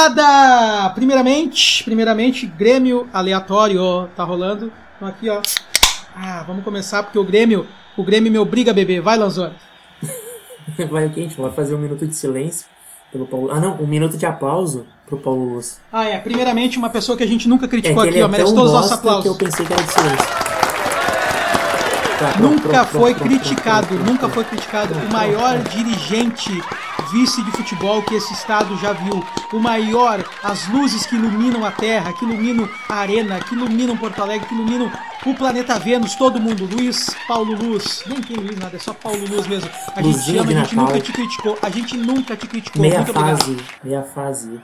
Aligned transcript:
Rapaziada! 0.00 0.90
Primeiramente, 0.94 1.84
primeiramente, 1.84 2.46
Grêmio 2.46 3.06
aleatório, 3.12 4.08
tá 4.16 4.24
rolando. 4.24 4.72
Então 4.96 5.06
aqui, 5.08 5.28
ó. 5.28 5.40
Ah, 6.16 6.42
vamos 6.46 6.64
começar 6.64 7.02
porque 7.02 7.18
o 7.18 7.24
Grêmio, 7.24 7.66
o 7.96 8.02
Grêmio 8.02 8.32
me 8.32 8.38
obriga 8.38 8.70
a 8.70 8.74
beber. 8.74 9.00
Vai, 9.02 9.18
Lanzoni. 9.18 9.54
Vai 10.90 11.06
o 11.06 11.10
que? 11.10 11.20
A 11.20 11.22
gente 11.24 11.40
vai 11.40 11.50
fazer 11.50 11.74
um 11.74 11.78
minuto 11.78 12.06
de 12.06 12.14
silêncio 12.14 12.66
pelo 13.12 13.26
Paulo. 13.26 13.50
Ah, 13.50 13.58
não, 13.60 13.74
um 13.80 13.86
minuto 13.86 14.16
de 14.16 14.24
aplauso 14.24 14.86
pro 15.06 15.18
Paulo 15.18 15.54
Luz. 15.54 15.80
Ah, 15.92 16.04
é. 16.04 16.18
Primeiramente, 16.18 16.78
uma 16.78 16.88
pessoa 16.88 17.18
que 17.18 17.24
a 17.24 17.26
gente 17.26 17.48
nunca 17.48 17.66
É 17.66 17.68
criticou 17.68 18.02
que 18.02 18.08
aqui, 18.08 18.18
ele 18.18 18.22
ó. 18.22 18.26
é 18.26 18.30
Merece 18.30 18.54
todos 18.54 18.68
os 18.68 18.72
nossos 18.72 18.90
bosta 18.90 19.02
que 19.02 19.08
aplausos. 19.08 19.26
eu 19.26 19.34
pensei 19.36 19.66
que 19.66 19.72
era 19.72 19.82
de 19.82 19.92
silêncio. 19.92 20.26
Tá, 22.18 22.32
pronto, 22.36 22.42
Nunca 22.42 22.68
pronto, 22.68 22.86
foi 22.86 23.14
pronto, 23.14 23.28
criticado, 23.28 23.94
nunca 23.94 24.28
foi 24.28 24.44
criticado 24.44 24.94
o 24.94 25.12
maior 25.12 25.58
dirigente 25.58 26.50
vice 27.12 27.42
de 27.42 27.50
futebol 27.52 28.02
que 28.02 28.14
esse 28.14 28.32
estado 28.32 28.76
já 28.78 28.92
viu. 28.92 29.24
O 29.52 29.58
maior, 29.58 30.24
as 30.42 30.68
luzes 30.68 31.06
que 31.06 31.16
iluminam 31.16 31.64
a 31.64 31.70
Terra, 31.70 32.12
que 32.12 32.24
iluminam 32.24 32.68
a 32.88 32.94
arena, 32.94 33.40
que 33.40 33.54
iluminam 33.54 33.96
Porto 33.96 34.22
Alegre, 34.22 34.46
que 34.48 34.54
iluminam 34.54 34.90
o 35.26 35.34
planeta 35.34 35.78
Vênus, 35.78 36.14
todo 36.14 36.40
mundo. 36.40 36.68
Luiz 36.72 37.14
Paulo 37.28 37.54
Luz. 37.54 38.04
Nem 38.06 38.20
tem 38.20 38.36
Luiz 38.36 38.56
nada, 38.58 38.76
é 38.76 38.80
só 38.80 38.94
Paulo 38.94 39.20
Luz 39.28 39.46
mesmo. 39.46 39.68
A 39.94 40.02
gente 40.02 40.14
Luzinha 40.16 40.42
ama, 40.42 40.50
a 40.50 40.54
gente 40.54 40.74
Natal. 40.76 40.86
nunca 40.94 41.00
te 41.04 41.12
criticou. 41.12 41.58
A 41.62 41.70
gente 41.70 41.96
nunca 41.96 42.36
te 42.36 42.46
criticou. 42.46 42.80
Meia 42.82 42.96
Muito 42.98 43.10
obrigado. 43.10 43.38
fase, 43.38 43.56
meia 43.84 44.02
fase. 44.02 44.60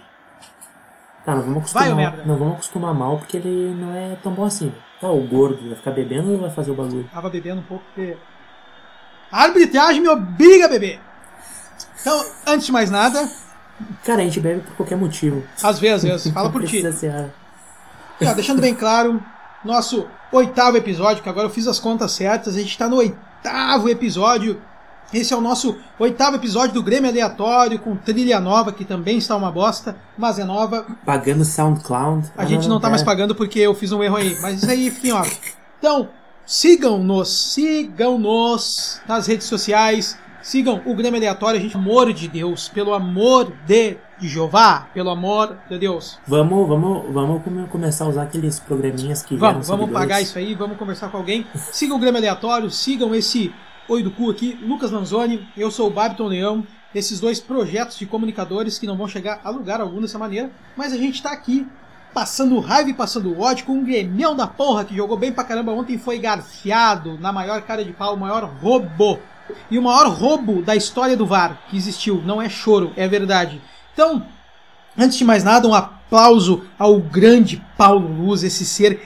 Tá, 1.25 1.35
não 1.35 1.43
vamos 1.43 1.73
Vai, 1.73 1.89
acostumar, 1.91 1.93
ô 1.93 1.97
merda. 1.97 2.23
não 2.25 2.39
vamos 2.39 2.55
acostumar 2.55 2.95
mal 2.95 3.19
porque 3.19 3.37
ele 3.37 3.75
não 3.75 3.93
é 3.95 4.17
tão 4.23 4.33
bom 4.33 4.45
assim. 4.45 4.73
Tá, 5.01 5.11
o 5.11 5.21
gordo 5.27 5.59
vai 5.69 5.77
ficar 5.77 5.91
bebendo 5.91 6.31
ou 6.33 6.39
vai 6.39 6.51
fazer 6.51 6.71
o 6.71 6.75
bagulho? 6.75 7.09
Tava 7.13 7.29
bebendo 7.29 7.61
um 7.61 7.65
pouco 7.65 7.85
porque. 7.93 8.17
A 9.33 9.43
arbitragem 9.43 10.01
me 10.01 10.09
obriga 10.09 10.67
a 10.67 10.69
beber. 10.69 11.01
Então, 12.07 12.25
antes 12.47 12.67
de 12.67 12.71
mais 12.73 12.89
nada, 12.89 13.29
Cara, 14.05 14.23
a 14.23 14.25
gente 14.25 14.39
bebe 14.39 14.61
por 14.61 14.77
qualquer 14.77 14.97
motivo. 14.97 15.43
às 15.61 15.81
vezes, 15.81 16.05
às 16.05 16.23
vezes, 16.23 16.33
fala 16.33 16.51
por 16.51 16.63
ti. 16.65 16.81
ser 16.93 17.11
a- 17.11 17.29
Ó, 18.31 18.33
deixando 18.33 18.61
bem 18.63 18.73
claro, 18.77 19.21
nosso 19.65 20.07
oitavo 20.31 20.77
episódio, 20.77 21.21
que 21.21 21.29
agora 21.29 21.49
eu 21.49 21.51
fiz 21.51 21.67
as 21.67 21.81
contas 21.81 22.13
certas, 22.13 22.55
a 22.55 22.59
gente 22.61 22.71
está 22.71 22.89
no 22.89 22.97
oitavo 22.99 23.89
episódio. 23.89 24.63
Esse 25.13 25.35
é 25.35 25.37
o 25.37 25.41
nosso 25.41 25.77
oitavo 25.99 26.37
episódio 26.37 26.75
do 26.75 26.83
Grêmio 26.83 27.11
Aleatório, 27.11 27.79
com 27.81 27.97
trilha 27.97 28.39
nova, 28.39 28.73
que 28.73 28.85
também 28.85 29.19
está 29.19 29.35
uma 29.35 29.51
bosta, 29.51 29.97
mas 30.17 30.39
é 30.39 30.45
nova. 30.45 30.87
Pagando 31.05 31.45
SoundCloud. 31.45 32.31
A 32.37 32.45
gente 32.45 32.69
não 32.69 32.79
tá 32.79 32.89
mais 32.89 33.03
pagando 33.03 33.35
porque 33.35 33.59
eu 33.59 33.75
fiz 33.75 33.91
um 33.91 34.01
erro 34.03 34.17
aí, 34.17 34.39
mas 34.41 34.63
isso 34.63 34.71
aí 34.71 34.91
fica 34.93 35.09
em 35.09 35.13
off. 35.13 35.41
Então, 35.81 36.09
sigam-nos, 36.47 37.53
sigam-nos 37.53 39.01
nas 39.09 39.27
redes 39.27 39.47
sociais, 39.49 40.17
sigam 40.47 40.81
o 40.87 40.95
Grêmio 40.95 41.19
Aleatório, 41.19 41.59
a 41.59 41.63
gente, 41.63 41.77
amor 41.77 42.13
de 42.13 42.29
Deus, 42.29 42.69
pelo 42.69 42.95
amor 42.95 43.53
de 43.67 43.97
Jeová, 44.21 44.87
pelo 44.95 45.11
amor 45.11 45.57
de 45.69 45.77
Deus. 45.77 46.21
Vamos, 46.25 46.69
vamos, 46.69 47.13
vamos 47.13 47.43
come- 47.43 47.67
começar 47.67 48.05
a 48.05 48.09
usar 48.09 48.23
aqueles 48.23 48.61
programinhas 48.61 49.25
que 49.25 49.37
Vamos, 49.37 49.67
vamos 49.67 49.91
pagar 49.91 50.21
isso 50.23 50.39
aí, 50.39 50.55
vamos 50.55 50.79
conversar 50.79 51.11
com 51.11 51.17
alguém. 51.17 51.45
Sigam 51.57 51.97
o 51.97 52.01
Grêmio 52.01 52.19
Aleatório, 52.19 52.71
sigam 52.71 53.13
esse 53.13 53.53
Oi 53.89 54.05
do 54.05 54.11
Cu 54.13 54.31
aqui, 54.31 54.57
Lucas 54.63 54.93
Lanzoni, 54.93 55.49
eu 55.57 55.69
sou 55.69 55.89
o 55.89 55.91
Babiton 55.91 56.29
Leão, 56.29 56.65
esses 56.95 57.19
dois 57.19 57.41
projetos 57.41 57.99
de 57.99 58.07
comunicadores 58.07 58.79
que 58.79 58.87
não 58.87 58.97
vão 58.97 59.09
chegar 59.09 59.41
a 59.43 59.51
lugar 59.51 59.81
algum 59.81 60.01
dessa 60.01 60.19
maneira, 60.19 60.51
mas 60.77 60.93
a 60.93 60.97
gente 60.97 61.21
tá 61.21 61.33
aqui 61.33 61.67
passando 62.17 62.59
raiva 62.61 62.89
e 62.89 62.95
passando 62.95 63.39
ódio 63.39 63.67
com 63.67 63.75
um 63.75 63.85
Grêmio 63.85 64.35
da 64.35 64.47
porra 64.47 64.87
que 64.87 64.97
jogou 64.97 65.19
bem 65.19 65.31
pra 65.31 65.45
caramba 65.45 65.73
ontem 65.73 65.99
foi 65.99 66.19
garfiado 66.19 67.19
na 67.21 67.31
maior 67.31 67.61
cara 67.61 67.85
de 67.85 67.93
pau, 67.93 68.15
o 68.15 68.19
maior 68.19 68.43
roubo. 68.45 69.19
E 69.71 69.79
o 69.79 69.83
maior 69.83 70.09
roubo 70.09 70.63
da 70.63 70.75
história 70.75 71.15
do 71.15 71.27
VAR 71.27 71.61
que 71.69 71.77
existiu, 71.77 72.23
não 72.25 72.41
é 72.41 72.49
choro, 72.49 72.91
é 72.97 73.07
verdade. 73.07 73.61
Então, 73.93 74.27
Antes 74.99 75.19
de 75.19 75.25
mais 75.27 75.45
nada, 75.45 75.69
um 75.69 75.75
aplauso 75.75 76.65
ao 76.79 76.99
grande 76.99 77.63
Paulo 77.77 78.09
Luz, 78.09 78.43
esse 78.43 78.65
ser 78.65 79.03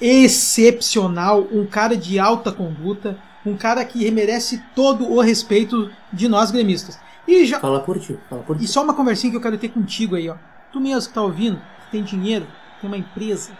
excepcional, 0.00 1.46
um 1.52 1.64
cara 1.64 1.96
de 1.96 2.18
alta 2.18 2.50
conduta, 2.50 3.16
um 3.46 3.56
cara 3.56 3.84
que 3.84 4.10
merece 4.10 4.60
todo 4.74 5.08
o 5.08 5.20
respeito 5.20 5.92
de 6.12 6.26
nós 6.26 6.50
gremistas. 6.50 6.98
E, 7.26 7.44
já, 7.46 7.60
Fala 7.60 7.78
por 7.78 8.00
ti, 8.00 8.18
fala 8.28 8.42
por 8.42 8.58
ti. 8.58 8.64
e 8.64 8.66
só 8.66 8.82
uma 8.82 8.94
conversinha 8.94 9.30
que 9.30 9.36
eu 9.36 9.40
quero 9.40 9.58
ter 9.58 9.68
contigo 9.68 10.16
aí, 10.16 10.28
ó. 10.28 10.34
Tu 10.72 10.80
mesmo 10.80 11.08
que 11.08 11.14
tá 11.14 11.22
ouvindo, 11.22 11.60
tem 11.90 12.02
dinheiro, 12.02 12.46
tem 12.80 12.88
uma 12.88 12.96
empresa, 12.96 13.50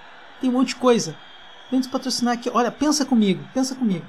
tem 0.40 0.50
um 0.50 0.54
monte 0.54 0.68
de 0.68 0.76
coisa. 0.76 1.14
Vem 1.70 1.80
nos 1.80 1.88
patrocinar 1.88 2.34
aqui. 2.34 2.50
Olha, 2.52 2.70
pensa 2.70 3.04
comigo, 3.04 3.44
pensa 3.52 3.74
comigo. 3.74 4.04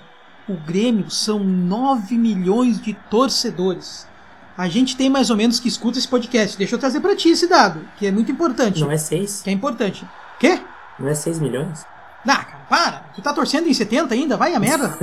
O 0.48 0.54
Grêmio 0.54 1.10
são 1.12 1.40
9 1.40 2.18
milhões 2.18 2.82
de 2.82 2.94
torcedores. 3.10 4.08
A 4.58 4.68
gente 4.68 4.98
tem 4.98 5.10
mais 5.10 5.30
ou 5.30 5.38
menos 5.38 5.60
que 5.60 5.68
escuta 5.68 5.98
esse 5.98 6.08
podcast. 6.08 6.58
Deixa 6.58 6.76
eu 6.76 6.80
trazer 6.80 7.00
pra 7.00 7.16
ti 7.16 7.30
esse 7.30 7.48
dado, 7.48 7.82
que 7.98 8.06
é 8.06 8.12
muito 8.12 8.32
importante. 8.32 8.82
Não 8.82 8.92
é 8.92 8.98
6? 8.98 9.42
Que 9.44 9.50
é 9.50 9.54
importante. 9.54 10.06
Quê? 10.40 10.60
Não 10.98 11.08
é 11.08 11.14
6 11.14 11.40
milhões? 11.40 11.86
Ah, 12.28 12.44
cara, 12.44 12.66
para. 12.70 12.98
Tu 13.16 13.22
tá 13.22 13.34
torcendo 13.34 13.68
em 13.68 13.74
70 13.74 14.14
ainda? 14.14 14.38
Vai 14.38 14.54
a 14.54 14.60
merda. 14.60 14.98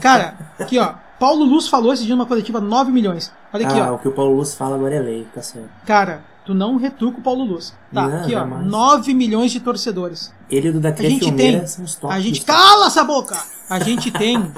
cara, 0.00 0.36
aqui 0.58 0.78
ó. 0.78 0.94
Paulo 1.18 1.44
Luz 1.44 1.68
falou 1.68 1.92
esse 1.92 2.04
dia 2.04 2.14
numa 2.14 2.26
coletiva 2.26 2.60
9 2.60 2.92
milhões. 2.92 3.32
Olha 3.52 3.66
aqui, 3.66 3.80
ah, 3.80 3.92
ó. 3.92 3.94
o 3.94 3.98
que 3.98 4.08
o 4.08 4.12
Paulo 4.12 4.36
Luz 4.36 4.54
fala 4.54 4.76
agora 4.76 4.94
é 4.94 5.00
lei, 5.00 5.26
tá 5.34 5.40
certo. 5.40 5.70
Cara, 5.86 6.22
tu 6.46 6.54
não 6.54 6.76
retruca 6.76 7.18
o 7.18 7.22
Paulo 7.22 7.44
Luz. 7.44 7.74
Tá, 7.92 8.08
Não, 8.08 8.20
aqui 8.20 8.34
ó. 8.34 8.38
jamais. 8.38 8.66
9 8.66 9.12
milhões 9.12 9.50
de 9.50 9.60
torcedores. 9.60 10.32
Ele 10.48 10.72
do 10.72 10.80
da 10.80 10.88
A 10.90 10.94
gente 10.94 11.30
tem. 11.32 11.66
são 11.66 11.84
os 11.84 11.94
tops. 11.96 12.16
A 12.16 12.20
gente. 12.20 12.40
Cala 12.42 12.86
essa 12.86 13.04
boca! 13.04 13.36
A 13.68 13.78
gente 13.80 14.10
tem. 14.10 14.38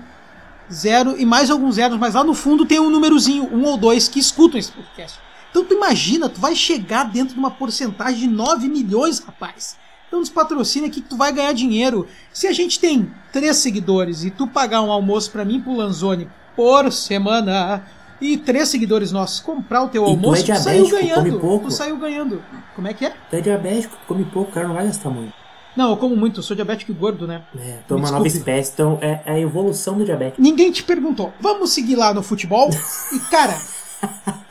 e 1.17 1.25
mais 1.25 1.49
alguns 1.49 1.75
zeros, 1.75 1.97
mas 1.97 2.13
lá 2.13 2.23
no 2.23 2.33
fundo 2.33 2.65
tem 2.65 2.79
um 2.79 2.89
númerozinho, 2.89 3.49
um 3.53 3.63
ou 3.63 3.77
dois, 3.77 4.07
que 4.07 4.19
escutam 4.19 4.59
esse 4.59 4.71
podcast. 4.71 5.19
Então 5.49 5.63
tu 5.63 5.73
imagina, 5.73 6.27
tu 6.29 6.39
vai 6.41 6.55
chegar 6.55 7.05
dentro 7.05 7.33
de 7.33 7.39
uma 7.39 7.51
porcentagem 7.51 8.19
de 8.19 8.27
9 8.27 8.67
milhões, 8.67 9.19
rapaz. 9.19 9.77
Então 10.07 10.19
nos 10.19 10.29
patrocina 10.29 10.87
aqui 10.87 11.01
que 11.01 11.09
tu 11.09 11.17
vai 11.17 11.31
ganhar 11.31 11.53
dinheiro. 11.53 12.07
Se 12.31 12.47
a 12.47 12.53
gente 12.53 12.79
tem 12.79 13.11
três 13.31 13.57
seguidores 13.57 14.23
e 14.23 14.31
tu 14.31 14.47
pagar 14.47 14.81
um 14.81 14.91
almoço 14.91 15.31
pra 15.31 15.43
mim 15.43 15.59
pro 15.59 15.75
Lanzoni 15.75 16.29
por 16.55 16.91
semana 16.91 17.83
e 18.19 18.37
três 18.37 18.69
seguidores 18.69 19.11
nossos 19.11 19.39
comprar 19.39 19.83
o 19.83 19.89
teu 19.89 20.03
E 20.03 20.05
tu 20.05 20.09
almoço, 20.11 20.51
é 20.51 20.55
tu 20.55 20.61
saiu 20.61 20.89
ganhando. 20.89 21.59
Tu 21.61 21.71
saiu 21.71 21.97
ganhando. 21.97 22.43
Como 22.75 22.87
é 22.87 22.93
que 22.93 23.05
é? 23.05 23.13
Tu 23.29 23.35
é 23.35 23.41
diabético, 23.41 23.95
tu 23.97 24.07
come 24.07 24.25
pouco, 24.25 24.49
o 24.49 24.53
cara 24.53 24.67
não 24.67 24.75
vai 24.75 24.85
gastar 24.85 25.09
muito. 25.09 25.33
Não, 25.75 25.91
eu 25.91 25.97
como 25.97 26.15
muito, 26.15 26.39
eu 26.39 26.43
sou 26.43 26.55
diabético 26.55 26.91
e 26.91 26.95
gordo, 26.95 27.27
né? 27.27 27.43
É, 27.55 27.77
tu 27.87 27.93
é 27.93 27.97
uma 27.97 28.09
nova 28.09 28.25
espécie, 28.25 28.71
então 28.73 28.97
é 28.99 29.21
é 29.23 29.33
a 29.33 29.39
evolução 29.39 29.95
do 29.95 30.03
diabetes. 30.03 30.39
Ninguém 30.39 30.71
te 30.71 30.81
perguntou. 30.81 31.31
Vamos 31.39 31.71
seguir 31.71 31.95
lá 31.95 32.13
no 32.13 32.23
futebol? 32.23 32.69
E, 33.13 33.19
cara, 33.29 33.57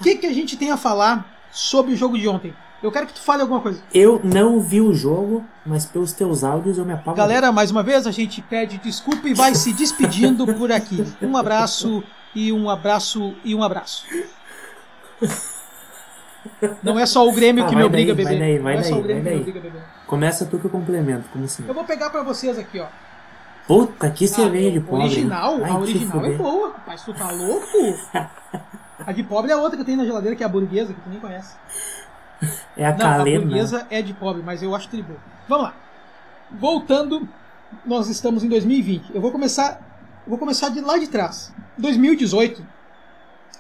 o 0.01 0.05
que, 0.05 0.17
que 0.17 0.27
a 0.27 0.33
gente 0.33 0.57
tem 0.57 0.71
a 0.71 0.77
falar 0.77 1.37
sobre 1.51 1.93
o 1.95 1.97
jogo 1.97 2.17
de 2.17 2.29
ontem? 2.29 2.55
Eu 2.83 2.93
quero 2.93 3.07
que 3.07 3.15
tu 3.15 3.21
fale 3.21 3.43
alguma 3.43 3.61
coisa. 3.61 3.83
Eu 3.93 4.21
não 4.23 4.61
vi 4.61 4.81
o 4.81 4.93
jogo, 4.93 5.45
mas 5.65 5.87
pelos 5.87 6.13
teus 6.13 6.45
áudios 6.45 6.79
eu 6.79 6.85
me 6.85 6.93
apago. 6.93 7.17
Galera, 7.17 7.51
mais 7.51 7.71
uma 7.71 7.83
vez 7.83 8.07
a 8.07 8.11
gente 8.11 8.43
pede 8.43 8.79
desculpa 8.79 9.29
e 9.29 9.35
vai 9.35 9.55
se 9.55 9.73
despedindo 9.73 10.47
por 10.55 10.71
aqui. 10.71 11.03
Um 11.23 11.37
abraço 11.37 12.05
e 12.35 12.53
um 12.53 12.69
abraço 12.69 13.35
e 13.45 13.55
um 13.55 13.63
abraço. 13.63 14.05
Não 16.83 16.99
é 16.99 17.07
só 17.07 17.27
o 17.27 17.33
Grêmio 17.33 17.65
Ah, 17.65 17.67
que 17.67 17.75
vai 17.75 17.83
me 17.83 17.89
obriga 17.89 18.15
daí, 18.15 18.23
a 18.23 18.25
vai 18.25 18.35
beber. 18.35 18.49
daí, 18.53 18.59
vai 18.63 18.75
Não 18.75 18.81
é 18.81 18.85
só 18.85 18.91
daí, 18.91 19.01
o 19.01 19.03
Grêmio 19.03 19.23
vai 19.25 19.33
que 19.33 19.39
me 19.39 19.41
obriga 19.51 19.59
a 19.59 19.63
beber. 19.63 19.83
Começa 20.07 20.47
tu 20.47 20.59
que 20.59 20.65
eu 20.67 20.71
complemento, 20.71 21.29
como 21.33 21.45
assim? 21.45 21.65
Eu 21.67 21.75
vou 21.75 21.85
pegar 21.85 22.11
pra 22.11 22.23
vocês 22.23 22.57
aqui, 22.59 22.79
ó. 22.79 22.87
Puta, 23.67 24.09
que 24.11 24.29
cerveja 24.29 24.71
de 24.71 24.79
Ah, 24.79 24.83
pobre. 24.83 25.05
Original? 25.07 25.59
Ai, 25.65 25.71
a 25.71 25.79
original 25.79 26.25
é 26.25 26.31
boa, 26.31 26.69
rapaz. 26.73 27.03
Tu 27.03 27.13
tá 27.15 27.31
louco? 27.33 27.67
A 29.07 29.13
de 29.13 29.23
pobre 29.23 29.51
é 29.51 29.55
a 29.55 29.59
outra 29.59 29.77
que 29.77 29.85
tem 29.85 29.95
na 29.95 30.05
geladeira, 30.05 30.35
que 30.35 30.43
é 30.43 30.47
a 30.47 30.49
burguesa, 30.49 30.93
que 30.93 31.01
tu 31.01 31.09
nem 31.11 31.21
conhece. 31.21 31.55
É 32.77 32.87
a 32.87 32.91
Não, 32.97 33.07
a 33.07 33.17
calena. 33.17 33.41
burguesa 33.45 33.87
é 33.91 34.03
de 34.03 34.13
pobre, 34.13 34.43
mas 34.45 34.63
eu 34.63 34.75
acho 34.75 34.89
tribo. 34.89 35.15
Vamos 35.49 35.65
lá. 35.67 35.75
Voltando, 36.51 37.29
nós 37.85 38.09
estamos 38.09 38.45
em 38.45 38.49
2020. 38.49 39.15
Eu 39.15 39.21
vou 39.21 39.33
começar, 39.33 39.81
vou 40.27 40.39
começar 40.39 40.69
de 40.69 40.81
lá 40.81 40.99
de 40.99 41.07
trás. 41.09 41.53
2018, 41.79 42.65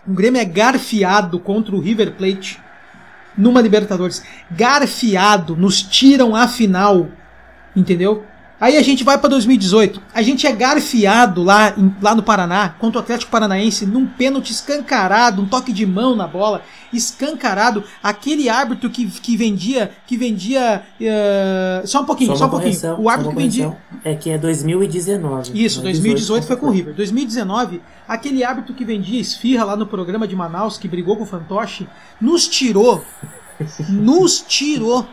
o 0.07 0.13
Grêmio 0.13 0.41
é 0.41 0.45
garfiado 0.45 1.41
contra 1.41 1.75
o 1.75 1.81
River 1.81 2.15
Plate 2.15 2.61
numa 3.37 3.61
Libertadores. 3.61 4.25
Garfiado, 4.51 5.57
nos 5.57 5.83
tiram 5.83 6.35
a 6.35 6.47
final, 6.49 7.09
entendeu? 7.75 8.25
Aí 8.59 8.79
a 8.79 8.83
gente 8.83 9.05
vai 9.05 9.19
para 9.19 9.29
2018. 9.29 10.01
A 10.15 10.23
gente 10.23 10.47
é 10.47 10.53
garfiado 10.53 11.43
lá, 11.43 11.75
em- 11.77 11.95
lá 12.01 12.15
no 12.15 12.23
Paraná 12.23 12.71
contra 12.79 12.99
o 13.01 13.03
Atlético 13.03 13.31
Paranaense 13.31 13.85
num 13.85 14.07
pênalti 14.07 14.51
escancarado, 14.51 15.43
um 15.43 15.47
toque 15.47 15.71
de 15.75 15.85
mão 15.85 16.17
na 16.17 16.27
bola, 16.27 16.63
escancarado. 16.91 17.85
Aquele 18.03 18.49
árbitro 18.49 18.89
que, 18.89 19.07
que 19.11 19.37
vendia, 19.37 19.91
que 20.07 20.17
vendia, 20.17 20.83
eh, 20.99 21.83
só 21.85 22.01
um 22.01 22.07
pouquinho, 22.07 22.31
Só 22.31 22.37
só, 22.39 22.47
um 22.47 22.51
pouquinho. 22.51 22.71
correção, 22.73 22.99
O 22.99 23.03
só 23.05 23.09
árbitro 23.11 23.33
que 23.37 23.43
vendia. 23.43 23.77
É 24.03 24.15
que 24.15 24.31
é 24.31 24.39
2019. 24.39 25.51
isso, 25.55 25.81
não 25.83 25.89
é 25.89 25.93
2018 25.93 26.47
foi 26.47 26.57
com 26.57 26.67
o 26.67 26.71
River. 26.71 26.95
2019, 26.95 27.83
aquele 28.09 28.43
árbitro 28.43 28.73
que 28.75 28.87
vendia 28.87 29.21
esfirra 29.21 29.65
lá 29.65 29.77
no 29.77 29.87
programa 29.87 30.27
de 30.27 30.35
Manaus, 30.35 30.79
que 30.79 30.89
brigou 30.89 31.15
com 31.17 31.25
o 31.25 31.27
Fantoche, 31.27 31.87
nos 32.19 32.49
tirou, 32.49 33.05
nos 33.89 34.41
tirou 34.41 35.07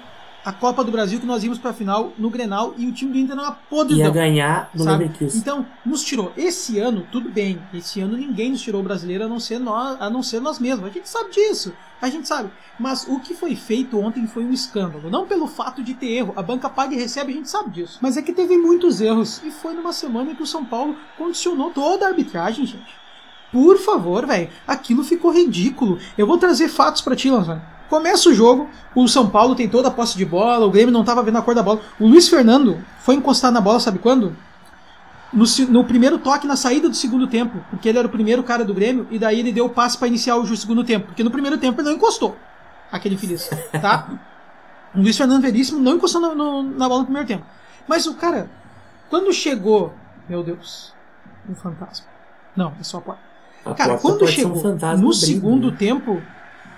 a 0.45 0.51
Copa 0.51 0.83
do 0.83 0.91
Brasil 0.91 1.19
que 1.19 1.25
nós 1.25 1.43
íamos 1.43 1.57
pra 1.57 1.73
final 1.73 2.11
no 2.17 2.29
Grenal 2.29 2.73
e 2.77 2.85
o 2.85 2.91
time 2.91 3.11
do 3.13 3.17
Inter 3.17 3.35
não 3.35 3.43
era 3.43 3.57
Ia 3.95 4.09
ganhar 4.09 4.69
do 4.73 4.83
sabe? 4.83 5.03
Leverkusen. 5.03 5.39
Então, 5.39 5.65
nos 5.85 6.03
tirou. 6.03 6.33
Esse 6.35 6.79
ano, 6.79 7.07
tudo 7.11 7.29
bem. 7.29 7.61
Esse 7.73 8.01
ano 8.01 8.17
ninguém 8.17 8.51
nos 8.51 8.61
tirou 8.61 8.81
o 8.81 8.83
brasileiro 8.83 9.23
a 9.23 9.27
não 9.27 9.39
ser 9.39 9.59
nós, 9.59 10.01
a 10.01 10.09
não 10.09 10.21
ser 10.21 10.41
nós 10.41 10.59
mesmos. 10.59 10.85
A 10.85 10.91
gente 10.91 11.07
sabe 11.07 11.31
disso. 11.31 11.73
A 12.01 12.09
gente 12.09 12.27
sabe. 12.27 12.49
Mas 12.77 13.07
o 13.07 13.19
que 13.19 13.33
foi 13.33 13.55
feito 13.55 13.97
ontem 13.97 14.27
foi 14.27 14.43
um 14.43 14.51
escândalo. 14.51 15.09
Não 15.09 15.25
pelo 15.25 15.47
fato 15.47 15.81
de 15.81 15.93
ter 15.93 16.07
erro. 16.07 16.33
A 16.35 16.41
banca 16.41 16.69
paga 16.69 16.93
e 16.93 16.97
recebe, 16.97 17.31
a 17.31 17.35
gente 17.35 17.49
sabe 17.49 17.69
disso. 17.69 17.99
Mas 18.01 18.17
é 18.17 18.21
que 18.21 18.33
teve 18.33 18.57
muitos 18.57 18.99
erros. 18.99 19.41
E 19.43 19.51
foi 19.51 19.73
numa 19.73 19.93
semana 19.93 20.31
em 20.31 20.35
que 20.35 20.43
o 20.43 20.47
São 20.47 20.65
Paulo 20.65 20.97
condicionou 21.17 21.71
toda 21.71 22.05
a 22.05 22.09
arbitragem, 22.09 22.65
gente. 22.65 23.03
Por 23.53 23.77
favor, 23.77 24.25
velho. 24.25 24.49
Aquilo 24.67 25.03
ficou 25.03 25.31
ridículo. 25.31 25.99
Eu 26.17 26.27
vou 26.27 26.37
trazer 26.37 26.67
fatos 26.67 27.01
pra 27.01 27.15
ti, 27.15 27.29
Lanzoni. 27.29 27.61
Começa 27.89 28.29
o 28.29 28.33
jogo, 28.33 28.69
o 28.95 29.07
São 29.07 29.29
Paulo 29.29 29.55
tem 29.55 29.69
toda 29.69 29.87
a 29.87 29.91
posse 29.91 30.17
de 30.17 30.25
bola, 30.25 30.65
o 30.65 30.71
Grêmio 30.71 30.91
não 30.91 31.03
tava 31.03 31.21
vendo 31.21 31.37
a 31.37 31.41
cor 31.41 31.53
da 31.53 31.61
bola. 31.61 31.81
O 31.99 32.07
Luiz 32.07 32.27
Fernando 32.27 32.83
foi 32.99 33.15
encostar 33.15 33.51
na 33.51 33.61
bola, 33.61 33.79
sabe 33.79 33.99
quando? 33.99 34.35
No, 35.31 35.45
no 35.69 35.83
primeiro 35.83 36.17
toque 36.19 36.45
na 36.45 36.55
saída 36.55 36.87
do 36.87 36.95
segundo 36.95 37.27
tempo, 37.27 37.57
porque 37.69 37.89
ele 37.89 37.97
era 37.97 38.07
o 38.07 38.11
primeiro 38.11 38.43
cara 38.43 38.63
do 38.63 38.73
Grêmio, 38.73 39.07
e 39.11 39.17
daí 39.17 39.39
ele 39.39 39.51
deu 39.51 39.65
o 39.65 39.69
passe 39.69 39.97
pra 39.97 40.07
iniciar 40.07 40.35
o 40.37 40.55
segundo 40.57 40.83
tempo, 40.83 41.07
porque 41.07 41.23
no 41.23 41.31
primeiro 41.31 41.57
tempo 41.57 41.79
ele 41.81 41.89
não 41.89 41.95
encostou, 41.95 42.35
aquele 42.91 43.15
infeliz, 43.15 43.49
tá? 43.81 44.07
O 44.95 44.99
Luiz 45.01 45.17
Fernando 45.17 45.41
Veríssimo 45.41 45.79
não 45.79 45.93
encostou 45.95 46.21
no- 46.21 46.35
no- 46.35 46.63
na 46.63 46.87
bola 46.87 46.99
no 46.99 47.05
primeiro 47.05 47.27
tempo. 47.27 47.43
Mas 47.87 48.05
o 48.05 48.13
cara, 48.13 48.47
quando 49.09 49.33
chegou, 49.33 49.91
meu 50.29 50.43
Deus, 50.43 50.93
um 51.49 51.55
fantasma. 51.55 52.05
Não, 52.55 52.71
é 52.79 52.83
só 52.83 52.97
a 52.99 53.01
porta. 53.01 53.21
A 53.65 53.73
Cara, 53.73 53.89
porta 53.97 54.01
quando 54.19 54.27
chegou 54.27 54.55
um 54.57 54.61
fantasma 54.61 54.95
no 55.03 55.09
brinco, 55.09 55.13
segundo 55.15 55.71
né? 55.71 55.77
tempo, 55.79 56.21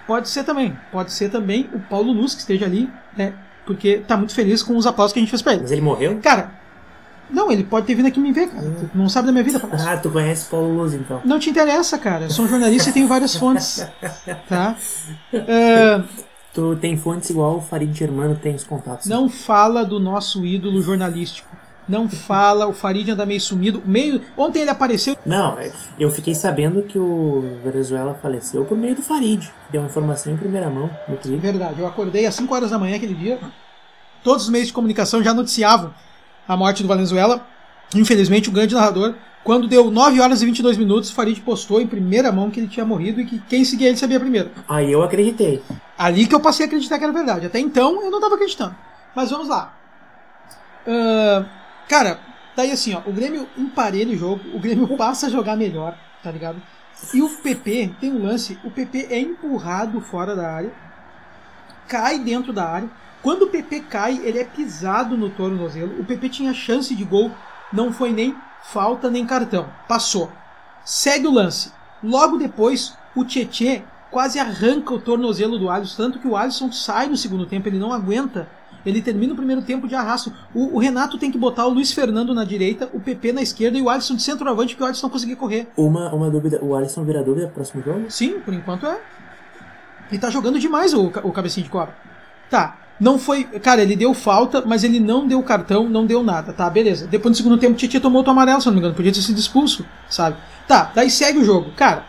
pode 0.07 0.29
ser 0.29 0.43
também. 0.43 0.77
Pode 0.91 1.11
ser 1.11 1.29
também 1.29 1.69
o 1.73 1.79
Paulo 1.79 2.11
Luz 2.11 2.33
que 2.33 2.41
esteja 2.41 2.65
ali, 2.65 2.89
né? 3.17 3.33
Porque 3.65 3.97
tá 4.07 4.15
muito 4.15 4.33
feliz 4.33 4.61
com 4.61 4.75
os 4.77 4.85
aplausos 4.85 5.13
que 5.13 5.19
a 5.19 5.21
gente 5.21 5.29
fez 5.29 5.41
pra 5.41 5.53
ele. 5.53 5.61
Mas 5.63 5.71
ele 5.71 5.81
morreu? 5.81 6.19
Cara, 6.21 6.51
não, 7.29 7.51
ele 7.51 7.63
pode 7.63 7.87
ter 7.87 7.95
vindo 7.95 8.07
aqui 8.07 8.19
me 8.19 8.31
ver, 8.31 8.47
cara. 8.49 8.63
Tu 8.91 8.97
não 8.97 9.09
sabe 9.09 9.25
da 9.27 9.31
minha 9.31 9.43
vida, 9.43 9.59
Paulo. 9.59 9.75
Ah, 9.79 9.97
tu 9.97 10.11
conhece 10.11 10.45
Paulo 10.49 10.73
Luz, 10.75 10.93
então. 10.93 11.21
Não 11.25 11.39
te 11.39 11.49
interessa, 11.49 11.97
cara. 11.97 12.25
Eu 12.25 12.29
sou 12.29 12.45
um 12.45 12.47
jornalista 12.47 12.89
e 12.89 12.93
tenho 12.93 13.07
várias 13.07 13.35
fontes. 13.35 13.85
Tá? 14.47 14.75
É, 15.33 16.03
Tu 16.53 16.75
tem 16.77 16.95
fontes 16.95 17.29
igual 17.29 17.57
o 17.57 17.61
Farid 17.61 17.93
Germano 17.97 18.35
tem 18.35 18.55
os 18.55 18.63
contatos. 18.63 19.07
não 19.07 19.27
fala 19.27 19.83
do 19.83 19.99
nosso 19.99 20.45
ídolo 20.45 20.81
jornalístico. 20.81 21.54
Não 21.87 22.09
fala, 22.09 22.65
o 22.67 22.73
Farid 22.73 23.09
anda 23.11 23.25
meio 23.25 23.39
sumido. 23.39 23.81
Meio... 23.85 24.21
Ontem 24.35 24.61
ele 24.61 24.69
apareceu. 24.71 25.15
Não, 25.25 25.57
é- 25.59 25.71
eu 25.99 26.09
fiquei 26.09 26.33
sabendo 26.33 26.81
que 26.81 26.97
o 26.97 27.59
Venezuela 27.63 28.17
faleceu 28.19 28.65
por 28.65 28.77
meio 28.77 28.95
do 28.95 29.03
Farid. 29.03 29.47
Deu 29.69 29.81
uma 29.81 29.87
informação 29.87 30.33
em 30.33 30.37
primeira 30.37 30.69
mão 30.69 30.89
no 31.07 31.15
Twitter. 31.17 31.39
Verdade, 31.39 31.79
eu 31.79 31.87
acordei 31.87 32.25
às 32.25 32.33
5 32.35 32.53
horas 32.53 32.71
da 32.71 32.79
manhã 32.79 32.95
aquele 32.95 33.13
dia. 33.13 33.39
Todos 34.23 34.45
os 34.45 34.49
meios 34.49 34.67
de 34.67 34.73
comunicação 34.73 35.21
já 35.23 35.33
noticiavam 35.33 35.93
a 36.47 36.57
morte 36.57 36.81
do 36.81 36.87
Valenzuela. 36.89 37.45
Infelizmente, 37.93 38.49
o 38.49 38.51
grande 38.51 38.73
narrador, 38.73 39.13
quando 39.43 39.67
deu 39.67 39.91
9 39.91 40.19
horas 40.19 40.41
e 40.41 40.45
22 40.47 40.77
minutos, 40.77 41.11
Farid 41.11 41.39
postou 41.41 41.79
em 41.79 41.85
primeira 41.85 42.31
mão 42.31 42.49
que 42.49 42.59
ele 42.59 42.67
tinha 42.67 42.85
morrido 42.85 43.21
e 43.21 43.25
que 43.25 43.39
quem 43.41 43.63
seguia 43.63 43.89
ele 43.89 43.97
sabia 43.97 44.19
primeiro. 44.19 44.49
Aí 44.67 44.91
eu 44.91 45.03
acreditei. 45.03 45.61
Ali 45.95 46.25
que 46.25 46.33
eu 46.33 46.39
passei 46.39 46.65
a 46.65 46.67
acreditar 46.67 46.97
que 46.97 47.03
era 47.03 47.13
verdade. 47.13 47.45
Até 47.45 47.59
então 47.59 48.01
eu 48.03 48.09
não 48.09 48.17
estava 48.17 48.33
acreditando. 48.33 48.75
Mas 49.15 49.29
vamos 49.29 49.47
lá. 49.47 49.73
Ah, 50.87 51.45
cara, 51.87 52.19
daí 52.55 52.71
assim, 52.71 52.93
ó, 52.93 53.01
o 53.05 53.13
Grêmio 53.13 53.47
emparelha 53.57 54.13
o 54.13 54.17
jogo, 54.17 54.41
o 54.53 54.59
Grêmio 54.59 54.87
passa 54.97 55.27
a 55.27 55.29
jogar 55.29 55.55
melhor, 55.55 55.97
tá 56.23 56.31
ligado? 56.31 56.61
E 57.13 57.21
o 57.21 57.29
PP 57.29 57.93
tem 57.99 58.11
um 58.11 58.23
lance, 58.23 58.57
o 58.63 58.71
PP 58.71 59.07
é 59.09 59.19
empurrado 59.19 59.99
fora 60.01 60.35
da 60.35 60.51
área, 60.51 60.73
cai 61.87 62.19
dentro 62.19 62.53
da 62.53 62.67
área. 62.67 62.89
Quando 63.21 63.43
o 63.43 63.49
PP 63.49 63.81
cai, 63.81 64.19
ele 64.23 64.39
é 64.39 64.43
pisado 64.43 65.17
no 65.17 65.29
tornozelo. 65.29 65.99
O 65.99 66.05
PP 66.05 66.29
tinha 66.29 66.53
chance 66.53 66.93
de 66.95 67.03
gol, 67.03 67.31
não 67.73 67.91
foi 67.91 68.13
nem 68.13 68.35
falta 68.63 69.09
nem 69.09 69.25
cartão. 69.25 69.67
Passou. 69.87 70.31
Segue 70.83 71.27
o 71.27 71.31
lance. 71.31 71.71
Logo 72.03 72.37
depois, 72.37 72.95
o 73.15 73.25
Tietê 73.25 73.83
quase 74.11 74.39
arranca 74.39 74.93
o 74.93 75.01
tornozelo 75.01 75.57
do 75.57 75.69
Alisson, 75.69 76.03
tanto 76.03 76.19
que 76.19 76.27
o 76.27 76.37
Alisson 76.37 76.71
sai 76.71 77.07
no 77.07 77.17
segundo 77.17 77.45
tempo, 77.45 77.67
ele 77.67 77.79
não 77.79 77.91
aguenta. 77.91 78.47
Ele 78.85 79.01
termina 79.01 79.33
o 79.33 79.35
primeiro 79.35 79.61
tempo 79.61 79.87
de 79.87 79.95
arrasto. 79.95 80.31
O, 80.53 80.75
o 80.75 80.79
Renato 80.79 81.17
tem 81.17 81.31
que 81.31 81.37
botar 81.37 81.65
o 81.65 81.69
Luiz 81.69 81.91
Fernando 81.91 82.33
na 82.33 82.43
direita, 82.43 82.89
o 82.93 82.99
PP 82.99 83.33
na 83.33 83.41
esquerda 83.41 83.77
e 83.77 83.81
o 83.81 83.89
Alisson 83.89 84.15
de 84.15 84.21
centroavante, 84.21 84.73
porque 84.73 84.83
o 84.83 84.87
Alisson 84.87 85.07
não 85.07 85.11
conseguia 85.11 85.35
correr. 85.35 85.67
Uma, 85.75 86.13
uma 86.13 86.29
dúvida, 86.29 86.59
o 86.61 86.75
Alisson 86.75 87.03
vira 87.03 87.23
dúvida 87.23 87.47
pro 87.47 87.55
próximo 87.55 87.83
jogo? 87.83 88.05
Sim, 88.09 88.39
por 88.39 88.53
enquanto 88.53 88.85
é. 88.85 88.99
Ele 90.11 90.19
tá 90.19 90.29
jogando 90.29 90.59
demais 90.59 90.93
o, 90.93 91.07
o 91.07 91.31
cabecinho 91.31 91.63
de 91.63 91.69
cobra. 91.69 91.95
Tá. 92.49 92.77
Não 92.99 93.19
foi. 93.19 93.43
Cara, 93.43 93.81
ele 93.81 93.95
deu 93.95 94.13
falta, 94.13 94.63
mas 94.65 94.83
ele 94.83 94.99
não 94.99 95.27
deu 95.27 95.41
cartão, 95.43 95.89
não 95.89 96.05
deu 96.05 96.23
nada. 96.23 96.53
Tá, 96.53 96.69
beleza. 96.69 97.07
Depois 97.07 97.31
no 97.31 97.35
segundo 97.35 97.57
tempo, 97.57 97.73
o 97.73 97.75
Tietchan 97.75 97.99
tomou 97.99 98.19
outro 98.19 98.31
amarelo, 98.31 98.61
se 98.61 98.67
não 98.67 98.73
me 98.73 98.79
engano. 98.79 98.95
Podia 98.95 99.11
ter 99.11 99.21
sido 99.21 99.37
expulso, 99.37 99.85
sabe? 100.09 100.37
Tá, 100.67 100.91
daí 100.95 101.09
segue 101.09 101.39
o 101.39 101.43
jogo. 101.43 101.71
Cara, 101.75 102.05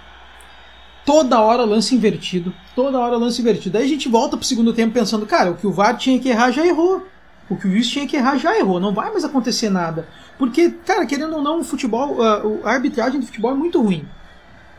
toda 1.07 1.41
hora 1.41 1.65
lance 1.65 1.95
invertido. 1.95 2.53
Toda 2.75 2.99
hora 2.99 3.17
lance 3.17 3.41
invertido. 3.41 3.75
Daí 3.75 3.85
a 3.85 3.89
gente 3.89 4.09
volta 4.09 4.37
pro 4.37 4.45
segundo 4.45 4.75
tempo 4.75 4.93
pensando, 4.93 5.25
cara, 5.25 5.53
o 5.53 5.57
que 5.57 5.67
o 5.67 5.73
VAR 5.73 5.97
tinha 5.97 6.19
que 6.19 6.29
errar 6.29 6.51
já 6.51 6.67
errou. 6.67 7.07
O 7.49 7.57
que 7.57 7.69
o 7.69 7.71
juiz 7.71 7.89
tinha 7.89 8.07
que 8.07 8.17
errar 8.17 8.37
já 8.37 8.59
errou. 8.59 8.81
Não 8.81 8.93
vai 8.93 9.11
mais 9.11 9.25
acontecer 9.25 9.71
nada. 9.71 10.09
Porque, 10.37 10.71
cara, 10.85 11.07
querendo 11.07 11.37
ou 11.37 11.43
não, 11.43 11.61
o 11.61 11.65
futebol, 11.65 12.21
a, 12.21 12.43
a 12.65 12.73
arbitragem 12.73 13.21
do 13.21 13.27
futebol 13.27 13.53
é 13.53 13.55
muito 13.55 13.81
ruim. 13.81 14.05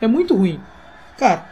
É 0.01 0.07
muito 0.07 0.35
ruim. 0.35 0.59
Cara, 1.17 1.45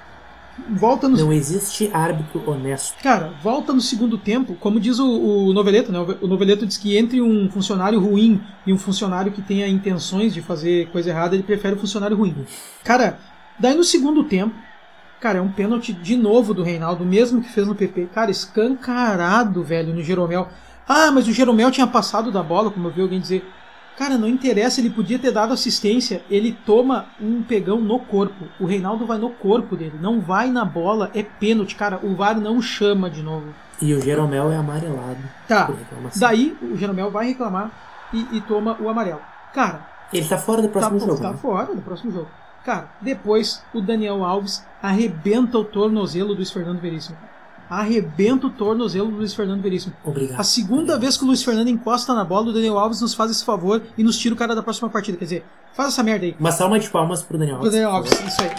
volta 0.70 1.08
no 1.08 1.18
Não 1.18 1.32
existe 1.32 1.90
árbitro 1.94 2.44
honesto. 2.46 3.02
Cara, 3.02 3.34
volta 3.42 3.72
no 3.72 3.80
segundo 3.80 4.18
tempo, 4.18 4.56
como 4.60 4.80
diz 4.80 5.00
o, 5.00 5.08
o 5.08 5.54
Noveleto, 5.54 5.92
né? 5.92 6.00
O 6.22 6.28
Noveleto 6.28 6.66
diz 6.68 6.78
que 6.78 6.98
entre 6.98 7.22
um 7.22 7.50
funcionário 7.50 8.00
ruim 8.00 8.42
e 8.68 8.74
um 8.74 8.78
funcionário 8.78 9.32
que 9.32 9.42
tenha 9.42 9.68
intenções 9.68 10.34
de 10.34 10.42
fazer 10.42 10.90
coisa 10.90 11.10
errada, 11.10 11.34
ele 11.34 11.44
prefere 11.44 11.76
o 11.76 11.80
funcionário 11.80 12.18
ruim. 12.18 12.36
Cara, 12.84 13.18
daí 13.60 13.76
no 13.76 13.84
segundo 13.84 14.24
tempo, 14.24 14.56
cara, 15.20 15.40
é 15.40 15.42
um 15.42 15.52
pênalti 15.52 15.94
de 15.94 16.16
novo 16.16 16.54
do 16.54 16.64
Reinaldo, 16.64 17.06
mesmo 17.06 17.42
que 17.42 17.50
fez 17.50 17.68
no 17.68 17.76
PP. 17.76 18.10
Cara, 18.14 18.32
escancarado, 18.32 19.64
velho, 19.64 19.94
no 19.94 20.04
Jeromel. 20.04 20.48
Ah, 20.88 21.12
mas 21.12 21.28
o 21.28 21.34
Jeromel 21.34 21.72
tinha 21.72 21.88
passado 21.88 22.32
da 22.32 22.44
bola, 22.44 22.70
como 22.70 22.88
eu 22.88 22.92
vi 22.92 23.02
alguém 23.02 23.20
dizer. 23.20 23.44
Cara, 23.98 24.18
não 24.18 24.28
interessa, 24.28 24.82
ele 24.82 24.90
podia 24.90 25.18
ter 25.18 25.32
dado 25.32 25.54
assistência. 25.54 26.22
Ele 26.30 26.52
toma 26.66 27.06
um 27.20 27.42
pegão 27.42 27.80
no 27.80 27.98
corpo. 28.00 28.46
O 28.60 28.66
Reinaldo 28.66 29.06
vai 29.06 29.18
no 29.18 29.30
corpo 29.30 29.76
dele, 29.76 29.98
não 30.02 30.20
vai 30.20 30.50
na 30.50 30.66
bola, 30.66 31.10
é 31.14 31.24
pênalti. 31.24 31.76
Cara, 31.76 32.00
o 32.04 32.14
VAR 32.14 32.40
não 32.40 32.62
chama 32.62 33.10
de 33.10 33.24
novo. 33.24 33.48
E 33.82 33.94
o 33.94 34.02
Jeromel 34.02 34.52
é 34.52 34.58
amarelado. 34.58 35.18
Tá, 35.48 35.70
daí 36.18 36.56
o 36.62 36.76
Jeromel 36.78 37.10
vai 37.10 37.28
reclamar 37.28 37.72
e, 38.14 38.38
e 38.38 38.42
toma 38.42 38.78
o 38.80 38.90
amarelo. 38.90 39.22
Cara, 39.54 39.88
Ele 40.14 40.28
tá 40.28 40.38
fora 40.38 40.62
do 40.62 40.68
tá, 40.68 40.74
próximo 40.80 41.00
jogo. 41.00 41.22
tá 41.22 41.32
né? 41.32 41.38
fora 41.38 41.76
do 41.76 41.82
próximo 41.82 42.12
jogo. 42.12 42.28
Cara, 42.66 42.90
depois 43.00 43.62
o 43.76 43.80
Daniel 43.80 44.24
Alves 44.24 44.66
arrebenta 44.82 45.60
o 45.60 45.64
tornozelo 45.64 46.30
do 46.30 46.38
Luiz 46.38 46.52
Fernando 46.52 46.82
Veríssimo. 46.82 47.16
Arrebenta 47.70 48.48
o 48.48 48.50
tornozelo 48.50 49.12
do 49.12 49.18
Luiz 49.18 49.36
Fernando 49.36 49.62
Veríssimo. 49.62 49.94
Obrigado. 50.04 50.40
A 50.40 50.44
segunda 50.44 50.98
vez 50.98 51.16
que 51.16 51.24
o 51.24 51.28
Luiz 51.28 51.44
Fernando 51.44 51.68
encosta 51.68 52.16
na 52.16 52.26
bola, 52.26 52.48
o 52.48 52.54
Daniel 52.54 52.80
Alves 52.80 53.02
nos 53.02 53.14
faz 53.14 53.30
esse 53.30 53.46
favor 53.46 53.84
e 53.96 54.04
nos 54.04 54.18
tira 54.18 54.34
o 54.34 54.38
cara 54.38 54.56
da 54.56 54.64
próxima 54.64 54.90
partida. 54.90 55.16
Quer 55.16 55.26
dizer, 55.26 55.46
faz 55.74 55.90
essa 55.90 56.02
merda 56.02 56.26
aí. 56.26 56.36
Uma 56.40 56.52
salva 56.52 56.80
de 56.80 56.90
palmas 56.90 57.22
pro 57.22 57.38
Daniel 57.38 57.58
Pro 57.60 57.68
Alves. 57.68 57.80
Daniel 57.80 57.90
por 57.92 57.98
Alves, 57.98 58.34
isso 58.34 58.42
aí. 58.42 58.52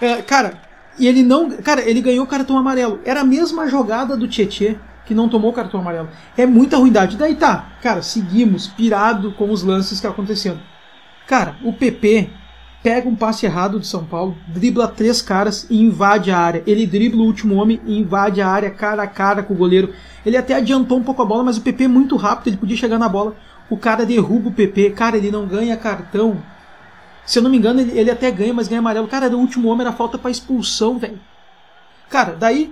É, 0.00 0.22
cara, 0.22 0.60
e 0.96 1.08
ele 1.08 1.24
não. 1.24 1.50
Cara, 1.50 1.82
ele 1.82 2.00
ganhou 2.00 2.24
o 2.24 2.28
cartão 2.28 2.56
amarelo. 2.56 3.00
Era 3.04 3.22
a 3.22 3.24
mesma 3.24 3.66
jogada 3.66 4.16
do 4.16 4.28
Tietê 4.28 4.78
que 5.04 5.14
não 5.14 5.28
tomou 5.28 5.52
cartão 5.52 5.80
amarelo. 5.80 6.08
É 6.36 6.46
muita 6.46 6.76
ruindade. 6.76 7.16
Daí 7.16 7.34
tá, 7.34 7.72
cara, 7.82 8.02
seguimos, 8.02 8.66
pirado 8.66 9.32
com 9.32 9.50
os 9.50 9.62
lances 9.62 10.00
que 10.00 10.06
acontecendo. 10.06 10.60
Cara, 11.26 11.56
o 11.62 11.72
PP 11.72 12.30
pega 12.82 13.08
um 13.08 13.16
passe 13.16 13.46
errado 13.46 13.80
de 13.80 13.86
São 13.86 14.04
Paulo, 14.04 14.36
dribla 14.46 14.86
três 14.86 15.22
caras 15.22 15.66
e 15.70 15.80
invade 15.80 16.30
a 16.30 16.38
área. 16.38 16.62
Ele 16.66 16.86
dribla 16.86 17.22
o 17.22 17.26
último 17.26 17.54
homem 17.54 17.80
e 17.86 17.98
invade 17.98 18.42
a 18.42 18.48
área 18.48 18.70
cara 18.70 19.02
a 19.02 19.06
cara 19.06 19.42
com 19.42 19.54
o 19.54 19.56
goleiro. 19.56 19.94
Ele 20.24 20.36
até 20.36 20.54
adiantou 20.54 20.98
um 20.98 21.02
pouco 21.02 21.22
a 21.22 21.24
bola, 21.24 21.42
mas 21.42 21.56
o 21.56 21.62
PP 21.62 21.84
é 21.84 21.88
muito 21.88 22.16
rápido, 22.16 22.48
ele 22.48 22.56
podia 22.58 22.76
chegar 22.76 22.98
na 22.98 23.08
bola. 23.08 23.34
O 23.70 23.78
cara 23.78 24.04
derruba 24.04 24.50
o 24.50 24.52
PP. 24.52 24.90
Cara, 24.90 25.16
ele 25.16 25.30
não 25.30 25.46
ganha 25.46 25.76
cartão. 25.76 26.42
Se 27.24 27.38
eu 27.38 27.42
não 27.42 27.50
me 27.50 27.56
engano, 27.56 27.80
ele, 27.80 27.98
ele 27.98 28.10
até 28.10 28.30
ganha, 28.30 28.52
mas 28.52 28.68
ganha 28.68 28.80
amarelo. 28.80 29.08
Cara, 29.08 29.26
era 29.26 29.36
o 29.36 29.40
último 29.40 29.68
homem, 29.68 29.86
era 29.86 29.96
falta 29.96 30.18
pra 30.18 30.30
expulsão, 30.30 30.98
velho. 30.98 31.18
Cara, 32.10 32.36
daí, 32.38 32.70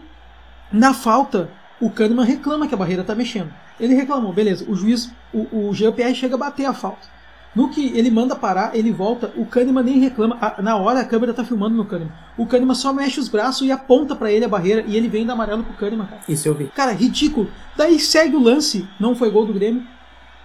na 0.71 0.93
falta, 0.93 1.51
o 1.85 1.91
Kahneman 1.91 2.25
reclama 2.25 2.67
que 2.67 2.75
a 2.75 2.79
barreira 2.79 3.03
tá 3.05 3.15
mexendo. 3.15 3.53
Ele 3.81 3.95
reclamou, 3.95 4.33
beleza. 4.33 4.65
O 4.69 4.75
juiz, 4.75 5.11
o, 5.35 5.69
o 5.69 5.75
GPR 5.75 6.15
chega 6.15 6.35
a 6.37 6.39
bater 6.39 6.65
a 6.65 6.73
falta. 6.73 7.11
No 7.55 7.69
que 7.69 7.87
ele 7.95 8.11
manda 8.11 8.35
parar, 8.35 8.75
ele 8.75 8.91
volta, 8.91 9.31
o 9.37 9.45
Kahneman 9.45 9.83
nem 9.83 9.99
reclama. 9.99 10.39
A- 10.41 10.62
na 10.62 10.77
hora 10.77 11.01
a 11.01 11.05
câmera 11.05 11.35
tá 11.35 11.45
filmando 11.45 11.77
no 11.77 11.85
Kahneman. 11.85 12.12
O 12.39 12.47
Kahneman 12.47 12.75
só 12.75 12.93
mexe 12.93 13.21
os 13.21 13.29
braços 13.29 13.67
e 13.67 13.71
aponta 13.73 14.17
pra 14.17 14.33
ele 14.33 14.45
a 14.45 14.49
barreira 14.49 14.83
e 14.87 14.97
ele 14.97 15.09
vem 15.09 15.27
dar 15.27 15.35
amarelo 15.35 15.62
pro 15.65 15.75
Kahneman, 15.75 16.07
cara. 16.07 16.23
Isso 16.29 16.49
eu 16.49 16.55
vi. 16.55 16.67
Cara, 16.75 16.93
ridículo. 16.93 17.51
Daí 17.77 17.99
segue 17.99 18.37
o 18.37 18.43
lance, 18.43 18.89
não 18.99 19.15
foi 19.15 19.31
gol 19.31 19.45
do 19.45 19.53
Grêmio. 19.53 19.83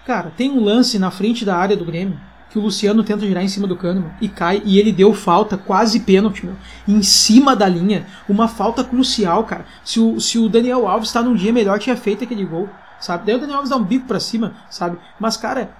Cara, 0.05 0.31
tem 0.35 0.51
um 0.51 0.61
lance 0.63 0.97
na 0.99 1.11
frente 1.11 1.45
da 1.45 1.55
área 1.55 1.77
do 1.77 1.85
Grêmio 1.85 2.19
que 2.49 2.57
o 2.57 2.61
Luciano 2.61 3.03
tenta 3.03 3.25
girar 3.25 3.43
em 3.43 3.47
cima 3.47 3.67
do 3.67 3.75
Kahneman 3.75 4.11
e 4.21 4.27
cai, 4.29 4.61
e 4.65 4.79
ele 4.79 4.91
deu 4.91 5.13
falta, 5.13 5.57
quase 5.57 5.99
pênalti, 5.99 6.45
meu, 6.45 6.55
em 6.87 7.01
cima 7.01 7.55
da 7.55 7.67
linha. 7.67 8.05
Uma 8.27 8.47
falta 8.47 8.83
crucial, 8.83 9.43
cara. 9.43 9.65
Se 9.83 9.99
o, 9.99 10.19
se 10.19 10.39
o 10.39 10.47
Daniel 10.49 10.87
Alves 10.87 11.11
tá 11.11 11.21
num 11.21 11.35
dia 11.35 11.51
melhor, 11.51 11.79
tinha 11.79 11.97
feito 11.97 12.23
aquele 12.23 12.45
gol, 12.45 12.69
sabe? 12.99 13.25
Daí 13.25 13.35
o 13.35 13.39
Daniel 13.39 13.57
Alves 13.57 13.69
dá 13.69 13.77
um 13.77 13.83
bico 13.83 14.07
pra 14.07 14.19
cima, 14.19 14.53
sabe? 14.69 14.97
Mas, 15.19 15.35
cara, 15.35 15.71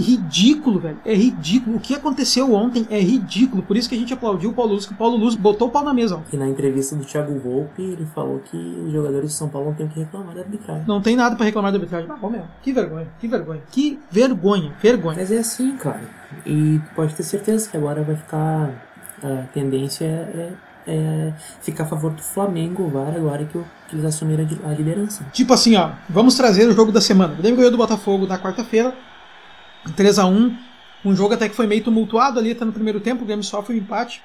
ridículo, 0.00 0.80
velho. 0.80 0.98
É 1.04 1.14
ridículo. 1.14 1.76
O 1.76 1.80
que 1.80 1.94
aconteceu 1.94 2.52
ontem 2.54 2.86
é 2.90 3.00
ridículo. 3.00 3.62
Por 3.62 3.76
isso 3.76 3.88
que 3.88 3.94
a 3.94 3.98
gente 3.98 4.12
aplaudiu 4.12 4.50
o 4.50 4.52
Paulo 4.52 4.74
Luz, 4.74 4.86
que 4.86 4.92
o 4.92 4.96
Paulo 4.96 5.16
Luz 5.16 5.34
botou 5.34 5.68
o 5.68 5.70
pau 5.70 5.84
na 5.84 5.94
mesa. 5.94 6.16
ó. 6.16 6.20
E 6.32 6.36
na 6.36 6.48
entrevista 6.48 6.94
do 6.96 7.04
Thiago 7.04 7.38
Volpe, 7.38 7.82
ele 7.82 8.06
falou 8.14 8.40
que 8.40 8.56
os 8.56 8.92
jogadores 8.92 9.30
de 9.30 9.36
São 9.36 9.48
Paulo 9.48 9.68
não 9.68 9.74
têm 9.74 9.86
o 9.86 9.88
que 9.88 10.00
reclamar 10.00 10.34
da 10.34 10.40
arbitragem. 10.42 10.84
Não 10.86 11.00
tem 11.00 11.16
nada 11.16 11.36
pra 11.36 11.44
reclamar 11.44 11.72
da 11.72 11.78
arbitragem. 11.78 12.10
Ah, 12.10 12.16
bom, 12.16 12.30
meu. 12.30 12.42
Que 12.62 12.72
vergonha, 12.72 13.08
que 13.18 13.28
vergonha. 13.28 13.60
Que 13.70 13.98
vergonha, 14.10 14.72
vergonha. 14.82 15.16
Mas 15.18 15.32
é 15.32 15.38
assim, 15.38 15.76
cara. 15.76 16.02
E 16.44 16.80
pode 16.94 17.14
ter 17.14 17.22
certeza 17.22 17.68
que 17.68 17.76
agora 17.76 18.02
vai 18.02 18.16
ficar. 18.16 18.70
A 19.22 19.46
tendência 19.52 20.04
é, 20.04 20.52
é, 20.86 20.92
é 20.92 21.32
ficar 21.62 21.84
a 21.84 21.86
favor 21.86 22.12
do 22.12 22.20
Flamengo, 22.22 22.82
o 22.82 22.88
VAR, 22.90 23.14
agora 23.16 23.44
que, 23.46 23.58
que 23.88 23.94
eles 23.96 24.04
assumiram 24.04 24.46
a 24.62 24.68
liderança. 24.74 25.24
Tipo 25.32 25.54
assim, 25.54 25.74
ó, 25.74 25.92
vamos 26.08 26.34
trazer 26.34 26.68
o 26.68 26.74
jogo 26.74 26.92
da 26.92 27.00
semana. 27.00 27.32
O 27.32 27.36
Grêmio 27.36 27.56
ganhou 27.56 27.70
do 27.70 27.78
Botafogo 27.78 28.26
na 28.26 28.38
quarta-feira, 28.38 28.94
3 29.94 30.18
a 30.18 30.26
1 30.26 30.56
Um 31.04 31.14
jogo 31.14 31.34
até 31.34 31.48
que 31.48 31.54
foi 31.54 31.66
meio 31.66 31.82
tumultuado 31.84 32.38
ali, 32.38 32.54
tá 32.54 32.64
no 32.64 32.72
primeiro 32.72 33.00
tempo, 33.00 33.22
o 33.22 33.26
Grêmio 33.26 33.44
sofre 33.44 33.74
um 33.74 33.78
empate. 33.78 34.22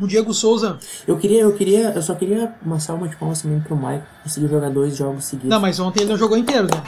O 0.00 0.06
Diego 0.06 0.32
Souza. 0.32 0.78
Eu 1.08 1.18
queria, 1.18 1.40
eu 1.42 1.52
queria, 1.54 1.90
eu 1.90 2.02
só 2.02 2.14
queria 2.14 2.54
uma 2.64 2.78
salva 2.78 3.08
de 3.08 3.16
palmas 3.16 3.42
também 3.42 3.58
pro 3.60 3.76
Mike, 3.76 4.04
conseguir 4.22 4.46
jogar 4.48 4.70
dois 4.70 4.96
jogos 4.96 5.24
seguidos. 5.24 5.50
Não, 5.50 5.60
mas 5.60 5.80
ontem 5.80 6.02
ele 6.02 6.10
não 6.10 6.16
jogou 6.16 6.38
inteiro, 6.38 6.64
né? 6.64 6.82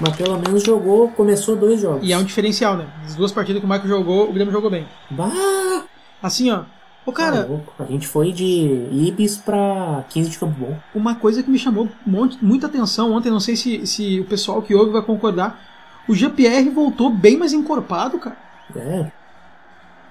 Mas 0.00 0.14
pelo 0.16 0.38
menos 0.38 0.62
jogou, 0.62 1.08
começou 1.10 1.56
dois 1.56 1.80
jogos. 1.80 2.06
E 2.06 2.12
é 2.12 2.18
um 2.18 2.24
diferencial, 2.24 2.76
né? 2.76 2.86
As 3.06 3.14
duas 3.14 3.32
partidas 3.32 3.60
que 3.60 3.66
o 3.66 3.68
Michael 3.70 3.88
jogou, 3.88 4.28
o 4.28 4.32
Grêmio 4.32 4.52
jogou 4.52 4.68
bem. 4.70 4.86
Bah! 5.10 5.84
Assim, 6.22 6.50
ó. 6.50 6.62
Ô, 7.06 7.12
cara, 7.12 7.46
louco. 7.48 7.72
a 7.78 7.84
gente 7.86 8.06
foi 8.06 8.32
de 8.32 8.88
Ibis 8.90 9.36
pra 9.36 10.04
15 10.10 10.28
de 10.28 10.38
Campo 10.38 10.56
Bom. 10.58 10.76
uma 10.92 11.14
coisa 11.14 11.40
que 11.40 11.48
me 11.48 11.56
chamou 11.58 11.88
monte- 12.04 12.36
muita 12.44 12.66
atenção 12.66 13.12
ontem, 13.12 13.30
não 13.30 13.38
sei 13.38 13.54
se, 13.54 13.86
se 13.86 14.18
o 14.20 14.24
pessoal 14.24 14.60
que 14.60 14.74
ouve 14.74 14.90
vai 14.90 15.02
concordar. 15.02 15.75
O 16.08 16.14
Jean-Pierre 16.14 16.68
voltou 16.70 17.10
bem 17.10 17.36
mais 17.36 17.52
encorpado, 17.52 18.18
cara. 18.18 18.36
É, 18.74 19.10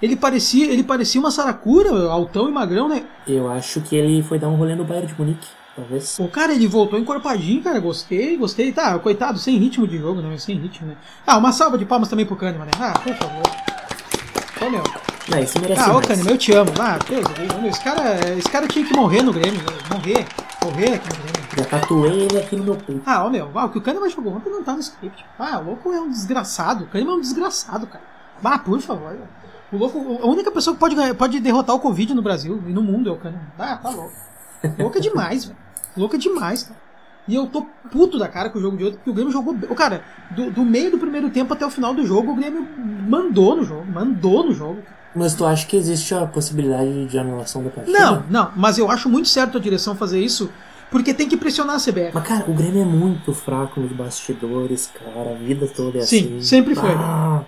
Ele 0.01 0.15
parecia, 0.15 0.65
ele 0.71 0.83
parecia 0.83 1.19
uma 1.19 1.31
saracura, 1.31 2.09
altão 2.09 2.49
e 2.49 2.51
magrão, 2.51 2.87
né? 2.89 3.03
eu 3.27 3.49
acho 3.49 3.81
que 3.81 3.95
ele 3.95 4.21
foi 4.23 4.37
dar 4.37 4.47
um 4.49 4.55
rolê 4.55 4.75
no 4.75 4.83
Bayern 4.83 5.07
de 5.07 5.17
Munique, 5.19 5.47
talvez. 5.75 6.15
Pô, 6.17 6.27
cara, 6.27 6.53
ele 6.53 6.67
voltou 6.67 6.99
encorpadinho, 6.99 7.61
cara. 7.63 7.79
Gostei, 7.79 8.35
gostei. 8.37 8.71
Tá, 8.71 8.97
coitado, 8.99 9.39
sem 9.39 9.57
ritmo 9.57 9.87
de 9.87 9.97
jogo, 9.97 10.21
né? 10.21 10.37
Sem 10.37 10.57
ritmo, 10.57 10.87
né? 10.87 10.95
Ah, 11.25 11.37
uma 11.37 11.51
salva 11.51 11.77
de 11.77 11.85
palmas 11.85 12.09
também 12.09 12.25
pro 12.25 12.35
Kahneman, 12.35 12.65
né? 12.65 12.71
Ah, 12.79 12.93
por 12.99 13.13
favor. 13.15 13.43
Ô, 14.61 14.69
meu. 14.69 14.83
Não, 15.27 15.39
esse 15.39 15.57
merece 15.59 15.81
Ah, 15.81 15.95
ô. 15.97 16.01
Kahneman, 16.01 16.31
eu 16.31 16.37
te 16.37 16.51
amo. 16.53 16.71
Ah, 16.79 16.97
Deus, 17.09 17.25
meu, 17.61 17.69
esse 17.69 17.81
cara, 17.83 18.19
esse 18.37 18.49
cara 18.49 18.67
tinha 18.67 18.85
que 18.85 18.93
morrer 18.93 19.21
no 19.23 19.33
Grêmio. 19.33 19.59
né? 19.61 19.77
Morrer. 19.91 20.25
Morrer 20.63 20.93
aqui 20.95 21.07
no 21.09 21.23
Grêmio. 21.23 21.44
Já 21.55 21.63
tatuei 21.65 22.23
ele 22.23 22.37
aqui 22.37 22.55
no 22.55 22.63
meu 22.63 22.75
peito. 22.75 23.01
Ah, 23.05 23.23
ó, 23.25 23.29
meu. 23.29 23.49
Ah, 23.55 23.65
o 23.65 23.69
que 23.69 23.77
o 23.77 23.81
Kahneman 23.81 24.09
jogou 24.09 24.33
ontem 24.33 24.49
não 24.49 24.63
tá 24.63 24.73
no 24.73 24.79
script. 24.79 25.25
Ah, 25.39 25.59
o 25.59 25.65
louco 25.65 25.91
é 25.91 25.99
um 26.01 26.09
desgraçado. 26.09 26.83
O 26.83 26.87
Kahneman 26.87 27.13
é 27.13 27.17
um 27.17 27.21
desgraçado, 27.21 27.87
cara. 27.87 28.03
Ah, 28.43 28.59
por 28.59 28.79
favor. 28.81 29.15
O 29.71 29.77
louco, 29.77 30.19
a 30.21 30.27
única 30.27 30.51
pessoa 30.51 30.73
que 30.75 30.79
pode, 30.79 30.95
pode 31.15 31.39
derrotar 31.39 31.75
o 31.75 31.79
Covid 31.79 32.13
no 32.13 32.21
Brasil 32.21 32.61
e 32.67 32.71
no 32.73 32.83
mundo 32.83 33.09
é 33.09 33.13
o 33.13 33.17
Kahneman. 33.17 33.47
Ah, 33.57 33.77
tá 33.77 33.89
louco. 33.89 34.13
Louco 34.77 34.97
é 34.97 35.01
demais, 35.01 35.45
velho. 35.45 35.57
Louco 35.95 36.15
é 36.15 36.19
demais, 36.19 36.63
cara. 36.63 36.85
E 37.27 37.33
eu 37.33 37.47
tô 37.47 37.65
puto 37.91 38.19
da 38.19 38.27
cara 38.27 38.49
com 38.49 38.59
o 38.59 38.61
jogo 38.61 38.77
de 38.77 38.83
ontem, 38.83 38.95
porque 38.97 39.09
o 39.09 39.13
Grêmio 39.13 39.31
jogou. 39.33 39.55
Ô, 39.69 39.73
Cara, 39.73 40.03
do, 40.31 40.51
do 40.51 40.63
meio 40.63 40.91
do 40.91 40.97
primeiro 40.97 41.29
tempo 41.31 41.53
até 41.53 41.65
o 41.65 41.71
final 41.71 41.93
do 41.93 42.05
jogo, 42.05 42.33
o 42.33 42.35
Grêmio 42.35 42.67
mandou 43.07 43.55
no 43.55 43.63
jogo. 43.63 43.85
Mandou 43.85 44.43
no 44.45 44.53
jogo. 44.53 44.79
Mas 45.15 45.33
tu 45.33 45.45
acha 45.45 45.65
que 45.65 45.75
existe 45.77 46.13
a 46.13 46.27
possibilidade 46.27 47.05
de 47.05 47.17
anulação 47.17 47.63
da 47.63 47.69
partida? 47.69 47.97
Não, 47.97 48.23
não, 48.29 48.51
mas 48.55 48.77
eu 48.77 48.91
acho 48.91 49.09
muito 49.09 49.29
certo 49.29 49.57
a 49.57 49.61
direção 49.61 49.95
fazer 49.95 50.19
isso, 50.19 50.51
porque 50.95 51.13
tem 51.13 51.27
que 51.27 51.35
pressionar 51.35 51.75
a 51.75 51.77
CBF. 51.77 52.11
Mas, 52.13 52.25
cara, 52.25 52.45
o 52.49 52.53
Grêmio 52.53 52.81
é 52.81 52.85
muito 52.85 53.33
fraco 53.33 53.81
nos 53.81 53.91
bastidores, 53.91 54.89
cara. 54.93 55.31
A 55.31 55.33
vida 55.33 55.67
toda 55.67 55.97
é 55.97 56.01
Sim, 56.03 56.37
assim. 56.37 56.41
sempre 56.41 56.73
foi. 56.73 56.89
Ah. 56.89 57.43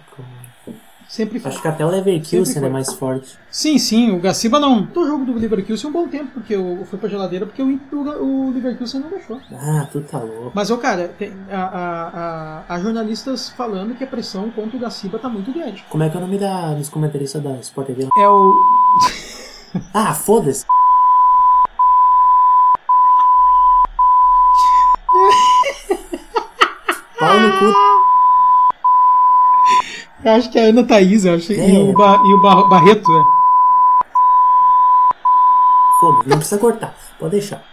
Sempre 1.08 1.40
foi. 1.40 1.50
Acho 1.50 1.62
que 1.62 1.68
até 1.70 1.86
o 1.86 1.90
Leverkusen 1.90 2.62
é 2.62 2.68
mais 2.68 2.92
forte. 2.92 3.40
Sim, 3.50 3.78
sim, 3.78 4.12
o 4.12 4.20
Gaciba 4.20 4.60
não. 4.60 4.86
O 4.94 5.08
jogo 5.08 5.24
do 5.24 5.40
Leverkusen 5.40 5.90
um 5.90 5.94
bom 5.94 6.10
tempo, 6.10 6.32
porque 6.34 6.56
eu 6.56 6.86
fui 6.90 7.00
pra 7.00 7.08
geladeira, 7.08 7.46
porque 7.46 7.62
o, 7.62 7.80
o, 7.94 8.48
o 8.50 8.52
Leverkusen 8.54 9.00
não 9.00 9.10
deixou. 9.12 9.40
Ah, 9.54 9.88
tu 9.94 10.02
tá 10.02 10.20
louco. 10.20 10.52
Mas, 10.54 10.70
ô, 10.70 10.78
cara, 10.78 11.08
tem, 11.18 11.32
a, 11.50 11.62
a, 11.62 12.08
a, 12.08 12.64
há 12.68 12.80
jornalistas 12.82 13.48
falando 13.48 13.96
que 13.96 14.04
a 14.04 14.08
pressão 14.08 14.52
contra 14.52 14.76
o 14.76 14.80
Gaciba 14.82 15.20
tá 15.20 15.30
muito 15.30 15.54
grande. 15.54 15.86
Como 15.90 16.04
é 16.04 16.10
que 16.10 16.18
é 16.18 16.20
o 16.20 16.22
nome 16.22 16.38
da, 16.38 16.74
dos 16.74 16.90
comentaristas 16.90 17.42
da 17.42 17.54
Sport 17.62 17.88
TV? 17.88 18.10
É 18.20 18.28
o. 18.28 18.54
Ah, 19.94 20.14
foda-se. 20.14 20.66
Pau 27.28 27.40
no 27.40 27.60
cu. 27.60 27.66
Eu 30.24 30.32
acho 30.34 30.50
que 30.52 30.58
é 30.60 30.66
a 30.66 30.70
Ana 30.70 30.84
Thaís, 30.84 31.26
eu 31.26 31.36
acho, 31.36 31.54
e 31.54 31.60
É. 31.60 31.80
o, 31.80 31.94
ba, 31.94 32.22
e 32.26 32.34
o 32.34 32.42
Bar- 32.42 32.68
Barreto, 32.68 33.10
né? 33.12 33.24
Foda-se, 36.00 36.30
não 36.30 36.38
precisa 36.38 36.58
cortar. 36.60 36.94
Pode 37.20 37.32
deixar. 37.32 37.64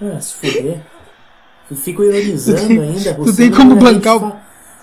Ah, 0.00 0.20
se 0.20 0.34
fuder. 0.34 0.80
Eu 1.70 1.76
fico 1.76 2.02
ironizando 2.04 2.60
Tu 2.60 2.66
tem- 2.68 2.80
ainda. 2.80 3.14
tu 3.14 3.36
tem 3.36 3.50
como 3.50 3.76
bancar 3.76 4.16
o- 4.16 4.20
fa- 4.20 4.36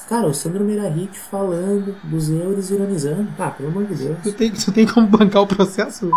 Cara, 0.09 0.27
o 0.27 0.33
Sandro 0.35 0.63
Meirahit 0.63 1.17
falando 1.17 1.95
dos 2.03 2.29
euros 2.29 2.69
ironizando. 2.69 3.27
Ah, 3.39 3.49
pelo 3.49 3.69
amor 3.69 3.85
de 3.85 3.95
Deus. 3.95 4.17
Tu 4.21 4.33
tem, 4.33 4.51
tu 4.51 4.71
tem 4.71 4.85
como 4.85 5.07
bancar 5.07 5.41
o 5.41 5.47
processo? 5.47 6.11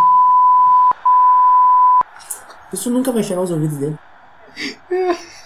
Isso 2.72 2.90
nunca 2.90 3.10
vai 3.12 3.22
chegar 3.22 3.40
aos 3.40 3.50
ouvidos 3.50 3.78
dele. 3.78 3.96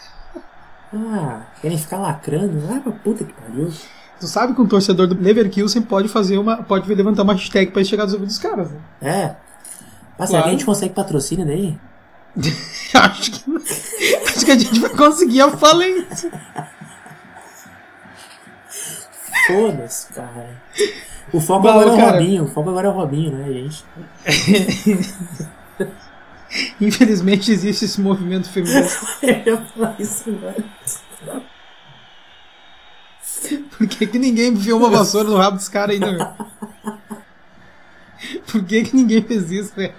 Ah, 0.94 1.42
querem 1.61 1.78
ficar 1.78 1.99
lacrando? 1.99 2.58
Ah, 2.70 2.80
pra 2.80 2.92
puta 2.92 3.25
que 3.25 3.32
pariu. 3.32 3.72
Tu 4.20 4.26
sabe 4.26 4.54
que 4.54 4.61
um 4.61 4.66
torcedor 4.66 5.06
do 5.06 5.20
Leverkusen 5.20 5.82
pode 5.82 6.08
fazer 6.08 6.38
uma. 6.38 6.58
pode 6.62 6.92
levantar 6.94 7.22
uma 7.22 7.32
hashtag 7.32 7.70
pra 7.72 7.82
chegar 7.82 8.04
nos 8.04 8.12
ouvidos 8.12 8.34
dos 8.37 8.42
caras, 8.42 8.70
né? 8.70 8.78
É. 9.00 9.37
Mas 10.18 10.28
será 10.28 10.42
Claro. 10.42 10.42
que 10.44 10.49
a 10.49 10.52
gente 10.52 10.64
consegue 10.66 10.94
patrocínio 10.94 11.46
daí? 11.46 11.78
acho 12.94 13.30
que. 13.32 13.56
Acho 14.26 14.44
que 14.44 14.50
a 14.52 14.58
gente 14.58 14.78
vai 14.80 14.90
conseguir 14.90 15.40
a 15.40 15.50
falência. 15.50 16.30
Foda-se, 19.46 20.12
cara. 20.12 20.62
O 21.32 21.40
foco 21.40 21.66
agora 21.66 21.88
é 21.90 21.92
o 21.92 21.96
cara. 21.96 22.12
Robinho. 22.12 22.44
O 22.44 22.49
foco 22.49 22.70
agora 22.70 22.87
é 22.87 22.90
o 22.90 22.94
Robinho, 22.94 23.32
né, 23.32 23.52
gente? 23.52 23.84
Infelizmente 26.80 27.50
existe 27.50 27.85
esse 27.85 28.00
movimento 28.00 28.49
feminista. 28.49 29.06
Eu 29.23 29.54
ia 29.54 29.59
falar 29.59 29.97
isso 29.99 30.30
agora. 30.30 30.64
Por 33.76 33.87
que, 33.88 34.06
que 34.06 34.18
ninguém 34.18 34.52
enfiou 34.52 34.78
uma 34.78 34.90
vassoura 34.90 35.28
no 35.28 35.37
rabo 35.37 35.56
dos 35.56 35.68
caras 35.68 35.94
ainda, 35.94 36.12
meu? 36.12 36.26
Por 38.47 38.64
que, 38.64 38.85
que 38.85 38.94
ninguém 38.94 39.21
fez 39.21 39.50
isso, 39.50 39.75
velho? 39.75 39.92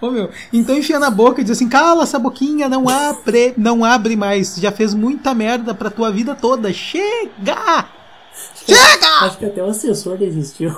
Ô, 0.00 0.10
meu, 0.10 0.30
então 0.52 0.76
enfia 0.76 0.98
na 0.98 1.10
boca 1.10 1.40
e 1.40 1.44
diz 1.44 1.56
assim, 1.56 1.68
cala 1.68 2.02
essa 2.02 2.18
boquinha, 2.18 2.68
não 2.68 2.88
abre, 2.88 3.54
não 3.56 3.84
abre 3.84 4.16
mais. 4.16 4.56
Já 4.56 4.72
fez 4.72 4.94
muita 4.94 5.34
merda 5.34 5.74
pra 5.74 5.90
tua 5.90 6.10
vida 6.10 6.34
toda. 6.34 6.72
Chega! 6.72 7.86
Chega! 8.66 9.06
Acho 9.20 9.38
que 9.38 9.44
até 9.44 9.62
o 9.62 9.68
assessor 9.68 10.16
desistiu. 10.16 10.74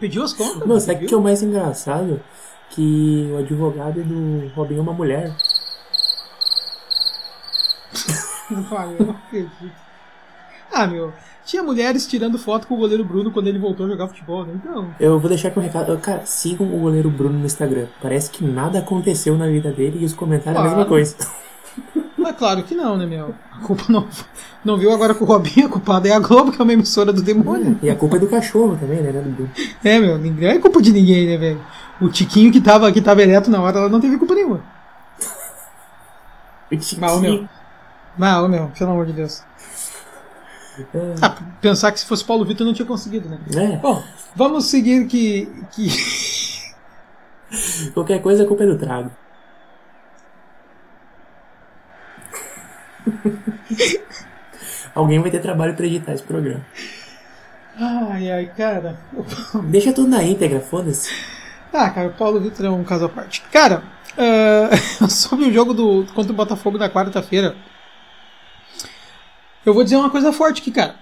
Pediu 0.00 0.22
as 0.22 0.32
contas? 0.32 0.66
Não, 0.66 0.80
sabe 0.80 0.96
o 0.96 0.98
viu? 1.00 1.08
que 1.08 1.14
é 1.14 1.18
o 1.18 1.22
mais 1.22 1.42
engraçado? 1.42 2.20
Que 2.70 3.30
o 3.32 3.38
advogado 3.38 4.02
do 4.02 4.48
Robinho 4.54 4.80
é 4.80 4.82
uma 4.82 4.92
mulher. 4.92 5.32
Ai, 8.76 8.96
eu 8.98 9.06
não 9.06 9.14
acredito. 9.14 9.72
Ah, 10.72 10.86
meu, 10.86 11.12
tinha 11.44 11.62
mulheres 11.62 12.06
tirando 12.06 12.36
foto 12.38 12.66
com 12.66 12.74
o 12.74 12.78
goleiro 12.78 13.04
Bruno 13.04 13.30
quando 13.30 13.46
ele 13.46 13.58
voltou 13.58 13.86
a 13.86 13.88
jogar 13.88 14.08
futebol, 14.08 14.44
né? 14.44 14.54
Então, 14.56 14.90
Eu 14.98 15.18
vou 15.20 15.28
deixar 15.28 15.48
aqui 15.48 15.58
um 15.58 15.62
recado. 15.62 15.96
Cara, 15.98 16.22
sigam 16.26 16.66
o 16.66 16.80
goleiro 16.80 17.08
Bruno 17.10 17.38
no 17.38 17.46
Instagram. 17.46 17.86
Parece 18.02 18.30
que 18.30 18.44
nada 18.44 18.80
aconteceu 18.80 19.36
na 19.38 19.46
vida 19.46 19.70
dele 19.70 19.98
e 20.00 20.04
os 20.04 20.12
comentários 20.14 20.56
é 20.56 20.60
a 20.60 20.64
mesma 20.64 20.84
Claro. 20.84 20.88
coisa. 20.88 21.16
mas 22.18 22.36
claro 22.36 22.62
que 22.64 22.74
não, 22.74 22.96
né, 22.96 23.06
meu? 23.06 23.34
A 23.52 23.58
culpa 23.58 23.84
não, 23.88 24.08
não 24.64 24.76
viu 24.76 24.90
agora 24.92 25.14
com 25.14 25.24
o 25.24 25.28
Robinho, 25.28 25.66
a 25.66 25.70
culpada 25.70 26.08
é 26.08 26.12
a 26.12 26.18
Globo, 26.18 26.50
que 26.50 26.60
é 26.60 26.64
uma 26.64 26.72
emissora 26.72 27.12
do 27.12 27.22
demônio. 27.22 27.78
E 27.82 27.88
a 27.88 27.94
culpa 27.94 28.16
é 28.16 28.18
do 28.18 28.26
cachorro 28.28 28.76
também, 28.80 29.00
né? 29.00 29.12
né, 29.12 29.20
do 29.20 29.30
Bruno. 29.30 29.50
É, 29.84 29.98
meu, 30.00 30.18
ninguém 30.18 30.48
é 30.48 30.58
culpa 30.58 30.82
de 30.82 30.92
ninguém, 30.92 31.26
né, 31.28 31.36
velho? 31.36 31.60
O 32.00 32.08
Tiquinho 32.08 32.52
que 32.52 32.60
tava, 32.60 32.90
que 32.92 33.00
tava 33.00 33.22
ereto 33.22 33.50
na 33.50 33.60
hora, 33.60 33.78
ela 33.78 33.88
não 33.88 34.00
teve 34.00 34.18
culpa 34.18 34.34
nenhuma. 34.34 34.62
Ô, 36.70 37.20
meu. 37.20 37.48
Mas, 38.16 38.42
ô, 38.42 38.48
meu, 38.48 38.68
pelo 38.76 38.90
amor 38.90 39.06
de 39.06 39.12
Deus. 39.12 39.42
Ah, 41.22 41.36
pensar 41.60 41.92
que 41.92 42.00
se 42.00 42.06
fosse 42.06 42.24
Paulo 42.24 42.44
Vitor 42.44 42.66
não 42.66 42.74
tinha 42.74 42.86
conseguido, 42.86 43.28
né? 43.28 43.38
É, 43.54 43.76
Bom, 43.76 44.02
vamos 44.34 44.64
seguir 44.66 45.06
que. 45.06 45.48
que... 45.70 45.88
qualquer 47.94 48.20
coisa 48.20 48.42
a 48.42 48.46
culpa 48.46 48.64
é 48.64 48.66
do 48.66 48.76
trago. 48.76 49.10
Alguém 54.94 55.20
vai 55.20 55.30
ter 55.30 55.40
trabalho 55.40 55.74
pra 55.74 55.86
editar 55.86 56.12
esse 56.12 56.22
programa. 56.22 56.64
Ai, 57.76 58.30
ai, 58.30 58.46
cara. 58.56 58.98
Deixa 59.64 59.92
tudo 59.92 60.08
na 60.08 60.22
íntegra, 60.22 60.60
foda-se. 60.60 61.10
Ah, 61.76 61.90
cara, 61.90 62.06
o 62.06 62.12
Paulo 62.12 62.38
Vitor 62.38 62.66
é 62.66 62.70
um 62.70 62.84
caso 62.84 63.04
à 63.04 63.08
parte. 63.08 63.42
Cara, 63.52 63.82
uh, 65.02 65.10
sobre 65.10 65.46
o 65.46 65.52
jogo 65.52 65.74
do, 65.74 66.06
contra 66.14 66.32
o 66.32 66.36
Botafogo 66.36 66.78
na 66.78 66.88
quarta-feira, 66.88 67.56
eu 69.66 69.74
vou 69.74 69.82
dizer 69.82 69.96
uma 69.96 70.08
coisa 70.08 70.32
forte 70.32 70.60
aqui, 70.60 70.70
cara. 70.70 70.94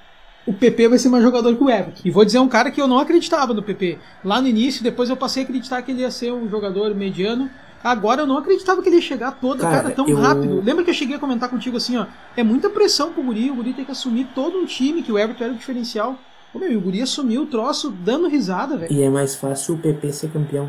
O 0.47 0.53
PP 0.53 0.89
vai 0.89 0.99
ser 0.99 1.09
mais 1.11 1.23
jogador 1.23 1.55
que 1.55 1.63
o 1.63 1.71
Everton. 1.71 2.01
E 2.05 2.11
vou 2.11 2.25
dizer 2.25 2.39
um 2.39 2.49
cara 2.49 2.71
que 2.71 2.81
eu 2.81 2.89
não 2.89 2.99
acreditava 2.99 3.53
no 3.53 3.63
PP. 3.63 3.99
Lá 4.25 4.41
no 4.41 4.49
início, 4.49 4.83
depois 4.83 5.11
eu 5.11 5.17
passei 5.17 5.43
a 5.43 5.45
acreditar 5.45 5.83
que 5.83 5.93
ele 5.93 6.01
ia 6.01 6.11
ser 6.11 6.33
um 6.33 6.49
jogador 6.49 6.95
mediano. 6.95 7.51
Agora 7.85 8.23
eu 8.23 8.27
não 8.27 8.39
acreditava 8.39 8.81
que 8.83 8.89
ele 8.89 8.97
ia 8.97 9.03
chegar 9.03 9.33
toda, 9.33 9.63
cara, 9.63 9.83
Cara, 9.83 9.95
tão 9.95 10.09
eu- 10.09 10.17
rápido. 10.17 10.61
Lembra 10.65 10.85
que 10.85 10.91
eu 10.91 10.95
cheguei 10.95 11.17
a 11.17 11.19
comentar 11.19 11.49
contigo 11.49 11.77
assim, 11.77 11.97
ó? 11.99 12.07
É 12.37 12.43
muita 12.43 12.71
pressão 12.71 13.13
pro 13.13 13.23
Guri, 13.23 13.51
o 13.51 13.57
Guri 13.57 13.73
tem 13.75 13.85
que 13.85 13.91
assumir 13.93 14.29
todo 14.35 14.59
um 14.59 14.65
time, 14.65 15.03
que 15.03 15.13
o 15.13 15.19
Everton 15.19 15.45
era 15.45 15.53
o 15.53 15.57
diferencial. 15.57 16.19
Meu, 16.55 16.71
e 16.71 16.77
o 16.77 16.81
Guri 16.81 17.01
assumiu 17.03 17.43
o 17.43 17.47
troço 17.47 17.91
dando 17.91 18.29
risada, 18.29 18.77
velho. 18.77 18.93
E 18.93 19.03
é 19.03 19.09
mais 19.11 19.35
fácil 19.35 19.75
o 19.75 19.79
PP 19.79 20.13
ser 20.13 20.29
campeão 20.31 20.69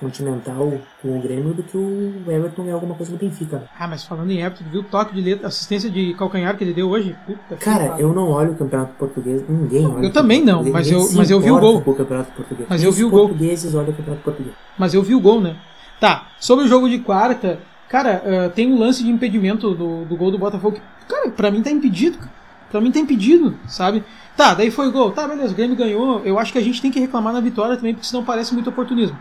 continental 0.00 0.72
com 1.02 1.18
o 1.18 1.20
Grêmio 1.20 1.52
do 1.52 1.62
que 1.62 1.76
o 1.76 2.14
Everton 2.28 2.62
ganhar 2.62 2.74
alguma 2.74 2.94
coisa 2.94 3.12
no 3.12 3.18
Benfica. 3.18 3.64
Ah, 3.78 3.88
mas 3.88 4.04
falando 4.04 4.30
em 4.30 4.40
Everton, 4.40 4.64
viu 4.70 4.80
o 4.82 4.84
toque 4.84 5.14
de 5.14 5.20
letra, 5.20 5.48
assistência 5.48 5.90
de 5.90 6.14
calcanhar 6.14 6.56
que 6.56 6.64
ele 6.64 6.72
deu 6.72 6.88
hoje? 6.88 7.16
Puta 7.26 7.56
Cara, 7.56 7.96
eu 7.98 8.12
não 8.14 8.30
olho 8.30 8.52
o 8.52 8.56
campeonato 8.56 8.94
português, 8.94 9.42
ninguém 9.48 9.86
olha. 9.86 10.04
Eu 10.06 10.12
também 10.12 10.42
não, 10.44 10.62
mas 10.64 10.90
eu- 10.90 11.08
mas 11.14 11.30
eu 11.30 11.40
vi 11.40 11.50
o 11.50 11.58
gol. 11.58 11.82
o 11.84 11.94
campeonato 11.94 12.32
português. 12.32 12.68
Mas 12.70 12.82
eu 12.82 12.90
Os 12.90 12.96
vi 12.96 13.04
o 13.04 13.10
gol. 13.10 13.28
portugueses 13.28 13.74
olham 13.74 13.90
o 13.90 13.94
campeonato 13.94 14.22
português. 14.22 14.54
Mas 14.78 14.94
eu 14.94 15.02
vi 15.02 15.14
o 15.14 15.20
gol, 15.20 15.40
né? 15.40 15.56
Tá, 16.00 16.28
sobre 16.38 16.64
o 16.64 16.68
jogo 16.68 16.88
de 16.88 16.98
quarta, 16.98 17.58
cara, 17.88 18.22
ah, 18.46 18.48
tem 18.50 18.72
um 18.72 18.78
lance 18.78 19.02
de 19.02 19.10
impedimento 19.10 19.74
do, 19.74 20.04
do 20.04 20.16
gol 20.16 20.30
do 20.30 20.38
Botafogo. 20.38 20.76
que, 20.76 20.82
Cara, 21.08 21.30
pra 21.30 21.50
mim 21.50 21.62
tá 21.62 21.70
impedido. 21.70 22.18
cara. 22.18 22.30
Pra 22.74 22.80
mim 22.80 22.90
tá 22.90 22.98
impedido, 22.98 23.56
sabe? 23.68 24.02
Tá, 24.36 24.52
daí 24.52 24.68
foi 24.68 24.88
o 24.88 24.90
gol. 24.90 25.12
Tá, 25.12 25.28
beleza, 25.28 25.52
o 25.52 25.56
Grêmio 25.56 25.76
ganhou. 25.76 26.22
Eu 26.24 26.40
acho 26.40 26.52
que 26.52 26.58
a 26.58 26.60
gente 26.60 26.82
tem 26.82 26.90
que 26.90 26.98
reclamar 26.98 27.32
na 27.32 27.38
vitória 27.38 27.76
também, 27.76 27.94
porque 27.94 28.04
senão 28.04 28.24
parece 28.24 28.52
muito 28.52 28.68
oportunismo. 28.68 29.16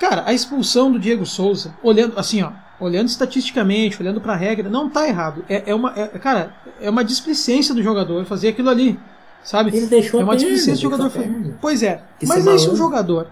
Cara, 0.00 0.24
a 0.26 0.32
expulsão 0.32 0.90
do 0.90 0.98
Diego 0.98 1.24
Souza, 1.24 1.72
olhando 1.84 2.18
assim, 2.18 2.42
ó, 2.42 2.50
olhando 2.80 3.06
estatisticamente, 3.06 4.02
olhando 4.02 4.20
pra 4.20 4.34
regra, 4.34 4.68
não 4.68 4.90
tá 4.90 5.06
errado. 5.06 5.44
É, 5.48 5.70
é 5.70 5.72
uma, 5.72 5.92
é- 5.94 6.08
cara, 6.18 6.52
é 6.80 6.90
uma 6.90 7.04
displicência 7.04 7.72
do 7.72 7.80
jogador 7.80 8.24
fazer 8.24 8.48
aquilo 8.48 8.70
ali, 8.70 8.98
sabe? 9.44 9.70
Ele 9.72 9.86
deixou 9.86 10.20
é 10.20 10.24
uma 10.24 10.34
displicência 10.34 10.74
do 10.74 10.80
jogador. 10.80 11.10
perna. 11.10 11.56
Pois 11.60 11.80
é, 11.80 12.02
Que 12.18 12.26
mas 12.26 12.44
aí 12.44 12.58
se 12.58 12.68
um 12.68 12.74
jogador 12.74 13.28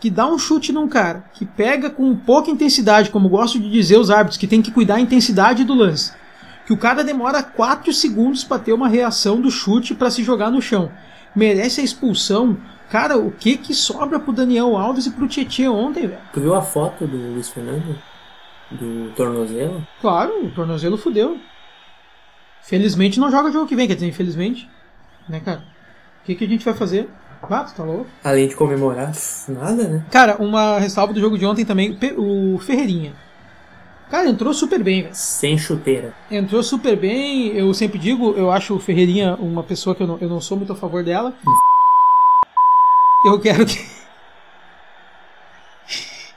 que 0.00 0.08
dá 0.08 0.24
um 0.24 0.38
chute 0.38 0.72
num 0.72 0.86
cara, 0.86 1.24
que 1.34 1.44
pega 1.44 1.90
com 1.90 2.14
pouca 2.14 2.48
intensidade, 2.48 3.10
como 3.10 3.28
gosto 3.28 3.58
de 3.58 3.68
dizer 3.68 3.98
os 3.98 4.08
árbitros, 4.08 4.36
que 4.36 4.46
tem 4.46 4.62
que 4.62 4.70
cuidar 4.70 4.94
a 4.94 5.00
intensidade 5.00 5.64
do 5.64 5.74
lance, 5.74 6.12
que 6.68 6.72
o 6.74 6.76
cara 6.76 7.02
demora 7.02 7.42
4 7.42 7.90
segundos 7.94 8.44
pra 8.44 8.58
ter 8.58 8.74
uma 8.74 8.88
reação 8.88 9.40
do 9.40 9.50
chute 9.50 9.94
pra 9.94 10.10
se 10.10 10.22
jogar 10.22 10.50
no 10.50 10.60
chão, 10.60 10.92
merece 11.34 11.80
a 11.80 11.84
expulsão. 11.84 12.58
Cara, 12.90 13.16
o 13.16 13.30
que 13.30 13.56
que 13.56 13.72
sobra 13.72 14.20
pro 14.20 14.34
Daniel 14.34 14.76
Alves 14.76 15.06
e 15.06 15.10
pro 15.12 15.26
Tietchan 15.26 15.70
ontem, 15.70 16.06
velho? 16.06 16.20
Tu 16.30 16.42
viu 16.42 16.54
a 16.54 16.60
foto 16.60 17.06
do 17.06 17.16
Luiz 17.16 17.48
Fernando? 17.48 17.98
Do 18.70 19.10
tornozelo? 19.16 19.82
Claro, 20.02 20.44
o 20.44 20.50
tornozelo 20.50 20.98
fudeu. 20.98 21.38
Felizmente 22.60 23.18
não 23.18 23.30
joga 23.30 23.50
jogo 23.50 23.66
que 23.66 23.74
vem, 23.74 23.88
quer 23.88 23.94
dizer, 23.94 24.08
infelizmente. 24.08 24.68
Né, 25.26 25.40
cara? 25.40 25.64
O 26.22 26.26
que, 26.26 26.34
que 26.34 26.44
a 26.44 26.48
gente 26.48 26.66
vai 26.66 26.74
fazer? 26.74 27.08
Ah, 27.42 27.64
tu 27.64 27.76
tá 27.76 27.82
louco? 27.82 28.06
Além 28.22 28.46
de 28.46 28.54
comemorar, 28.54 29.12
nada, 29.48 29.84
né? 29.84 30.04
Cara, 30.10 30.36
uma 30.38 30.78
ressalva 30.78 31.14
do 31.14 31.20
jogo 31.20 31.38
de 31.38 31.46
ontem 31.46 31.64
também, 31.64 31.96
o 32.18 32.58
Ferreirinha. 32.58 33.14
Cara, 34.10 34.28
entrou 34.28 34.54
super 34.54 34.82
bem, 34.82 35.02
velho. 35.02 35.14
Sem 35.14 35.58
chuteira. 35.58 36.14
Entrou 36.30 36.62
super 36.62 36.96
bem, 36.96 37.48
eu 37.48 37.72
sempre 37.74 37.98
digo, 37.98 38.32
eu 38.32 38.50
acho 38.50 38.74
o 38.74 38.80
Ferreirinha 38.80 39.36
uma 39.38 39.62
pessoa 39.62 39.94
que 39.94 40.02
eu 40.02 40.06
não, 40.06 40.18
eu 40.18 40.28
não 40.28 40.40
sou 40.40 40.56
muito 40.56 40.72
a 40.72 40.76
favor 40.76 41.04
dela. 41.04 41.34
Eu 43.26 43.38
quero 43.40 43.66
que. 43.66 43.78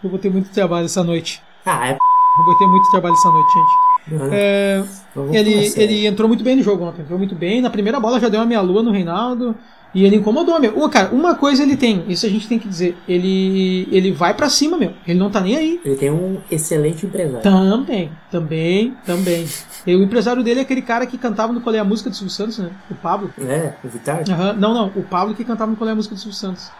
Eu 0.04 0.10
vou 0.10 0.18
ter 0.18 0.32
muito 0.32 0.50
trabalho 0.50 0.86
essa 0.86 1.04
noite. 1.04 1.44
Ah, 1.64 1.90
é. 1.90 1.92
Eu 1.94 2.44
vou 2.44 2.58
ter 2.58 2.66
muito 2.66 2.90
trabalho 2.90 3.14
essa 3.14 3.30
noite, 3.30 3.54
gente. 3.54 3.72
Não, 4.08 4.34
É, 4.34 4.84
ele, 5.32 5.72
ele 5.76 6.08
entrou 6.08 6.28
muito 6.28 6.44
bem 6.44 6.56
no 6.56 6.64
jogo 6.64 6.84
ontem, 6.86 7.04
entrou 7.04 7.20
muito 7.20 7.36
bem. 7.36 7.62
Na 7.62 7.70
primeira 7.70 8.00
bola 8.00 8.20
já 8.20 8.28
deu 8.28 8.40
uma 8.40 8.46
meia-lua 8.48 8.82
no 8.82 8.90
Reinaldo. 8.90 9.56
E 9.94 10.06
ele 10.06 10.16
incomodou, 10.16 10.58
meu. 10.60 10.78
Ô, 10.80 10.90
cara, 10.90 11.10
uma 11.14 11.36
coisa 11.36 11.64
ele 11.64 11.76
tem, 11.76 12.06
isso 12.08 12.26
a 12.26 12.30
gente 12.30 12.48
tem 12.48 12.58
que 12.58 12.68
dizer. 12.68 12.98
Ele, 13.08 13.88
ele 13.92 14.12
vai 14.12 14.34
pra 14.34 14.50
cima, 14.50 14.78
meu. 14.78 14.94
Ele 15.06 15.20
não 15.20 15.30
tá 15.30 15.42
nem 15.42 15.58
aí. 15.58 15.82
Ele 15.84 15.98
tem 15.98 16.10
um 16.10 16.40
excelente 16.50 17.06
empresário. 17.06 17.42
Também, 17.42 18.10
também, 18.32 18.96
também. 19.06 19.46
E 19.86 19.94
o 19.94 20.02
empresário 20.02 20.42
dele 20.44 20.62
é 20.62 20.64
aquele 20.64 20.82
cara 20.82 21.06
que 21.06 21.18
cantava 21.18 21.52
no 21.52 21.60
Colé 21.60 21.80
a 21.80 21.84
música 21.84 22.10
do 22.10 22.16
Silvio 22.16 22.34
Santos, 22.34 22.58
né? 22.60 22.72
O 22.90 22.96
Pablo. 22.96 23.34
É, 23.38 23.74
o 23.84 23.90
Vitar. 23.90 24.24
Aham, 24.30 24.54
Não, 24.54 24.74
não, 24.74 24.88
o 24.96 25.04
Pablo 25.04 25.36
que 25.36 25.44
cantava 25.44 25.70
no 25.70 25.78
Colé 25.78 25.92
a 25.92 25.96
música 25.96 26.16
do 26.16 26.22
Silvio 26.22 26.38
Santos. 26.38 26.72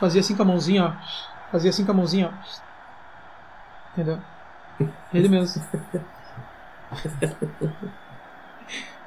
Fazia 0.00 0.20
assim 0.20 0.34
com 0.34 0.42
a 0.42 0.46
mãozinha, 0.46 0.86
ó. 0.86 0.92
Fazia 1.52 1.70
assim 1.70 1.84
com 1.84 1.92
a 1.92 1.94
mãozinha, 1.94 2.30
ó. 2.32 3.92
Entendeu? 3.92 4.18
Ele 5.14 5.28
mesmo. 5.28 5.62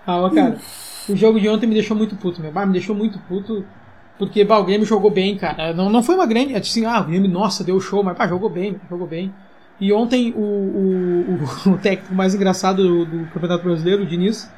Ah, 0.09 0.21
ó, 0.21 0.29
cara. 0.29 0.57
O 1.07 1.15
jogo 1.15 1.39
de 1.39 1.47
ontem 1.47 1.67
me 1.67 1.73
deixou 1.73 1.95
muito 1.95 2.15
puto, 2.15 2.41
meu. 2.41 2.51
Bah, 2.51 2.65
me 2.65 2.73
deixou 2.73 2.95
muito 2.95 3.19
puto. 3.19 3.63
Porque, 4.17 4.43
bah, 4.43 4.57
o 4.59 4.63
Grêmio 4.63 4.85
jogou 4.85 5.11
bem, 5.11 5.37
cara. 5.37 5.73
Não, 5.73 5.89
não 5.89 6.03
foi 6.03 6.15
uma 6.15 6.25
grande. 6.25 6.55
Assim, 6.55 6.85
ah, 6.85 6.99
o 6.99 7.05
Grêmio, 7.05 7.29
nossa, 7.29 7.63
deu 7.63 7.79
show, 7.79 8.03
mas, 8.03 8.17
pá, 8.17 8.27
jogou 8.27 8.49
bem, 8.49 8.75
jogou 8.89 9.07
bem. 9.07 9.33
E 9.79 9.93
ontem 9.93 10.33
o, 10.35 10.41
o, 10.41 11.69
o, 11.69 11.71
o 11.73 11.77
técnico 11.77 12.13
mais 12.13 12.35
engraçado 12.35 12.83
do, 12.83 13.05
do 13.05 13.25
Campeonato 13.27 13.63
Brasileiro, 13.63 14.03
o 14.03 14.05
Diniz, 14.05 14.51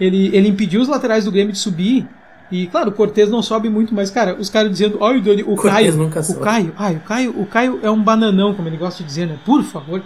ele, 0.00 0.34
ele 0.34 0.48
impediu 0.48 0.80
os 0.80 0.88
laterais 0.88 1.24
do 1.26 1.30
Grêmio 1.30 1.52
de 1.52 1.58
subir. 1.58 2.08
E, 2.50 2.66
claro, 2.66 2.90
o 2.90 2.92
Cortez 2.92 3.30
não 3.30 3.42
sobe 3.42 3.68
muito, 3.68 3.94
mas, 3.94 4.10
cara, 4.10 4.34
os 4.34 4.50
caras 4.50 4.70
dizendo, 4.70 4.98
olha 5.00 5.18
o, 5.18 5.22
Dani, 5.22 5.42
o 5.42 5.54
Caio. 5.70 5.86
o. 6.32 6.40
Caio, 6.40 6.72
ai, 6.76 6.96
o 6.96 7.00
Caio, 7.00 7.40
o 7.40 7.46
Caio 7.46 7.80
é 7.82 7.90
um 7.90 8.02
bananão, 8.02 8.54
como 8.54 8.68
ele 8.68 8.76
gosta 8.76 9.02
de 9.02 9.08
dizer, 9.08 9.26
né? 9.26 9.38
Por 9.44 9.62
favor. 9.62 10.02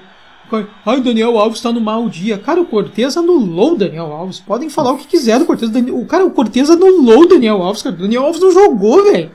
Ai, 0.87 0.99
o 0.99 1.03
Daniel 1.03 1.39
Alves 1.39 1.61
tá 1.61 1.73
no 1.73 1.81
mau 1.81 2.09
dia. 2.09 2.39
Cara, 2.39 2.61
o 2.61 2.67
Cortez 2.67 3.17
anulou 3.17 3.75
o 3.75 3.77
Daniel 3.77 4.13
Alves. 4.13 4.41
Podem 4.41 4.71
falar 4.71 4.93
o 4.93 4.99
que 4.99 5.07
quiser 5.07 5.39
do 5.39 5.45
Cortez. 5.45 5.71
O 5.93 6.07
cara, 6.07 6.25
o 6.25 6.31
Cortez 6.31 6.71
anulou 6.71 7.23
o 7.23 7.27
Daniel 7.27 7.63
Alves, 7.63 7.83
cara. 7.83 7.95
O 7.95 7.99
Daniel 7.99 8.25
Alves 8.25 8.41
não 8.41 8.51
jogou, 8.51 9.05
velho. 9.05 9.31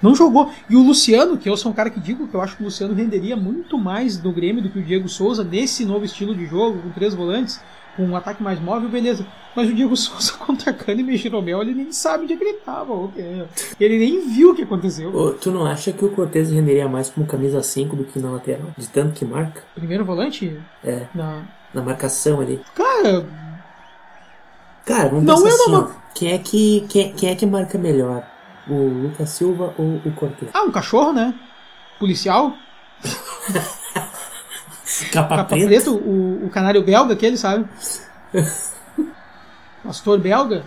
Não 0.00 0.14
jogou. 0.14 0.50
E 0.68 0.76
o 0.76 0.82
Luciano, 0.82 1.38
que 1.38 1.48
eu 1.48 1.56
sou 1.56 1.72
um 1.72 1.74
cara 1.74 1.88
que 1.88 2.00
digo 2.00 2.28
que 2.28 2.34
eu 2.34 2.42
acho 2.42 2.56
que 2.56 2.62
o 2.62 2.66
Luciano 2.66 2.94
renderia 2.94 3.36
muito 3.36 3.78
mais 3.78 4.22
no 4.22 4.32
Grêmio 4.32 4.62
do 4.62 4.68
que 4.68 4.78
o 4.78 4.82
Diego 4.82 5.08
Souza 5.08 5.42
nesse 5.42 5.84
novo 5.84 6.04
estilo 6.04 6.34
de 6.34 6.46
jogo, 6.46 6.78
com 6.82 6.90
três 6.90 7.14
volantes, 7.14 7.60
com 7.96 8.04
um 8.04 8.16
ataque 8.16 8.42
mais 8.42 8.60
móvel, 8.60 8.88
beleza. 8.88 9.26
Mas 9.54 9.68
o 9.68 9.74
Diego 9.74 9.96
Souza 9.96 10.32
contra 10.34 10.72
Kahneman 10.72 11.14
e 11.14 11.16
Jeromel, 11.16 11.62
ele 11.62 11.74
nem 11.74 11.92
sabe 11.92 12.24
onde 12.24 12.32
é 12.32 12.36
que 12.36 12.44
ele 12.44 12.58
tava. 12.58 12.92
é. 13.16 13.46
Ele 13.80 13.98
nem 13.98 14.28
viu 14.28 14.50
o 14.50 14.54
que 14.54 14.62
aconteceu. 14.62 15.14
Ô, 15.14 15.30
tu 15.32 15.50
não 15.50 15.64
acha 15.66 15.92
que 15.92 16.04
o 16.04 16.10
Cortez 16.10 16.50
renderia 16.50 16.88
mais 16.88 17.10
como 17.10 17.26
camisa 17.26 17.62
5 17.62 17.94
do 17.96 18.04
que 18.04 18.18
na 18.18 18.30
lateral? 18.30 18.68
De 18.76 18.88
tanto 18.88 19.12
que 19.14 19.24
marca? 19.24 19.62
Primeiro 19.74 20.04
volante? 20.04 20.60
É, 20.82 21.06
Na... 21.14 21.42
na 21.72 21.82
marcação 21.82 22.40
ali. 22.40 22.60
Cara, 22.74 23.26
Cara, 24.84 25.08
vamos 25.08 25.24
Não 25.24 25.36
pensar 25.36 25.48
é 25.48 25.52
assim, 25.54 25.70
uma-. 25.70 25.90
Quem 26.14 26.32
é, 26.32 26.38
que, 26.38 26.86
quem, 26.88 27.12
quem 27.14 27.30
é 27.30 27.34
que 27.34 27.46
marca 27.46 27.78
melhor? 27.78 28.22
O 28.68 28.74
Lucas 28.86 29.30
Silva 29.30 29.74
ou 29.78 29.96
o 30.04 30.12
Cortez? 30.12 30.50
ah, 30.54 30.62
um 30.62 30.70
cachorro, 30.70 31.12
né? 31.12 31.34
Policial, 31.98 32.52
Capa, 35.12 35.36
capa 35.36 35.54
preta? 35.54 35.66
preto, 35.66 35.94
o, 35.94 36.46
o 36.46 36.50
canário 36.50 36.82
belga, 36.84 37.14
aquele, 37.14 37.36
sabe? 37.36 37.66
Pastor 39.82 40.18
belga. 40.18 40.64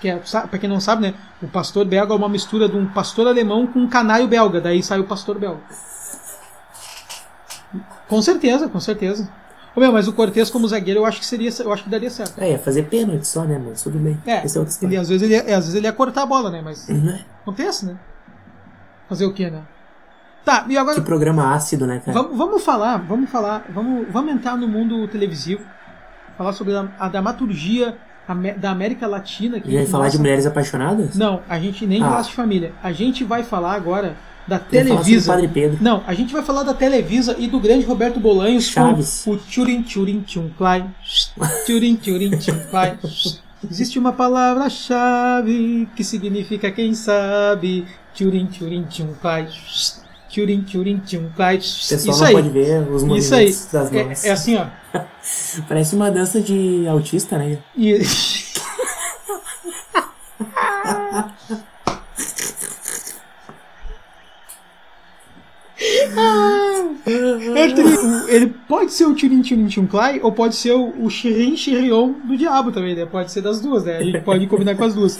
Que 0.00 0.08
é, 0.08 0.16
pra 0.16 0.58
quem 0.58 0.68
não 0.68 0.80
sabe, 0.80 1.02
né? 1.02 1.14
O 1.40 1.46
pastor 1.46 1.84
belga 1.84 2.12
é 2.12 2.16
uma 2.16 2.28
mistura 2.28 2.68
de 2.68 2.76
um 2.76 2.86
pastor 2.86 3.28
alemão 3.28 3.68
com 3.68 3.78
um 3.78 3.88
canário 3.88 4.26
belga. 4.26 4.60
Daí 4.60 4.82
sai 4.82 4.98
o 4.98 5.04
pastor 5.04 5.38
belga. 5.38 5.60
Com 8.08 8.20
certeza, 8.20 8.68
com 8.68 8.80
certeza. 8.80 9.28
Ô, 9.76 9.80
meu, 9.80 9.92
mas 9.92 10.08
o 10.08 10.12
Cortez 10.12 10.50
como 10.50 10.66
zagueiro 10.68 11.00
eu 11.00 11.06
acho 11.06 11.20
que 11.20 11.26
seria, 11.26 11.50
eu 11.60 11.72
acho 11.72 11.84
que 11.84 11.88
daria 11.88 12.10
certo. 12.10 12.38
É, 12.38 12.50
ia 12.50 12.58
fazer 12.58 12.82
pênalti 12.84 13.26
só, 13.26 13.44
né, 13.44 13.62
mas 13.64 13.80
tudo 13.82 13.98
bem. 13.98 14.20
É, 14.26 14.44
Esse 14.44 14.58
é 14.58 14.60
outro 14.60 14.76
ele, 14.82 14.96
às, 14.96 15.08
vezes 15.08 15.22
ele, 15.22 15.36
às 15.36 15.46
vezes 15.64 15.74
ele 15.74 15.86
ia 15.86 15.92
cortar 15.92 16.22
a 16.24 16.26
bola, 16.26 16.50
né? 16.50 16.60
Mas 16.62 16.88
Né? 16.88 17.24
acontece, 17.42 17.86
né? 17.86 17.96
Fazer 19.08 19.24
o 19.24 19.32
quê, 19.32 19.48
né? 19.50 19.62
Tá, 20.44 20.66
e 20.68 20.76
agora 20.76 20.96
Que 20.96 21.02
programa 21.02 21.54
ácido, 21.54 21.86
né, 21.86 22.00
cara? 22.04 22.20
Vamos, 22.20 22.36
vamos 22.36 22.64
falar, 22.64 22.96
vamos 22.98 23.30
falar, 23.30 23.64
vamos, 23.72 24.06
vamos 24.10 24.32
entrar 24.32 24.56
no 24.56 24.66
mundo 24.66 25.06
televisivo, 25.08 25.62
falar 26.36 26.52
sobre 26.52 26.74
a, 26.74 26.88
a 26.98 27.08
dramaturgia 27.08 27.96
da 28.58 28.70
América 28.70 29.06
Latina. 29.06 29.60
Que, 29.60 29.66
gente 29.70 29.76
vai 29.76 29.86
falar 29.86 30.04
de 30.04 30.14
nossa, 30.14 30.18
mulheres 30.22 30.46
apaixonadas? 30.46 31.16
Não, 31.16 31.42
a 31.48 31.58
gente 31.58 31.86
nem 31.86 32.02
Ah. 32.02 32.20
de 32.20 32.32
família. 32.32 32.72
A 32.82 32.92
gente 32.92 33.24
vai 33.24 33.42
falar 33.42 33.74
agora 33.74 34.16
da 34.46 34.58
Televisa. 34.58 35.32
Padre 35.32 35.48
Pedro. 35.48 35.78
Não, 35.80 36.02
a 36.06 36.14
gente 36.14 36.32
vai 36.32 36.42
falar 36.42 36.62
da 36.62 36.74
Televisa 36.74 37.36
e 37.38 37.46
do 37.46 37.60
grande 37.60 37.84
Roberto 37.84 38.18
Bolanhos 38.18 38.64
Chaves. 38.64 39.22
com 39.24 39.32
o 39.32 39.36
Tchurin 39.36 39.82
Tchurin 39.82 40.22
Tchum 40.22 40.50
Clay. 40.56 40.84
Tchurin 41.66 41.96
Tchurin 41.96 42.30
Tchum 42.38 42.58
Clay. 42.70 42.98
Existe 43.70 43.98
uma 43.98 44.12
palavra-chave 44.12 45.88
que 45.94 46.02
significa 46.02 46.70
quem 46.70 46.94
sabe. 46.94 47.86
Tchurin 48.14 48.46
Tchurin 48.46 48.84
Tchum 48.84 49.14
Clay. 49.20 49.46
Turing, 50.32 50.62
Turing, 50.62 50.98
Turing, 51.00 51.30
Clyde. 51.36 51.66
Pessoal 51.88 51.98
isso 51.98 52.20
não 52.20 52.26
aí. 52.26 52.32
pode 52.32 52.48
ver 52.48 52.80
os 52.88 53.02
movimentos 53.02 53.26
isso 53.26 53.34
aí. 53.34 53.46
das 53.72 53.92
é, 53.92 54.04
mãos. 54.04 54.24
É, 54.24 54.28
é 54.28 54.32
assim, 54.32 54.56
ó. 54.56 54.66
Parece 55.68 55.94
uma 55.94 56.10
dança 56.10 56.40
de 56.40 56.86
autista, 56.88 57.36
né? 57.36 57.58
E... 57.76 57.90
ele 68.28 68.46
é 68.46 68.46
pode 68.66 68.92
ser 68.92 69.04
o 69.04 69.14
Tirin 69.14 69.42
Tirin 69.42 69.68
Cly 69.68 70.20
ou 70.22 70.32
pode 70.32 70.56
ser 70.56 70.72
o, 70.72 71.04
o 71.04 71.10
Shirin 71.10 71.56
Shirion 71.56 72.12
do 72.24 72.36
Diabo 72.36 72.72
também, 72.72 72.94
né? 72.94 73.04
Pode 73.04 73.30
ser 73.30 73.42
das 73.42 73.60
duas, 73.60 73.84
né? 73.84 74.00
Ele 74.00 74.20
pode 74.20 74.46
combinar 74.46 74.76
com 74.76 74.84
as 74.84 74.94
duas. 74.94 75.18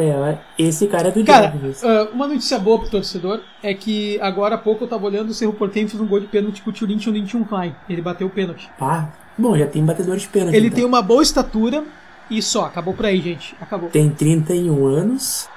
É, 0.00 0.38
esse 0.58 0.86
cara 0.86 1.08
é 1.08 1.10
do 1.10 1.24
Cara, 1.24 1.54
ah, 1.82 2.08
uma 2.12 2.26
notícia 2.26 2.58
boa 2.58 2.78
pro 2.78 2.90
torcedor 2.90 3.40
é 3.62 3.74
que 3.74 4.18
agora 4.20 4.54
há 4.54 4.58
pouco 4.58 4.84
eu 4.84 4.88
tava 4.88 5.04
olhando 5.06 5.30
o 5.30 5.34
Cerro 5.34 5.52
Porteño 5.52 5.88
fez 5.88 6.00
um 6.00 6.06
gol 6.06 6.20
de 6.20 6.26
pênalti 6.26 6.62
com 6.62 6.70
o 6.70 6.72
Turin 6.72 6.98
Turin 6.98 7.24
Tchum 7.24 7.44
Clay. 7.44 7.74
Ele 7.88 8.00
bateu 8.00 8.26
o 8.26 8.30
pênalti. 8.30 8.70
Ah, 8.80 9.08
bom, 9.36 9.56
já 9.56 9.66
tem 9.66 9.84
batedor 9.84 10.16
de 10.16 10.28
pênalti. 10.28 10.54
Ele 10.54 10.66
então. 10.66 10.76
tem 10.76 10.84
uma 10.84 11.02
boa 11.02 11.22
estatura 11.22 11.84
e 12.30 12.40
só, 12.40 12.64
acabou 12.64 12.94
por 12.94 13.06
aí, 13.06 13.20
gente. 13.20 13.54
Acabou. 13.60 13.90
Tem 13.90 14.08
31 14.08 14.86
anos. 14.86 15.48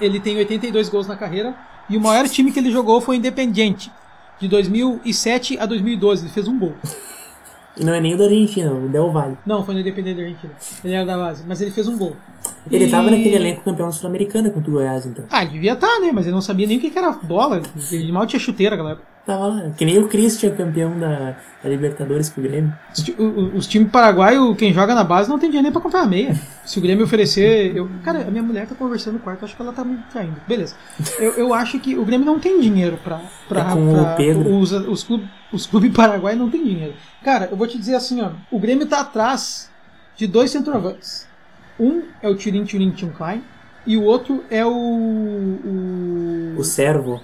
Ele 0.00 0.20
tem 0.20 0.36
82 0.36 0.88
gols 0.88 1.06
na 1.06 1.16
carreira 1.16 1.54
e 1.88 1.96
o 1.96 2.00
maior 2.00 2.28
time 2.28 2.50
que 2.50 2.58
ele 2.58 2.70
jogou 2.70 3.00
foi 3.00 3.16
o 3.16 3.18
Independiente. 3.18 3.90
De 4.40 4.48
2007 4.48 5.58
a 5.58 5.66
2012, 5.66 6.24
ele 6.24 6.32
fez 6.32 6.48
um 6.48 6.58
gol. 6.58 6.74
E 7.76 7.84
não 7.84 7.92
é 7.92 8.00
nem 8.00 8.14
o 8.14 8.18
da 8.18 8.24
Argentina, 8.24 8.72
o 8.72 8.88
Del 8.88 9.10
Valle. 9.10 9.36
Não, 9.44 9.64
foi 9.64 9.74
no 9.74 9.80
Independente 9.80 10.16
da 10.16 10.22
Argentina. 10.22 10.52
Ele 10.84 10.94
era 10.94 11.04
da 11.04 11.16
base, 11.18 11.42
mas 11.46 11.60
ele 11.60 11.70
fez 11.72 11.88
um 11.88 11.98
gol. 11.98 12.14
Ele 12.70 12.84
E- 12.84 12.90
tava 12.90 13.10
naquele 13.10 13.34
elenco 13.34 13.62
campeão 13.62 13.90
sul-americano 13.90 14.50
contra 14.52 14.70
o 14.70 14.74
Goiás, 14.74 15.04
então. 15.06 15.24
Ah, 15.30 15.44
devia 15.44 15.72
estar, 15.72 15.98
né? 16.00 16.10
Mas 16.12 16.26
ele 16.26 16.34
não 16.34 16.40
sabia 16.42 16.66
nem 16.66 16.78
o 16.78 16.80
que 16.80 16.90
que 16.90 16.98
era 16.98 17.10
bola. 17.10 17.60
Ele 17.90 18.12
mal 18.12 18.26
tinha 18.26 18.38
chuteira, 18.38 18.76
galera. 18.76 19.00
Tava 19.26 19.46
lá. 19.46 19.70
Que 19.74 19.86
nem 19.86 19.98
o 19.98 20.06
Christian, 20.06 20.50
campeão 20.54 20.98
da, 20.98 21.34
da 21.62 21.68
Libertadores 21.70 22.28
com 22.28 22.42
o 22.42 22.44
Grêmio. 22.44 22.74
Os, 22.94 23.02
ti- 23.02 23.14
o- 23.18 23.22
o- 23.22 23.56
os 23.56 23.66
times 23.66 23.90
paraguaios, 23.90 24.54
quem 24.58 24.70
joga 24.70 24.94
na 24.94 25.02
base, 25.02 25.30
não 25.30 25.38
tem 25.38 25.48
dinheiro 25.48 25.62
nem 25.62 25.72
pra 25.72 25.80
comprar 25.80 26.02
a 26.02 26.06
meia. 26.06 26.34
Se 26.62 26.78
o 26.78 26.82
Grêmio 26.82 27.04
oferecer. 27.06 27.74
Eu, 27.74 27.88
cara, 28.04 28.20
a 28.20 28.30
minha 28.30 28.42
mulher 28.42 28.66
tá 28.66 28.74
conversando 28.74 29.14
no 29.14 29.20
quarto, 29.20 29.42
acho 29.46 29.56
que 29.56 29.62
ela 29.62 29.72
tá 29.72 29.82
me 29.82 29.96
traindo. 30.12 30.36
Beleza. 30.46 30.74
Eu, 31.18 31.32
eu 31.32 31.54
acho 31.54 31.78
que 31.78 31.96
o 31.96 32.04
Grêmio 32.04 32.26
não 32.26 32.38
tem 32.38 32.60
dinheiro 32.60 32.98
pra. 33.02 33.18
pra, 33.48 33.60
É 33.62 33.72
com 33.72 33.92
o 33.92 33.94
pra- 33.94 34.14
Pedro. 34.14 34.56
Os, 34.58 34.72
os, 34.72 35.02
clubes, 35.02 35.26
os 35.50 35.66
clubes 35.66 35.90
paraguaios 35.96 36.38
não 36.38 36.50
tem 36.50 36.62
dinheiro. 36.62 36.92
Cara, 37.24 37.48
eu 37.50 37.56
vou 37.56 37.66
te 37.66 37.78
dizer 37.78 37.94
assim, 37.94 38.20
ó. 38.20 38.30
O 38.50 38.58
Grêmio 38.60 38.84
tá 38.86 39.00
atrás 39.00 39.70
de 40.16 40.26
dois 40.26 40.50
centroavantes. 40.50 41.26
Um 41.80 42.02
é 42.20 42.28
o 42.28 42.34
Tirin 42.36 42.64
Tirin 42.64 42.90
Tim 42.90 43.08
Klein 43.08 43.42
e 43.86 43.96
o 43.96 44.02
outro 44.02 44.44
é 44.50 44.66
o. 44.66 44.70
o... 44.70 46.54
O 46.58 46.62
Servo. 46.62 47.20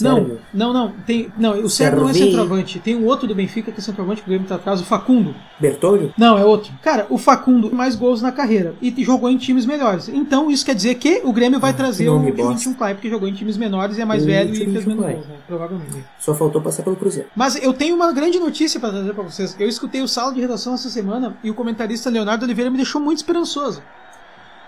Não, 0.00 0.38
não, 0.52 0.72
não. 0.72 0.92
Tem, 1.06 1.32
não, 1.38 1.52
o 1.60 1.68
Sérgio 1.68 2.00
não 2.00 2.08
é 2.08 2.14
centroavante. 2.14 2.78
Tem 2.78 2.96
um 2.96 3.06
outro 3.06 3.26
do 3.26 3.34
Benfica 3.34 3.72
que 3.72 3.80
é 3.80 3.82
centroavante 3.82 4.22
que 4.22 4.28
o 4.28 4.30
Grêmio 4.30 4.48
tá 4.48 4.56
atrás, 4.56 4.80
o 4.80 4.84
Facundo. 4.84 5.34
Bertolho? 5.58 6.12
Não, 6.16 6.36
é 6.36 6.44
outro. 6.44 6.72
Cara, 6.82 7.06
o 7.08 7.18
Facundo 7.18 7.68
tem 7.68 7.76
mais 7.76 7.96
gols 7.96 8.20
na 8.20 8.32
carreira 8.32 8.74
e 8.80 8.92
jogou 9.04 9.30
em 9.30 9.36
times 9.36 9.64
melhores. 9.66 10.08
Então 10.08 10.50
isso 10.50 10.64
quer 10.64 10.74
dizer 10.74 10.96
que 10.96 11.22
o 11.24 11.32
Grêmio 11.32 11.58
vai 11.58 11.72
trazer 11.72 12.08
o 12.08 12.18
bosta. 12.32 12.74
Clay, 12.74 12.94
porque 12.94 13.08
jogou 13.08 13.28
em 13.28 13.32
times 13.32 13.56
menores 13.56 13.96
e 13.96 14.02
é 14.02 14.04
mais 14.04 14.22
O 14.22 14.26
velho 14.26 14.52
e 14.52 14.56
fez 14.56 14.84
menos 14.84 15.04
gols, 15.04 15.26
né? 15.26 15.36
Provavelmente. 15.46 16.04
Só 16.18 16.34
faltou 16.34 16.60
passar 16.60 16.82
pelo 16.82 16.96
Cruzeiro. 16.96 17.28
Mas 17.34 17.56
eu 17.62 17.72
tenho 17.72 17.94
uma 17.94 18.12
grande 18.12 18.38
notícia 18.38 18.78
para 18.78 18.90
trazer 18.90 19.14
para 19.14 19.24
vocês. 19.24 19.56
Eu 19.58 19.68
escutei 19.68 20.02
o 20.02 20.08
sala 20.08 20.32
de 20.32 20.40
redação 20.40 20.74
essa 20.74 20.90
semana 20.90 21.36
e 21.42 21.50
o 21.50 21.54
comentarista 21.54 22.10
Leonardo 22.10 22.44
Oliveira 22.44 22.70
me 22.70 22.76
deixou 22.76 23.00
muito 23.00 23.18
esperançoso. 23.18 23.82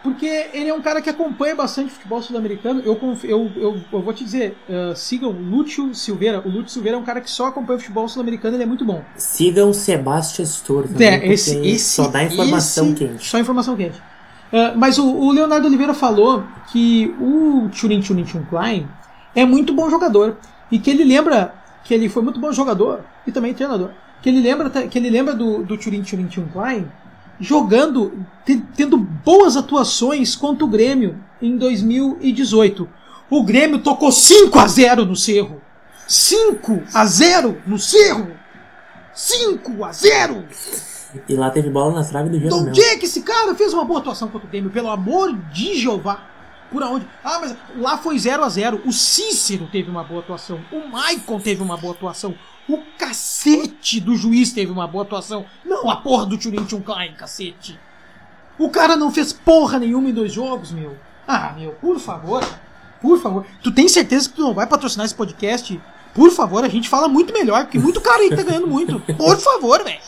Porque 0.03 0.27
ele 0.53 0.69
é 0.69 0.75
um 0.75 0.81
cara 0.81 1.03
que 1.03 1.11
acompanha 1.11 1.55
bastante 1.57 1.91
futebol 1.91 2.23
sul-americano. 2.23 2.81
Eu, 2.85 2.99
eu, 3.25 3.51
eu, 3.57 3.81
eu 3.93 4.01
vou 4.03 4.13
te 4.15 4.23
dizer, 4.25 4.57
uh, 4.69 4.95
sigam 4.95 5.31
o 5.31 5.33
Lúcio 5.33 5.93
Silveira. 5.95 6.41
O 6.45 6.49
Lúcio 6.49 6.69
Silveira 6.69 6.97
é 6.97 7.01
um 7.01 7.05
cara 7.05 7.21
que 7.21 7.31
só 7.31 7.47
acompanha 7.49 7.79
futebol 7.81 8.09
sul-americano, 8.09 8.57
ele 8.57 8.63
é 8.63 8.67
muito 8.67 8.85
bom. 8.85 9.03
Sigam 9.17 9.73
Sebastian 9.73 10.45
Stor 10.47 10.87
também, 10.87 11.09
É, 11.09 11.27
esse, 11.33 11.59
esse, 11.67 11.85
só 11.97 12.07
dá 12.09 12.23
informação 12.23 12.87
esse- 12.87 12.95
quente. 12.95 13.27
Só 13.27 13.39
informação 13.39 13.77
quente. 13.77 14.01
Ah, 14.53 14.73
mas 14.77 14.99
o, 14.99 15.05
o 15.05 15.33
Leonardo 15.33 15.67
Oliveira 15.67 15.93
falou 15.93 16.45
que 16.71 17.15
o 17.21 17.69
Churin 17.73 18.01
Chun 18.01 18.25
Klein 18.49 18.89
é 19.35 19.45
muito 19.45 19.75
bom 19.75 19.91
jogador. 19.91 20.37
E 20.71 20.79
que 20.79 20.91
ele 20.91 21.03
lembra 21.03 21.55
que 21.85 21.93
ele 21.95 22.09
foi 22.09 22.23
muito 22.23 22.39
bom 22.39 22.53
jogador 22.53 23.01
e 23.27 23.33
também 23.33 23.53
treinador. 23.53 23.91
Que 24.23 24.29
ele 24.29 24.41
lembra, 24.41 24.69
que 24.71 24.99
ele 24.99 25.11
lembra 25.11 25.35
do, 25.35 25.63
do 25.65 25.81
Churin 25.81 26.05
Chun 26.05 26.47
Klein 26.53 26.87
jogando, 27.41 28.25
te- 28.45 28.63
tendo 28.77 28.97
boas 28.97 29.57
atuações 29.57 30.35
contra 30.37 30.65
o 30.65 30.69
Grêmio 30.69 31.19
em 31.41 31.57
2018. 31.57 32.89
O 33.31 33.43
Grêmio 33.43 33.79
tocou 33.81 34.11
5 34.11 34.59
a 34.59 34.67
0 34.67 35.05
no 35.05 35.15
Cerro. 35.17 35.61
5 36.07 36.83
a 36.95 37.05
0 37.05 37.61
no 37.67 37.79
Cerro. 37.79 38.29
5 39.15 39.85
a 39.85 39.93
0. 39.93 40.45
E 41.29 41.35
lá 41.35 41.51
teve 41.51 41.71
bola 41.71 41.95
na 41.95 42.05
trave 42.05 42.29
do 42.29 42.39
Jeromel. 42.39 42.69
onde 42.69 42.81
é 42.83 42.97
que 42.97 43.07
esse 43.07 43.23
cara 43.23 43.55
fez 43.55 43.73
uma 43.73 43.85
boa 43.85 44.01
atuação 44.01 44.29
contra 44.29 44.47
o 44.47 44.51
Grêmio? 44.51 44.71
Pelo 44.71 44.91
amor 44.91 45.35
de 45.53 45.75
Jeová. 45.75 46.23
Por 46.71 46.83
aonde? 46.83 47.09
Ah, 47.25 47.39
mas 47.41 47.57
lá 47.79 47.97
foi 47.97 48.19
0 48.19 48.45
a 48.45 48.49
0 48.49 48.83
O 48.85 48.93
Cícero 48.93 49.67
teve 49.73 49.91
uma 49.91 50.05
boa 50.05 50.21
atuação. 50.21 50.61
O 50.71 50.87
Maicon 50.87 51.41
teve 51.41 51.63
uma 51.63 51.77
boa 51.79 51.95
atuação. 51.95 52.35
O 52.69 52.79
cacete 52.99 53.99
do 54.01 54.15
juiz 54.15 54.53
teve 54.53 54.71
uma 54.71 54.87
boa 54.87 55.05
atuação. 55.05 55.47
Não 55.65 55.89
a 55.89 55.97
porra 55.97 56.27
do 56.27 56.37
Turin 56.37 56.65
Klein, 56.65 57.15
cacete. 57.15 57.79
O 58.59 58.69
cara 58.69 58.97
não 58.97 59.11
fez 59.11 59.33
porra 59.33 59.79
nenhuma 59.79 60.11
em 60.11 60.13
dois 60.13 60.33
jogos, 60.33 60.71
meu. 60.73 60.97
Ah, 61.27 61.55
meu, 61.57 61.73
por 61.73 61.99
favor. 61.99 62.45
Por 63.01 63.19
favor. 63.21 63.47
Tu 63.63 63.71
tem 63.73 63.89
certeza 63.89 64.29
que 64.29 64.37
tu 64.37 64.43
não 64.43 64.53
vai 64.55 64.67
patrocinar 64.67 65.07
esse 65.07 65.15
podcast? 65.15 65.81
Por 66.15 66.31
favor, 66.31 66.65
a 66.65 66.69
gente 66.69 66.89
fala 66.89 67.07
muito 67.07 67.33
melhor, 67.33 67.65
porque 67.65 67.79
muito 67.79 68.01
cara 68.01 68.23
aí 68.23 68.31
tá 68.35 68.43
ganhando 68.43 68.67
muito. 68.67 68.99
Por 69.15 69.37
favor, 69.39 69.83
velho. 69.85 70.01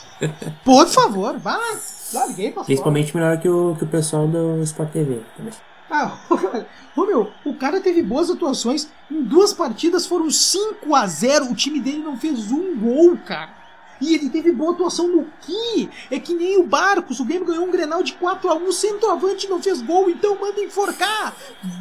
Por 0.64 0.86
favor, 0.88 1.38
vai 1.38 1.56
lá. 1.56 1.78
Larguei 2.12 2.50
pra. 2.50 2.64
Principalmente 2.64 3.14
melhor 3.14 3.38
que 3.38 3.48
o, 3.48 3.76
que 3.76 3.84
o 3.84 3.86
pessoal 3.86 4.26
do 4.26 4.60
Sport 4.62 4.90
TV. 4.90 5.20
também. 5.36 5.52
Ah, 5.90 6.16
ô 6.96 7.04
meu, 7.04 7.32
o 7.44 7.54
cara 7.54 7.80
teve 7.80 8.02
boas 8.02 8.30
atuações. 8.30 8.88
Em 9.10 9.22
duas 9.22 9.52
partidas 9.52 10.06
foram 10.06 10.30
5 10.30 10.94
a 10.94 11.06
0 11.06 11.46
O 11.46 11.54
time 11.54 11.80
dele 11.80 11.98
não 11.98 12.16
fez 12.16 12.52
um 12.52 12.76
gol, 12.76 13.18
cara. 13.26 13.58
E 14.00 14.14
ele 14.14 14.30
teve 14.30 14.50
boa 14.50 14.72
atuação 14.72 15.08
no 15.08 15.26
que? 15.42 15.90
É 16.10 16.18
que 16.18 16.32
nem 16.32 16.58
o 16.58 16.66
Barcos. 16.66 17.20
O 17.20 17.24
Grêmio 17.24 17.46
ganhou 17.46 17.66
um 17.66 17.70
Grenal 17.70 18.02
de 18.02 18.14
4 18.14 18.48
a 18.48 18.54
1 18.54 18.68
O 18.68 18.72
centroavante 18.72 19.48
não 19.48 19.62
fez 19.62 19.82
gol, 19.82 20.08
então 20.08 20.38
manda 20.40 20.60
enforcar. 20.60 21.34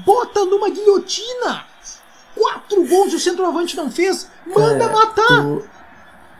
Bota 0.06 0.43
numa 0.43 0.69
guilhotina. 0.69 1.63
Quatro 2.36 2.86
gols 2.86 3.13
e 3.13 3.15
o 3.15 3.19
centroavante 3.19 3.78
não 3.78 3.89
fez. 3.89 4.30
Manda 4.45 4.89
Cara, 4.89 4.93
matar. 4.93 5.43
Tu, 5.43 5.63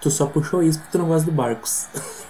tu 0.01 0.12
só 0.12 0.25
puxou 0.25 0.62
isso 0.62 0.79
porque 0.79 0.91
tu 0.91 0.97
não 0.97 1.08
gosta 1.08 1.25
do 1.25 1.32
Barcos. 1.32 1.88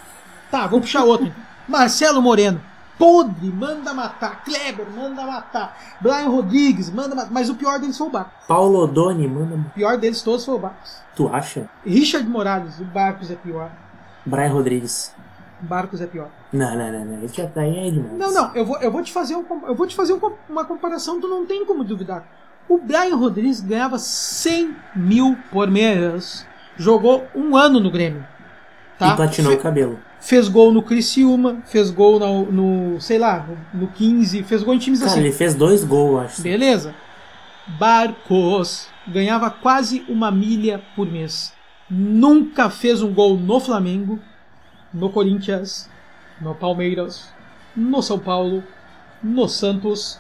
Tá, 0.52 0.66
vou 0.66 0.82
puxar 0.82 1.04
outro. 1.04 1.32
Marcelo 1.68 2.24
Moreno. 2.24 2.60
Podre, 3.00 3.48
manda 3.50 3.94
matar. 3.94 4.44
Kleber, 4.44 4.86
manda 4.94 5.26
matar. 5.26 5.76
Brian 6.02 6.28
Rodrigues, 6.28 6.92
manda 6.92 7.16
matar. 7.16 7.32
Mas 7.32 7.50
o 7.50 7.56
pior 7.56 7.80
deles 7.80 7.98
foi 7.98 8.08
o 8.08 8.10
Barcos. 8.12 8.34
Paulo 8.48 8.80
Odoni, 8.84 9.26
manda. 9.28 9.56
O 9.56 9.70
pior 9.72 9.98
deles 9.98 10.22
todos 10.22 10.46
foi 10.46 10.56
o 10.56 10.60
Barcos. 10.60 10.98
Tu 11.16 11.28
acha? 11.34 11.70
Richard 11.86 12.28
Morales, 12.30 12.78
o 12.80 12.84
Barcos 12.84 13.32
é 13.32 13.36
pior. 13.36 13.72
Brian 14.26 14.52
Rodrigues. 14.52 15.16
Barcos 15.62 16.02
é 16.02 16.08
pior. 16.08 16.28
Não, 16.54 16.76
não, 16.78 16.92
não, 16.92 17.06
não. 17.06 17.14
Ele 17.20 17.28
já 17.30 17.48
tá 17.48 17.62
aí 17.62 17.90
demais. 17.92 18.14
Não, 18.18 18.32
não, 18.34 18.54
eu 18.56 18.66
vou, 18.66 18.78
eu 18.80 18.92
vou 18.92 19.02
te 19.02 19.12
fazer, 19.12 19.36
um, 19.36 19.46
eu 19.68 19.76
vou 19.76 19.88
te 19.88 19.96
fazer 19.96 20.14
um 20.14 20.20
uma 20.50 20.66
comparação, 20.66 21.20
tu 21.20 21.28
não 21.28 21.46
tem 21.46 21.66
como 21.66 21.84
duvidar. 21.84 22.24
O 22.68 22.78
Brian 22.78 23.16
Rodrigues 23.16 23.62
ganhava 23.62 23.98
100 23.98 24.76
mil 24.96 25.38
por 25.52 25.70
mês. 25.72 26.46
Jogou 26.78 27.26
um 27.36 27.56
ano 27.58 27.80
no 27.80 27.90
Grêmio. 27.92 28.26
Tá? 28.98 29.10
E 29.10 29.16
platinou 29.16 29.52
Fe- 29.54 29.58
o 29.58 29.62
cabelo. 29.62 30.00
Fez 30.20 30.48
gol 30.48 30.72
no 30.72 30.82
Criciúma, 30.84 31.62
fez 31.66 31.90
gol 31.92 32.20
no, 32.20 32.52
no, 32.52 33.02
sei 33.02 33.18
lá, 33.18 33.48
no, 33.74 33.82
no 33.82 33.88
15, 33.88 34.44
fez 34.44 34.64
gol 34.64 34.74
em 34.74 34.80
times 34.80 35.00
Cara, 35.00 35.12
assim. 35.12 35.20
ele 35.22 35.32
fez 35.32 35.56
dois 35.56 35.84
gols, 35.84 36.26
acho. 36.26 36.42
Beleza. 36.42 36.94
Barcos 37.68 38.88
ganhava 39.08 39.50
quase 39.50 40.04
uma 40.08 40.32
milha 40.32 40.82
por 40.96 41.10
mês. 41.10 41.54
Nunca 41.90 42.70
fez 42.70 43.02
um 43.02 43.14
gol 43.14 43.38
no 43.38 43.60
Flamengo, 43.60 44.20
no 44.94 45.10
Corinthians, 45.10 45.90
no 46.42 46.54
Palmeiras, 46.54 47.32
no 47.76 48.02
São 48.02 48.20
Paulo, 48.20 48.64
no 49.22 49.48
Santos, 49.48 50.20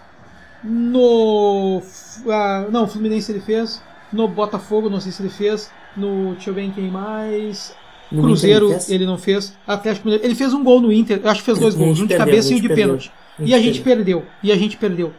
no. 0.64 1.82
ah, 2.30 2.68
não, 2.72 2.88
Fluminense 2.88 3.32
ele 3.32 3.40
fez, 3.42 3.82
no 4.12 4.28
Botafogo, 4.28 4.90
não 4.90 5.00
sei 5.00 5.12
se 5.12 5.22
ele 5.22 5.30
fez, 5.30 5.72
no. 5.96 6.34
Deixa 6.34 6.50
eu 6.50 6.54
ver 6.54 6.64
em 6.64 6.72
quem 6.72 6.90
mais. 6.90 7.76
No 8.12 8.24
Cruzeiro 8.24 8.72
ele 8.72 8.80
ele 8.90 9.06
não 9.06 9.18
fez. 9.18 9.56
Atlético 9.68 10.08
Mineiro. 10.08 10.26
Ele 10.26 10.36
fez 10.36 10.54
um 10.54 10.64
gol 10.64 10.82
no 10.82 10.92
Inter. 10.92 11.20
Eu 11.24 11.30
acho 11.30 11.42
que 11.42 11.46
fez 11.46 11.60
dois 11.60 11.76
gols. 11.76 12.00
Um 12.00 12.08
de 12.08 12.18
cabeça 12.18 12.52
e 12.54 12.56
um 12.56 12.60
de 12.60 12.70
pênalti. 12.70 13.12
E 13.40 13.54
a 13.54 13.60
gente 13.60 13.82
perdeu. 13.82 14.26
E 14.44 14.52
a 14.52 14.56
gente 14.56 14.78
perdeu. 14.78 15.14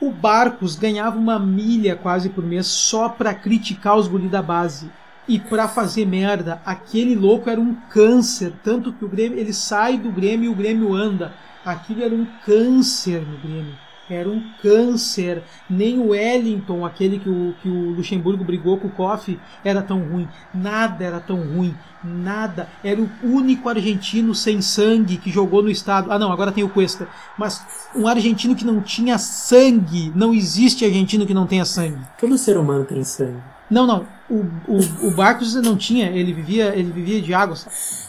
O 0.00 0.10
Barcos 0.10 0.74
ganhava 0.74 1.18
uma 1.18 1.38
milha 1.38 1.94
quase 1.94 2.28
por 2.28 2.44
mês 2.44 2.66
só 2.66 3.08
pra 3.08 3.34
criticar 3.34 3.96
os 3.96 4.08
guri 4.08 4.28
da 4.28 4.42
base. 4.42 4.90
E 5.28 5.38
pra 5.38 5.68
fazer 5.68 6.06
merda. 6.06 6.60
Aquele 6.64 7.14
louco 7.14 7.48
era 7.48 7.60
um 7.60 7.74
câncer. 7.90 8.52
Tanto 8.64 8.92
que 8.92 9.04
o 9.04 9.08
Grêmio. 9.08 9.38
Ele 9.38 9.52
sai 9.52 9.98
do 9.98 10.10
Grêmio 10.10 10.46
e 10.46 10.52
o 10.52 10.56
Grêmio 10.56 10.94
anda. 10.94 11.32
Aquilo 11.64 12.02
era 12.02 12.14
um 12.14 12.26
câncer 12.44 13.20
no 13.20 13.38
Grêmio. 13.38 13.74
Era 14.12 14.28
um 14.28 14.42
câncer. 14.60 15.42
Nem 15.68 15.98
o 15.98 16.08
Wellington, 16.08 16.84
aquele 16.84 17.18
que 17.18 17.28
o, 17.28 17.54
que 17.62 17.68
o 17.68 17.90
Luxemburgo 17.90 18.44
brigou 18.44 18.78
com 18.78 18.88
o 18.88 18.90
Koff, 18.90 19.38
era 19.64 19.82
tão 19.82 20.00
ruim. 20.00 20.28
Nada 20.54 21.04
era 21.04 21.20
tão 21.20 21.36
ruim. 21.36 21.74
Nada. 22.04 22.68
Era 22.82 23.00
o 23.00 23.08
único 23.22 23.68
argentino 23.68 24.34
sem 24.34 24.60
sangue 24.60 25.16
que 25.16 25.30
jogou 25.30 25.62
no 25.62 25.70
estado. 25.70 26.10
Ah, 26.10 26.18
não, 26.18 26.32
agora 26.32 26.52
tem 26.52 26.64
o 26.64 26.68
Cuesta. 26.68 27.08
Mas 27.38 27.64
um 27.94 28.06
argentino 28.06 28.54
que 28.56 28.64
não 28.64 28.80
tinha 28.80 29.18
sangue. 29.18 30.12
Não 30.14 30.34
existe 30.34 30.84
argentino 30.84 31.26
que 31.26 31.34
não 31.34 31.46
tenha 31.46 31.64
sangue. 31.64 31.98
Todo 32.18 32.36
ser 32.36 32.56
humano 32.56 32.84
tem 32.84 33.04
sangue. 33.04 33.40
Não, 33.70 33.86
não. 33.86 34.06
O, 34.28 34.44
o, 34.68 35.08
o 35.08 35.10
Barcos 35.14 35.54
não 35.54 35.76
tinha. 35.76 36.10
Ele 36.10 36.32
vivia, 36.32 36.76
ele 36.76 36.92
vivia 36.92 37.22
de 37.22 37.32
água. 37.32 37.56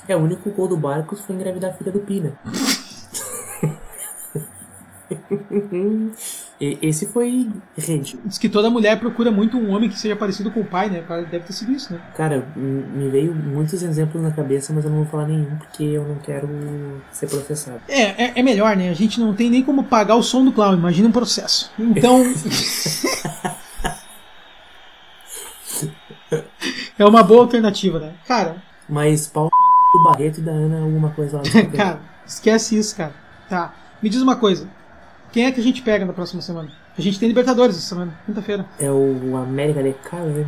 É, 0.07 0.15
o 0.15 0.19
único 0.19 0.49
gol 0.51 0.67
do 0.67 0.75
Barcos 0.75 1.21
foi 1.21 1.35
engravidar 1.35 1.71
a 1.71 1.73
filha 1.73 1.91
do 1.91 1.99
Pina. 1.99 2.33
Esse 6.59 7.07
foi 7.07 7.49
rede. 7.77 8.17
Diz 8.23 8.37
que 8.37 8.47
toda 8.47 8.69
mulher 8.69 8.99
procura 8.99 9.31
muito 9.31 9.57
um 9.57 9.71
homem 9.71 9.89
que 9.89 9.99
seja 9.99 10.15
parecido 10.15 10.49
com 10.51 10.61
o 10.61 10.65
pai, 10.65 10.89
né? 10.89 11.03
Deve 11.29 11.45
ter 11.45 11.53
sido 11.53 11.71
isso, 11.71 11.91
né? 11.91 11.99
Cara, 12.15 12.47
me 12.55 13.09
veio 13.09 13.35
muitos 13.35 13.83
exemplos 13.83 14.23
na 14.23 14.31
cabeça, 14.31 14.71
mas 14.73 14.85
eu 14.85 14.91
não 14.91 14.99
vou 14.99 15.07
falar 15.07 15.27
nenhum 15.27 15.57
porque 15.57 15.83
eu 15.83 16.07
não 16.07 16.15
quero 16.15 16.47
ser 17.11 17.27
processado. 17.27 17.81
É, 17.87 18.01
é, 18.01 18.33
é 18.35 18.43
melhor, 18.43 18.77
né? 18.77 18.89
A 18.89 18.93
gente 18.93 19.19
não 19.19 19.33
tem 19.33 19.49
nem 19.49 19.63
como 19.63 19.83
pagar 19.83 20.15
o 20.15 20.23
som 20.23 20.45
do 20.45 20.51
clown, 20.51 20.73
imagina 20.73 21.09
um 21.09 21.11
processo. 21.11 21.71
Então. 21.77 22.23
é 26.97 27.05
uma 27.05 27.23
boa 27.23 27.41
alternativa, 27.41 27.99
né? 27.99 28.13
Cara, 28.25 28.55
Mas 28.87 29.27
pau 29.27 29.49
do 29.93 30.03
Barreto 30.03 30.39
e 30.39 30.41
da 30.41 30.51
Ana 30.51 30.81
alguma 30.81 31.09
coisa 31.09 31.37
lá. 31.37 31.43
cara, 31.75 31.99
esquece 32.25 32.77
isso, 32.77 32.95
cara. 32.95 33.13
Tá. 33.49 33.73
Me 34.01 34.09
diz 34.09 34.21
uma 34.21 34.35
coisa. 34.35 34.67
Quem 35.33 35.47
é 35.47 35.51
que 35.51 35.59
a 35.59 35.63
gente 35.63 35.81
pega 35.81 36.05
na 36.05 36.13
próxima 36.13 36.43
semana? 36.43 36.69
A 36.95 37.01
gente 37.01 37.19
tem 37.19 37.27
Libertadores 37.27 37.75
essa 37.75 37.87
semana, 37.87 38.15
quinta-feira. 38.23 38.67
É 38.79 38.91
o 38.91 39.35
América 39.35 39.81
de 39.81 39.91
Cali, 39.93 40.45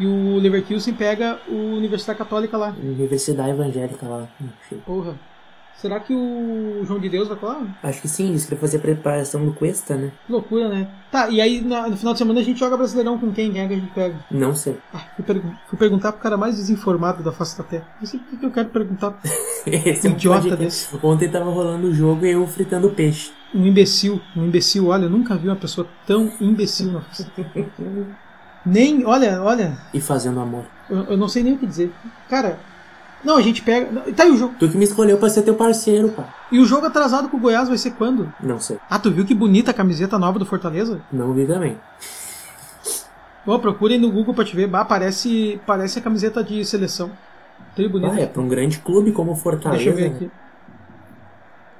E 0.00 0.06
o 0.06 0.38
Leverkusen 0.38 0.94
pega 0.94 1.38
o 1.46 1.76
Universidade 1.76 2.18
Católica 2.18 2.56
lá. 2.56 2.74
Universidade 2.82 3.50
Evangélica 3.50 4.08
lá. 4.08 4.26
Porra. 4.86 5.14
Será 5.76 6.00
que 6.00 6.14
o 6.14 6.82
João 6.86 6.98
de 6.98 7.10
Deus 7.10 7.28
vai 7.28 7.36
falar? 7.36 7.78
Acho 7.82 8.00
que 8.00 8.08
sim, 8.08 8.30
eles 8.30 8.44
queriam 8.44 8.60
fazer 8.60 8.78
a 8.78 8.80
preparação 8.80 9.44
do 9.44 9.52
Cuesta, 9.52 9.94
né? 9.94 10.10
Que 10.26 10.32
loucura, 10.32 10.70
né? 10.70 10.88
Tá, 11.12 11.28
e 11.28 11.40
aí 11.40 11.60
no 11.60 11.96
final 11.96 12.14
de 12.14 12.18
semana 12.18 12.40
a 12.40 12.42
gente 12.42 12.58
joga 12.58 12.78
Brasileirão 12.78 13.18
com 13.18 13.30
quem? 13.30 13.52
Quem 13.52 13.60
é 13.60 13.68
que 13.68 13.74
a 13.74 13.76
gente 13.76 13.92
pega? 13.92 14.16
Não 14.30 14.56
sei. 14.56 14.78
Ah, 14.92 15.00
fui, 15.14 15.24
fui 15.68 15.78
perguntar 15.78 16.12
pro 16.12 16.22
cara 16.22 16.36
mais 16.38 16.56
desinformado 16.56 17.22
da 17.22 17.30
face 17.30 17.58
da 17.58 17.62
Terra. 17.62 17.86
Não 18.00 18.06
sei 18.06 18.18
por 18.18 18.30
que 18.30 18.36
que 18.38 18.46
eu 18.46 18.50
quero 18.50 18.70
perguntar. 18.70 19.20
Esse 19.66 20.06
é 20.06 20.10
um 20.10 20.14
Idiota 20.14 20.56
desse. 20.56 20.88
Ontem 21.02 21.28
tava 21.28 21.50
rolando 21.50 21.88
o 21.88 21.94
jogo 21.94 22.24
e 22.24 22.30
eu 22.30 22.46
fritando 22.46 22.88
peixe. 22.90 23.30
Um 23.54 23.66
imbecil. 23.66 24.20
Um 24.36 24.46
imbecil, 24.46 24.88
olha, 24.88 25.04
eu 25.04 25.10
nunca 25.10 25.34
vi 25.36 25.48
uma 25.48 25.56
pessoa 25.56 25.86
tão 26.06 26.30
imbecil 26.40 26.92
na. 26.92 27.02
Nem, 28.66 29.06
olha, 29.06 29.42
olha, 29.42 29.78
E 29.94 30.00
fazendo 30.00 30.40
amor. 30.40 30.64
eu, 30.90 31.04
eu 31.04 31.16
não 31.16 31.28
sei 31.28 31.42
nem 31.42 31.54
o 31.54 31.58
que 31.58 31.66
dizer. 31.66 31.90
Cara, 32.28 32.58
não, 33.24 33.36
a 33.36 33.42
gente 33.42 33.62
pega. 33.62 33.86
Tá 34.12 34.24
aí 34.24 34.30
o 34.30 34.36
jogo. 34.36 34.54
Tu 34.58 34.68
que 34.68 34.76
me 34.76 34.84
escolheu 34.84 35.16
pra 35.16 35.30
ser 35.30 35.42
teu 35.42 35.54
parceiro, 35.54 36.10
pá. 36.10 36.28
E 36.52 36.58
o 36.58 36.64
jogo 36.64 36.86
atrasado 36.86 37.28
com 37.28 37.36
o 37.36 37.40
Goiás 37.40 37.68
vai 37.68 37.78
ser 37.78 37.92
quando? 37.92 38.30
Não 38.40 38.60
sei. 38.60 38.78
Ah, 38.90 38.98
tu 38.98 39.10
viu 39.10 39.24
que 39.24 39.34
bonita 39.34 39.70
a 39.70 39.74
camiseta 39.74 40.18
nova 40.18 40.38
do 40.38 40.44
Fortaleza? 40.44 41.00
Não 41.10 41.32
vi 41.32 41.46
também. 41.46 41.78
Ó, 43.46 43.58
procurem 43.58 43.98
no 43.98 44.10
Google 44.12 44.34
pra 44.34 44.44
te 44.44 44.54
ver. 44.54 44.66
Bah, 44.66 44.84
parece, 44.84 45.58
parece 45.66 45.98
a 45.98 46.02
camiseta 46.02 46.44
de 46.44 46.62
seleção. 46.64 47.10
Tri 47.74 47.88
bonita. 47.88 48.12
Ah, 48.12 48.20
é 48.20 48.26
pra 48.26 48.42
um 48.42 48.48
grande 48.48 48.78
clube 48.78 49.12
como 49.12 49.32
o 49.32 49.36
Fortaleza. 49.36 49.82
Deixa 49.82 49.90
eu 49.90 50.10
ver 50.10 50.20
né? 50.20 50.30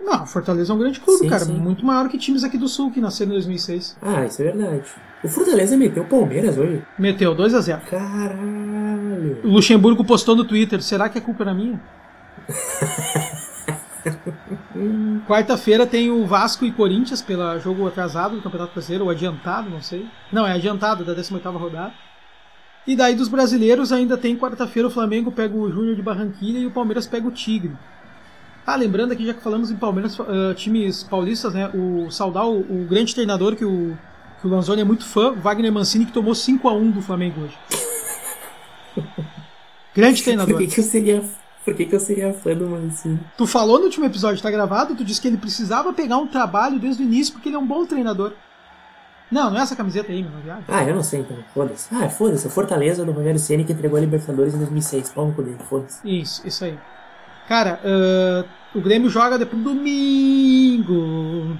Não, 0.08 0.26
Fortaleza 0.26 0.72
é 0.72 0.74
um 0.74 0.78
grande 0.78 1.00
clube, 1.00 1.20
Sim, 1.20 1.28
cara. 1.28 1.44
sim. 1.44 1.52
Muito 1.52 1.84
maior 1.84 2.08
que 2.08 2.16
times 2.16 2.42
aqui 2.42 2.56
do 2.56 2.66
Sul 2.66 2.90
que 2.90 3.00
nasceram 3.00 3.32
em 3.32 3.34
2006. 3.34 3.98
Ah, 4.00 4.24
isso 4.24 4.40
é 4.40 4.46
verdade. 4.46 4.82
O 5.22 5.28
Fortaleza 5.28 5.76
meteu 5.76 6.02
o 6.02 6.06
Palmeiras 6.06 6.56
hoje. 6.56 6.82
Meteu 6.98 7.34
2 7.34 7.54
a 7.54 7.60
0 7.60 7.82
Caralho. 7.90 9.38
O 9.44 9.48
Luxemburgo 9.48 10.02
postou 10.04 10.34
no 10.34 10.44
Twitter: 10.44 10.82
será 10.82 11.10
que 11.10 11.18
a 11.18 11.20
culpa 11.20 11.44
era 11.44 11.52
minha? 11.52 11.78
Quarta-feira 15.26 15.86
tem 15.86 16.10
o 16.10 16.24
Vasco 16.24 16.64
e 16.64 16.72
Corinthians 16.72 17.20
pela 17.20 17.58
jogo 17.58 17.86
atrasado 17.86 18.36
do 18.36 18.42
Campeonato 18.42 18.72
Brasileiro, 18.72 19.04
ou 19.04 19.10
adiantado, 19.10 19.68
não 19.68 19.82
sei. 19.82 20.08
Não, 20.32 20.46
é 20.46 20.52
adiantado 20.52 21.04
da 21.04 21.14
18ª 21.14 21.58
rodada. 21.58 21.92
E 22.86 22.96
daí 22.96 23.14
dos 23.14 23.28
brasileiros 23.28 23.92
ainda 23.92 24.16
tem 24.16 24.36
quarta-feira 24.36 24.88
o 24.88 24.90
Flamengo 24.90 25.30
pega 25.30 25.54
o 25.54 25.70
Júnior 25.70 25.94
de 25.94 26.00
Barranquilha 26.00 26.58
e 26.58 26.64
o 26.64 26.70
Palmeiras 26.70 27.06
pega 27.06 27.28
o 27.28 27.30
Tigre. 27.30 27.76
Ah, 28.68 28.76
lembrando 28.76 29.12
aqui, 29.12 29.24
já 29.24 29.32
que 29.32 29.42
falamos 29.42 29.70
em 29.70 29.76
Palmeiras, 29.76 30.20
ah, 30.20 30.52
times 30.54 31.02
paulistas, 31.02 31.54
né? 31.54 31.70
O 31.72 32.10
Saudal, 32.10 32.54
o 32.54 32.86
grande 32.86 33.14
treinador 33.14 33.56
que 33.56 33.64
o, 33.64 33.96
que 34.42 34.46
o 34.46 34.50
Lanzoni 34.50 34.82
é 34.82 34.84
muito 34.84 35.06
fã, 35.06 35.32
Wagner 35.32 35.72
Mancini, 35.72 36.04
que 36.04 36.12
tomou 36.12 36.34
5x1 36.34 36.92
do 36.92 37.00
Flamengo 37.00 37.40
hoje. 37.40 37.58
grande 39.96 40.20
Por 40.20 40.24
treinador. 40.24 40.58
que, 40.58 40.66
que 40.66 40.80
eu 40.80 40.84
seria. 40.84 41.24
Por 41.64 41.74
que, 41.74 41.86
que 41.86 41.94
eu 41.94 42.00
seria 42.00 42.34
fã 42.34 42.54
do 42.54 42.66
Mancini? 42.66 43.18
Tu 43.38 43.46
falou 43.46 43.78
no 43.78 43.86
último 43.86 44.04
episódio, 44.04 44.42
tá 44.42 44.50
gravado? 44.50 44.94
Tu 44.94 45.02
disse 45.02 45.18
que 45.18 45.28
ele 45.28 45.38
precisava 45.38 45.90
pegar 45.94 46.18
um 46.18 46.26
trabalho 46.26 46.78
desde 46.78 47.02
o 47.02 47.06
início 47.06 47.32
porque 47.32 47.48
ele 47.48 47.56
é 47.56 47.58
um 47.58 47.66
bom 47.66 47.86
treinador. 47.86 48.32
Não, 49.30 49.50
não 49.50 49.58
é 49.58 49.62
essa 49.62 49.76
camiseta 49.76 50.12
aí, 50.12 50.22
meu 50.22 50.42
viado. 50.42 50.64
Ah, 50.68 50.84
eu 50.84 50.94
não 50.94 51.02
sei 51.02 51.20
então. 51.20 51.38
Foda-se. 51.54 51.88
Ah, 51.94 52.10
foda-se. 52.10 52.46
O 52.46 52.50
Fortaleza 52.50 53.02
do 53.02 53.12
Rogério 53.12 53.40
Ceni 53.40 53.64
que 53.64 53.72
entregou 53.72 53.96
a 53.96 54.00
Libertadores 54.00 54.54
em 54.54 54.58
2006. 54.58 55.08
Pau 55.12 55.26
no 55.26 55.32
cu 55.32 55.42
dele. 55.42 55.56
Foda-se. 55.66 56.00
Isso, 56.04 56.46
isso 56.46 56.64
aí. 56.66 56.78
Cara, 57.48 57.80
ah, 57.82 58.57
o 58.74 58.80
Grêmio 58.80 59.08
joga 59.08 59.38
depois 59.38 59.62
domingo. 59.62 61.56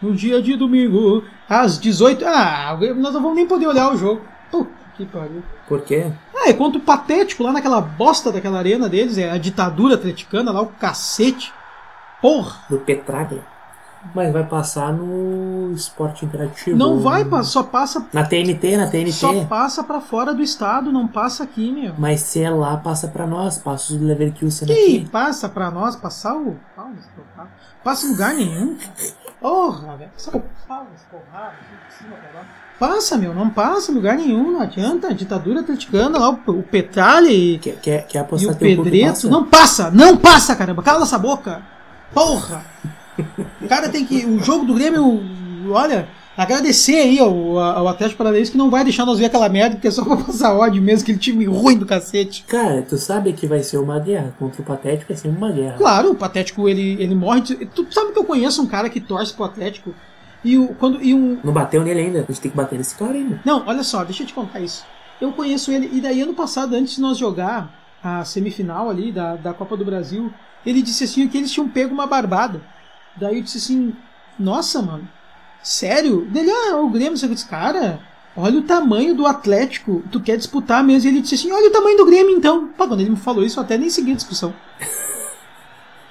No 0.00 0.12
dia 0.14 0.42
de 0.42 0.56
domingo, 0.56 1.24
às 1.48 1.78
18. 1.78 2.24
Ah, 2.26 2.78
nós 2.96 3.14
não 3.14 3.22
vamos 3.22 3.36
nem 3.36 3.46
poder 3.46 3.66
olhar 3.66 3.92
o 3.92 3.96
jogo. 3.96 4.22
Puta 4.50 4.84
que 4.96 5.06
pariu. 5.06 5.42
Por 5.66 5.82
quê? 5.82 6.12
Ah, 6.34 6.48
é 6.48 6.52
contra 6.52 6.78
o 6.78 6.82
Patético 6.82 7.42
lá 7.42 7.52
naquela 7.52 7.80
bosta 7.80 8.30
daquela 8.30 8.58
arena 8.58 8.88
deles, 8.88 9.18
é 9.18 9.30
a 9.30 9.38
ditadura 9.38 9.94
atleticana 9.94 10.52
lá, 10.52 10.60
o 10.60 10.66
cacete. 10.66 11.52
Porra! 12.20 12.60
Do 12.68 12.78
Petraglia. 12.78 13.53
Mas 14.14 14.32
vai 14.32 14.44
passar 14.44 14.92
no 14.92 15.72
esporte 15.72 16.24
interativo. 16.24 16.76
Não 16.76 17.00
vai, 17.00 17.24
só 17.44 17.62
passa 17.62 18.06
Na 18.12 18.24
TNT, 18.24 18.76
na 18.76 18.86
TNT. 18.88 19.12
Só 19.12 19.44
passa 19.44 19.82
pra 19.84 20.00
fora 20.00 20.34
do 20.34 20.42
estado, 20.42 20.90
não 20.92 21.06
passa 21.06 21.44
aqui, 21.44 21.70
meu. 21.70 21.94
Mas 21.96 22.20
se 22.20 22.42
é 22.42 22.50
lá, 22.50 22.76
passa 22.76 23.08
pra 23.08 23.26
nós. 23.26 23.58
Passa 23.58 23.94
os 23.94 24.00
Leverkusen 24.00 24.66
Que 24.66 24.72
aqui. 24.72 25.08
passa 25.10 25.48
pra 25.48 25.70
nós, 25.70 25.96
passar 25.96 26.34
o. 26.36 26.56
Passa 27.82 28.06
em 28.06 28.10
lugar 28.10 28.34
nenhum. 28.34 28.76
Porra, 29.40 29.96
velho. 29.96 30.10
Passa 30.10 30.36
o 30.36 30.42
pau 30.66 30.86
nesse 30.90 31.04
porrada, 31.04 31.52
aqui 31.52 31.88
de 31.88 31.94
cima 31.94 32.16
pra 32.16 32.40
lá. 32.40 32.46
Passa, 32.78 33.16
meu, 33.16 33.34
não 33.34 33.50
passa 33.50 33.92
em 33.92 33.94
lugar 33.94 34.16
nenhum, 34.16 34.52
não 34.52 34.60
adianta. 34.60 35.08
A 35.08 35.12
ditadura 35.12 35.60
atleticana 35.60 36.18
lá, 36.18 36.30
o, 36.30 36.50
o 36.50 36.62
Petralha 36.62 37.28
e, 37.30 37.58
Quer, 37.58 37.76
quer, 37.80 38.06
quer 38.06 38.26
e 38.38 38.46
o 38.46 38.56
Pedreto. 38.56 39.06
passa? 39.08 39.28
Não 39.28 39.44
passa, 39.44 39.90
não 39.90 40.16
passa, 40.16 40.56
caramba. 40.56 40.82
Cala 40.82 41.02
essa 41.02 41.18
boca. 41.18 41.62
Porra. 42.12 42.64
O 43.62 43.68
cara 43.68 43.88
tem 43.88 44.04
que. 44.04 44.24
O 44.24 44.42
jogo 44.42 44.64
do 44.64 44.74
Grêmio, 44.74 45.22
olha, 45.70 46.08
agradecer 46.36 46.96
aí 46.96 47.18
ao, 47.18 47.58
ao 47.58 47.88
Atlético 47.88 48.18
Paranaense 48.18 48.50
que 48.50 48.58
não 48.58 48.70
vai 48.70 48.84
deixar 48.84 49.06
nós 49.06 49.18
ver 49.18 49.26
aquela 49.26 49.48
merda, 49.48 49.76
porque 49.76 49.88
é 49.88 49.90
só 49.90 50.04
pra 50.04 50.16
passar 50.16 50.54
ódio 50.54 50.82
mesmo, 50.82 51.02
aquele 51.02 51.18
time 51.18 51.44
ruim 51.44 51.78
do 51.78 51.86
cacete. 51.86 52.44
Cara, 52.46 52.82
tu 52.82 52.96
sabe 52.98 53.32
que 53.32 53.46
vai 53.46 53.62
ser 53.62 53.78
uma 53.78 53.98
guerra. 53.98 54.34
Contra 54.38 54.60
o 54.60 54.64
Patético 54.64 55.12
vai 55.12 55.16
ser 55.16 55.28
uma 55.28 55.50
guerra. 55.50 55.76
Claro, 55.76 56.10
o 56.10 56.14
Patético 56.14 56.68
ele, 56.68 56.96
ele 57.00 57.14
morre. 57.14 57.42
Tu 57.42 57.86
sabe 57.90 58.12
que 58.12 58.18
eu 58.18 58.24
conheço 58.24 58.62
um 58.62 58.66
cara 58.66 58.88
que 58.88 59.00
torce 59.00 59.32
pro 59.32 59.44
Atlético 59.44 59.94
e, 60.44 60.58
o, 60.58 60.74
quando, 60.74 61.02
e 61.02 61.14
um. 61.14 61.38
Não 61.42 61.52
bateu 61.52 61.82
nele 61.82 62.00
ainda. 62.00 62.18
A 62.20 62.22
gente 62.22 62.40
tem 62.40 62.50
que 62.50 62.56
bater 62.56 62.76
nesse 62.76 62.94
cara 62.94 63.12
ainda. 63.12 63.40
Não, 63.44 63.64
olha 63.66 63.82
só, 63.82 64.04
deixa 64.04 64.22
eu 64.22 64.26
te 64.26 64.34
contar 64.34 64.60
isso. 64.60 64.84
Eu 65.20 65.32
conheço 65.32 65.72
ele, 65.72 65.88
e 65.92 66.00
daí 66.00 66.20
ano 66.20 66.34
passado, 66.34 66.74
antes 66.74 66.96
de 66.96 67.00
nós 67.00 67.16
jogar 67.16 67.72
a 68.02 68.24
semifinal 68.24 68.90
ali 68.90 69.10
da, 69.10 69.36
da 69.36 69.54
Copa 69.54 69.76
do 69.76 69.84
Brasil, 69.84 70.30
ele 70.66 70.82
disse 70.82 71.04
assim 71.04 71.26
que 71.26 71.38
eles 71.38 71.50
tinham 71.50 71.68
pego 71.68 71.94
uma 71.94 72.06
barbada. 72.06 72.60
Daí 73.16 73.38
eu 73.38 73.42
disse 73.42 73.58
assim, 73.58 73.94
nossa, 74.38 74.82
mano, 74.82 75.08
sério? 75.62 76.26
Dele, 76.26 76.50
ah, 76.50 76.76
o 76.76 76.90
Grêmio, 76.90 77.16
você 77.16 77.28
disse, 77.28 77.46
cara, 77.46 78.00
olha 78.36 78.58
o 78.58 78.62
tamanho 78.62 79.14
do 79.14 79.26
Atlético, 79.26 80.02
tu 80.10 80.20
quer 80.20 80.36
disputar 80.36 80.82
mesmo? 80.82 81.08
E 81.08 81.12
ele 81.12 81.20
disse 81.20 81.36
assim, 81.36 81.52
olha 81.52 81.68
o 81.68 81.72
tamanho 81.72 81.96
do 81.96 82.06
Grêmio 82.06 82.36
então. 82.36 82.68
Pá, 82.68 82.86
quando 82.86 83.00
ele 83.00 83.10
me 83.10 83.16
falou 83.16 83.44
isso, 83.44 83.58
eu 83.58 83.64
até 83.64 83.78
nem 83.78 83.88
segui 83.88 84.12
a 84.12 84.16
discussão. 84.16 84.52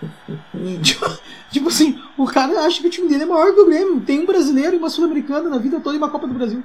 tipo, 0.82 1.06
tipo 1.52 1.68
assim, 1.70 2.00
o 2.18 2.26
cara 2.26 2.66
acha 2.66 2.82
que 2.82 2.88
o 2.88 2.90
time 2.90 3.08
dele 3.08 3.24
é 3.24 3.26
maior 3.26 3.54
que 3.54 3.60
o 3.60 3.66
Grêmio. 3.66 4.02
Tem 4.02 4.22
um 4.22 4.26
brasileiro 4.26 4.76
e 4.76 4.80
uma 4.80 4.90
sul-americana 4.90 5.50
na 5.50 5.58
vida 5.58 5.80
toda 5.80 5.96
e 5.96 5.98
uma 5.98 6.10
Copa 6.10 6.28
do 6.28 6.34
Brasil. 6.34 6.64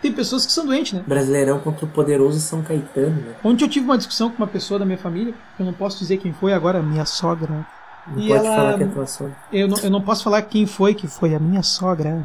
Tem 0.00 0.12
pessoas 0.12 0.44
que 0.46 0.52
são 0.52 0.66
doentes, 0.66 0.92
né? 0.92 1.02
Brasileirão 1.06 1.58
contra 1.58 1.84
o 1.84 1.88
poderoso 1.88 2.38
São 2.40 2.62
Caetano, 2.62 3.16
né? 3.16 3.34
Ontem 3.42 3.64
eu 3.64 3.68
tive 3.68 3.86
uma 3.86 3.98
discussão 3.98 4.30
com 4.30 4.36
uma 4.36 4.46
pessoa 4.46 4.78
da 4.78 4.84
minha 4.84 4.98
família, 4.98 5.34
que 5.56 5.62
eu 5.62 5.66
não 5.66 5.72
posso 5.72 5.98
dizer 5.98 6.18
quem 6.18 6.32
foi 6.32 6.52
agora, 6.52 6.82
minha 6.82 7.04
sogra. 7.04 7.66
Não 8.06 8.18
E 8.22 8.28
pode 8.28 8.46
ela- 8.46 8.56
falar 8.56 8.78
que 8.78 8.84
é 8.84 8.86
tua 8.86 9.06
sogra. 9.06 9.36
Eu 9.52 9.68
não, 9.68 9.78
eu 9.78 9.90
não 9.90 10.00
posso 10.02 10.24
falar 10.24 10.42
quem 10.42 10.66
foi 10.66 10.94
que 10.94 11.06
foi 11.06 11.34
a 11.34 11.38
minha 11.38 11.62
sogra. 11.62 12.22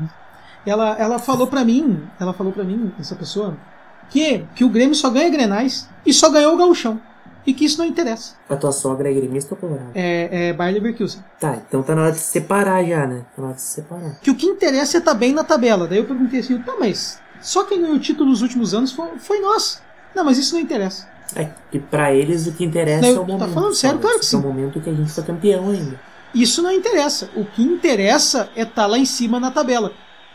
Ela, 0.66 0.96
ela 0.98 1.20
falou 1.20 1.48
pra 1.48 1.64
mim, 1.64 2.02
ela 2.20 2.34
falou 2.34 2.52
para 2.52 2.64
mim, 2.64 2.92
essa 3.00 3.16
pessoa, 3.16 3.56
que, 4.10 4.46
que 4.56 4.64
o 4.64 4.70
Grêmio 4.70 4.96
só 4.96 5.10
ganha 5.10 5.30
Grenais 5.30 5.88
e 6.06 6.12
só 6.14 6.30
ganhou 6.30 6.54
o 6.54 6.58
Gauchão. 6.58 7.00
e 7.48 7.54
que 7.54 7.64
isso 7.66 7.78
não 7.78 7.86
interessa. 7.86 8.34
A 8.50 8.56
tua 8.56 8.72
sogra 8.72 9.08
é 9.08 9.14
gremista 9.14 9.54
ou 9.54 9.60
colorado? 9.60 9.92
É, 9.94 10.48
é 10.50 10.54
Bayer 10.54 10.74
Leverkusen. 10.74 11.24
Tá, 11.40 11.56
então 11.68 11.84
tá 11.84 11.94
na 11.94 12.02
hora 12.02 12.12
de 12.12 12.18
se 12.18 12.32
separar 12.32 12.84
já, 12.84 13.06
né? 13.06 13.24
Tá 13.36 13.42
na 13.44 13.48
hora 13.50 13.56
de 13.56 13.62
se 13.62 13.68
separar. 13.76 14.16
Que 14.20 14.32
o 14.32 14.36
que 14.36 14.48
interessa 14.48 14.98
é 14.98 15.00
estar 15.00 15.14
bem 15.14 15.32
na 15.32 15.44
tabela. 15.44 15.88
Daí 15.88 16.00
eu 16.00 16.06
perguntei 16.06 16.40
assim, 16.40 16.58
tá, 16.64 16.74
mas 16.80 17.20
só 17.42 17.64
quem 17.66 17.80
ganhou 17.82 17.98
o 17.98 18.00
título 18.00 18.32
nos 18.32 18.42
últimos 18.42 18.74
anos 18.74 18.92
foi, 18.92 19.20
foi 19.20 19.40
nós. 19.42 19.80
Não, 20.16 20.24
mas 20.26 20.40
isso 20.40 20.56
não 20.56 20.60
interessa. 20.62 21.08
É 21.36 21.50
que 21.72 21.80
pra 21.80 22.14
eles 22.14 22.46
o 22.48 22.52
que 22.54 22.64
interessa 22.64 23.02
Não, 23.02 23.10
é 23.10 23.14
o 23.14 23.26
tá 23.26 23.34
momento. 23.34 23.54
falando 23.54 23.74
sério? 23.74 24.00
Claro 24.00 24.20
que 24.20 24.26
Esse 24.26 24.36
É 24.36 24.38
o 24.38 24.42
sim. 24.42 24.48
momento 24.48 24.80
que 24.80 24.90
a 24.90 24.94
gente 24.94 25.12
foi 25.12 25.24
campeão 25.24 25.70
ainda. 25.70 26.00
Isso 26.34 26.62
não 26.62 26.72
interessa. 26.72 27.30
O 27.36 27.46
que 27.46 27.64
interessa 27.64 28.50
é 28.56 28.64
estar 28.64 28.86
lá 28.86 28.98
em 28.98 29.06
cima 29.06 29.40
na 29.40 29.50
tabela. 29.52 29.92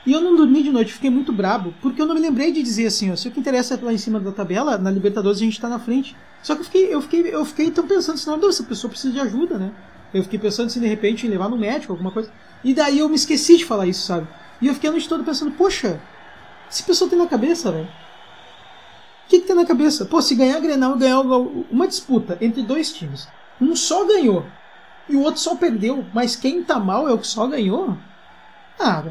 E 0.07 0.12
eu 0.12 0.20
não 0.20 0.35
dormi 0.35 0.62
de 0.62 0.70
noite, 0.70 0.94
fiquei 0.94 1.11
muito 1.11 1.31
brabo, 1.31 1.74
porque 1.83 2.00
eu 2.00 2.07
não 2.07 2.14
me 2.14 2.20
lembrei 2.22 2.50
de 2.50 2.62
dizer 2.62 2.87
assim, 2.87 3.12
ó, 3.12 3.16
se 3.16 3.29
o 3.29 3.31
que 3.31 3.38
interessa 3.38 3.74
é 3.74 3.76
estar 3.76 3.87
lá 3.87 3.92
em 3.92 3.98
cima 3.98 4.18
da 4.18 4.33
tabela, 4.33 4.79
na 4.79 4.90
Libertadores 4.90 5.38
a 5.38 5.44
gente 5.44 5.61
tá 5.61 5.68
na 5.68 5.79
frente. 5.79 6.16
Só 6.42 6.55
que 6.55 6.62
eu 6.62 6.64
fiquei, 6.64 6.94
eu 6.94 7.03
fiquei, 7.03 7.35
eu 7.35 7.44
fiquei 7.44 7.66
então 7.66 7.87
pensando 7.87 8.14
assim, 8.14 8.31
não, 8.31 8.48
essa 8.48 8.62
pessoa 8.62 8.90
precisa 8.90 9.12
de 9.12 9.20
ajuda, 9.20 9.59
né? 9.59 9.70
Eu 10.14 10.22
fiquei 10.22 10.38
pensando 10.38 10.66
assim, 10.68 10.81
de 10.81 10.87
repente, 10.87 11.29
levar 11.29 11.50
no 11.50 11.57
médico, 11.59 11.92
alguma 11.92 12.11
coisa. 12.11 12.31
E 12.64 12.72
daí 12.72 12.98
eu 12.98 13.09
me 13.11 13.14
esqueci 13.14 13.59
de 13.59 13.64
falar 13.66 13.87
isso, 13.87 14.07
sabe? 14.07 14.26
E 14.61 14.66
eu 14.68 14.74
fiquei 14.74 14.88
a 14.88 14.92
noite 14.92 15.07
toda 15.09 15.22
pensando, 15.22 15.50
poxa, 15.53 16.00
esse 16.70 16.83
pessoa 16.83 17.09
tem 17.09 17.18
na 17.18 17.26
cabeça, 17.26 17.70
velho. 17.70 17.85
O 17.85 18.10
que, 19.30 19.40
que 19.40 19.46
tem 19.46 19.56
na 19.56 19.64
cabeça? 19.64 20.04
Pô, 20.04 20.20
se 20.20 20.34
ganhar 20.34 20.56
a 20.56 20.60
Grenal 20.60 20.96
e 20.96 20.98
ganhar 20.98 21.20
uma 21.20 21.86
disputa 21.86 22.36
entre 22.40 22.62
dois 22.62 22.92
times, 22.92 23.28
um 23.60 23.76
só 23.76 24.04
ganhou 24.04 24.44
e 25.08 25.16
o 25.16 25.22
outro 25.22 25.40
só 25.40 25.54
perdeu, 25.54 26.04
mas 26.12 26.36
quem 26.36 26.62
tá 26.62 26.78
mal 26.78 27.08
é 27.08 27.12
o 27.12 27.18
que 27.18 27.26
só 27.26 27.46
ganhou? 27.46 27.96
Ah, 28.78 29.04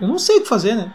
eu 0.00 0.06
não 0.06 0.18
sei 0.18 0.38
o 0.38 0.42
que 0.42 0.48
fazer, 0.48 0.74
né? 0.74 0.92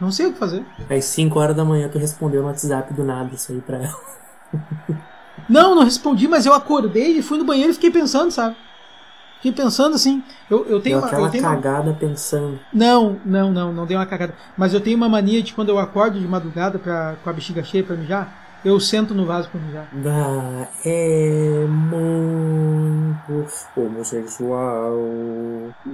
Não 0.00 0.10
sei 0.10 0.26
o 0.26 0.32
que 0.32 0.38
fazer. 0.38 0.64
Às 0.90 1.04
5 1.06 1.38
horas 1.38 1.56
da 1.56 1.64
manhã 1.64 1.88
tu 1.88 1.98
respondeu 1.98 2.42
no 2.42 2.48
WhatsApp 2.48 2.92
do 2.92 3.04
nada 3.04 3.34
isso 3.34 3.52
aí 3.52 3.60
pra 3.60 3.78
ela. 3.78 4.16
Não, 5.48 5.74
não 5.74 5.84
respondi, 5.84 6.26
mas 6.26 6.44
eu 6.44 6.52
acordei 6.52 7.18
e 7.18 7.22
fui 7.22 7.38
no 7.38 7.44
banheiro 7.44 7.70
e 7.70 7.74
fiquei 7.74 7.90
pensando, 7.90 8.30
sabe? 8.32 8.56
Fiquei 9.36 9.52
pensando 9.52 9.94
assim. 9.94 10.22
Eu, 10.50 10.66
eu 10.68 10.80
tenho 10.80 10.96
Deu 10.96 10.98
uma. 10.98 11.06
aquela 11.06 11.26
Eu 11.26 11.30
tenho 11.30 11.44
uma... 11.44 11.54
cagada 11.54 11.92
pensando. 11.98 12.58
Não, 12.72 13.16
não, 13.24 13.52
não, 13.52 13.72
não 13.72 13.86
dei 13.86 13.96
uma 13.96 14.06
cagada. 14.06 14.34
Mas 14.56 14.72
eu 14.74 14.80
tenho 14.80 14.96
uma 14.96 15.08
mania 15.08 15.42
de 15.42 15.52
quando 15.54 15.68
eu 15.68 15.78
acordo 15.78 16.18
de 16.18 16.26
madrugada 16.26 16.78
pra, 16.78 17.14
com 17.22 17.30
a 17.30 17.32
bexiga 17.32 17.62
cheia 17.62 17.84
pra 17.84 17.94
mijar, 17.96 18.44
eu 18.64 18.80
sento 18.80 19.14
no 19.14 19.24
vaso 19.26 19.48
pra 19.48 19.60
mijar. 19.60 19.86
Ah, 20.06 20.66
é 20.84 21.64
muito 21.68 23.46
homossexual. 23.76 24.96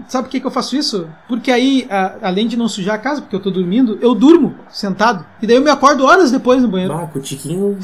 Sabe 0.08 0.24
por 0.28 0.30
que, 0.30 0.40
que 0.40 0.46
eu 0.46 0.50
faço 0.50 0.76
isso? 0.76 1.08
Porque 1.28 1.50
aí, 1.50 1.86
a- 1.90 2.16
além 2.22 2.46
de 2.46 2.56
não 2.56 2.68
sujar 2.68 2.94
a 2.94 2.98
casa, 2.98 3.20
porque 3.20 3.36
eu 3.36 3.40
tô 3.42 3.50
dormindo, 3.50 3.98
eu 4.00 4.14
durmo 4.14 4.54
sentado. 4.70 5.24
E 5.40 5.46
daí 5.46 5.56
eu 5.56 5.62
me 5.62 5.70
acordo 5.70 6.04
horas 6.04 6.30
depois 6.30 6.62
no 6.62 6.68
banheiro. 6.68 6.94
Bah, 6.94 7.06
com 7.06 7.18
o 7.18 7.22
tiquinho 7.22 7.76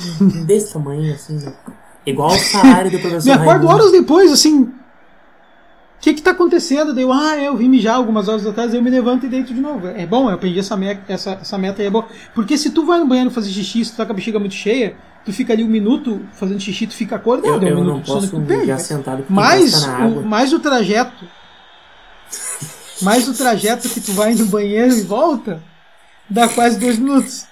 desse 0.46 0.72
tamanho, 0.72 1.12
assim, 1.14 1.36
né? 1.44 1.52
Igual 2.06 2.30
o 2.30 2.38
salário 2.38 2.90
do 2.90 2.98
professor 3.00 3.26
Me 3.26 3.32
acordo 3.32 3.66
Raimundo. 3.66 3.72
horas 3.74 3.92
depois, 3.92 4.32
assim. 4.32 4.72
O 5.98 6.00
que 6.00 6.14
que 6.14 6.22
tá 6.22 6.30
acontecendo? 6.30 6.94
Daí 6.94 7.02
eu, 7.02 7.12
ah, 7.12 7.36
é, 7.36 7.48
eu 7.48 7.56
vim 7.56 7.68
mijar 7.68 7.96
algumas 7.96 8.28
horas 8.28 8.46
atrás, 8.46 8.72
eu 8.72 8.80
me 8.80 8.88
levanto 8.88 9.26
e 9.26 9.28
deito 9.28 9.52
de 9.52 9.60
novo. 9.60 9.88
É 9.88 10.06
bom, 10.06 10.30
eu 10.30 10.34
aprendi 10.34 10.58
essa, 10.60 10.76
me 10.76 10.96
essa, 11.08 11.32
essa 11.32 11.58
meta 11.58 11.82
aí, 11.82 11.88
é 11.88 11.90
bom. 11.90 12.06
Porque 12.34 12.56
se 12.56 12.70
tu 12.70 12.86
vai 12.86 13.00
no 13.00 13.06
banheiro 13.06 13.32
fazer 13.32 13.50
xixi, 13.50 13.84
se 13.84 13.92
tu 13.92 13.96
tá 13.96 14.06
com 14.06 14.12
a 14.12 14.14
bexiga 14.14 14.38
muito 14.38 14.54
cheia, 14.54 14.94
tu 15.24 15.32
fica 15.32 15.52
ali 15.52 15.64
um 15.64 15.68
minuto 15.68 16.20
fazendo 16.34 16.60
xixi, 16.60 16.86
tu 16.86 16.94
fica 16.94 17.16
acordado. 17.16 17.66
Eu, 17.66 17.68
é 17.68 17.74
um 17.74 17.78
eu 17.78 17.80
minuto 17.80 17.94
não 17.96 18.02
posso 18.02 18.38
né? 18.38 18.78
sentado 18.78 19.24
mais, 19.28 19.84
o, 19.84 20.22
mais 20.22 20.52
o 20.52 20.60
trajeto. 20.60 21.24
mais 23.02 23.26
o 23.26 23.34
trajeto 23.34 23.88
que 23.88 24.00
tu 24.00 24.12
vai 24.12 24.36
no 24.36 24.46
banheiro 24.46 24.96
e 24.96 25.02
volta, 25.02 25.60
dá 26.30 26.48
quase 26.48 26.78
dois 26.78 26.96
minutos. 26.96 27.46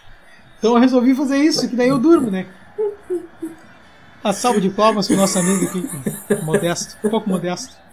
Então 0.56 0.74
eu 0.74 0.80
resolvi 0.80 1.16
fazer 1.16 1.38
isso, 1.38 1.68
que 1.68 1.74
daí 1.74 1.88
eu 1.88 1.98
durmo, 1.98 2.30
né? 2.30 2.46
A 4.22 4.32
salva 4.32 4.61
de 4.61 4.70
palmas 4.70 5.09
pro 5.09 5.16
nosso 5.16 5.37
amigo 5.37 5.64
aqui, 5.64 6.44
modesto, 6.44 6.96
um 7.04 7.11
pouco 7.11 7.28
modesto. 7.28 7.86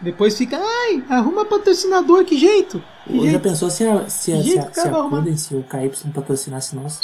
Depois 0.00 0.36
fica, 0.36 0.58
ai, 0.58 1.04
arruma 1.10 1.44
patrocinador, 1.44 2.24
que 2.24 2.38
jeito? 2.38 2.82
Que 3.06 3.12
Ou 3.18 3.24
já 3.24 3.30
jeito? 3.32 3.42
pensou 3.42 3.70
se 3.70 3.86
a, 3.86 4.08
se 4.08 4.32
a, 4.32 4.36
se 4.36 4.42
jeito 4.42 4.68
a, 4.68 4.72
se 4.72 4.88
a? 4.88 4.92
Puden, 4.92 5.36
se 5.36 5.54
o 5.54 5.62
KY 5.62 6.10
patrocinasse 6.14 6.74
nós? 6.74 7.00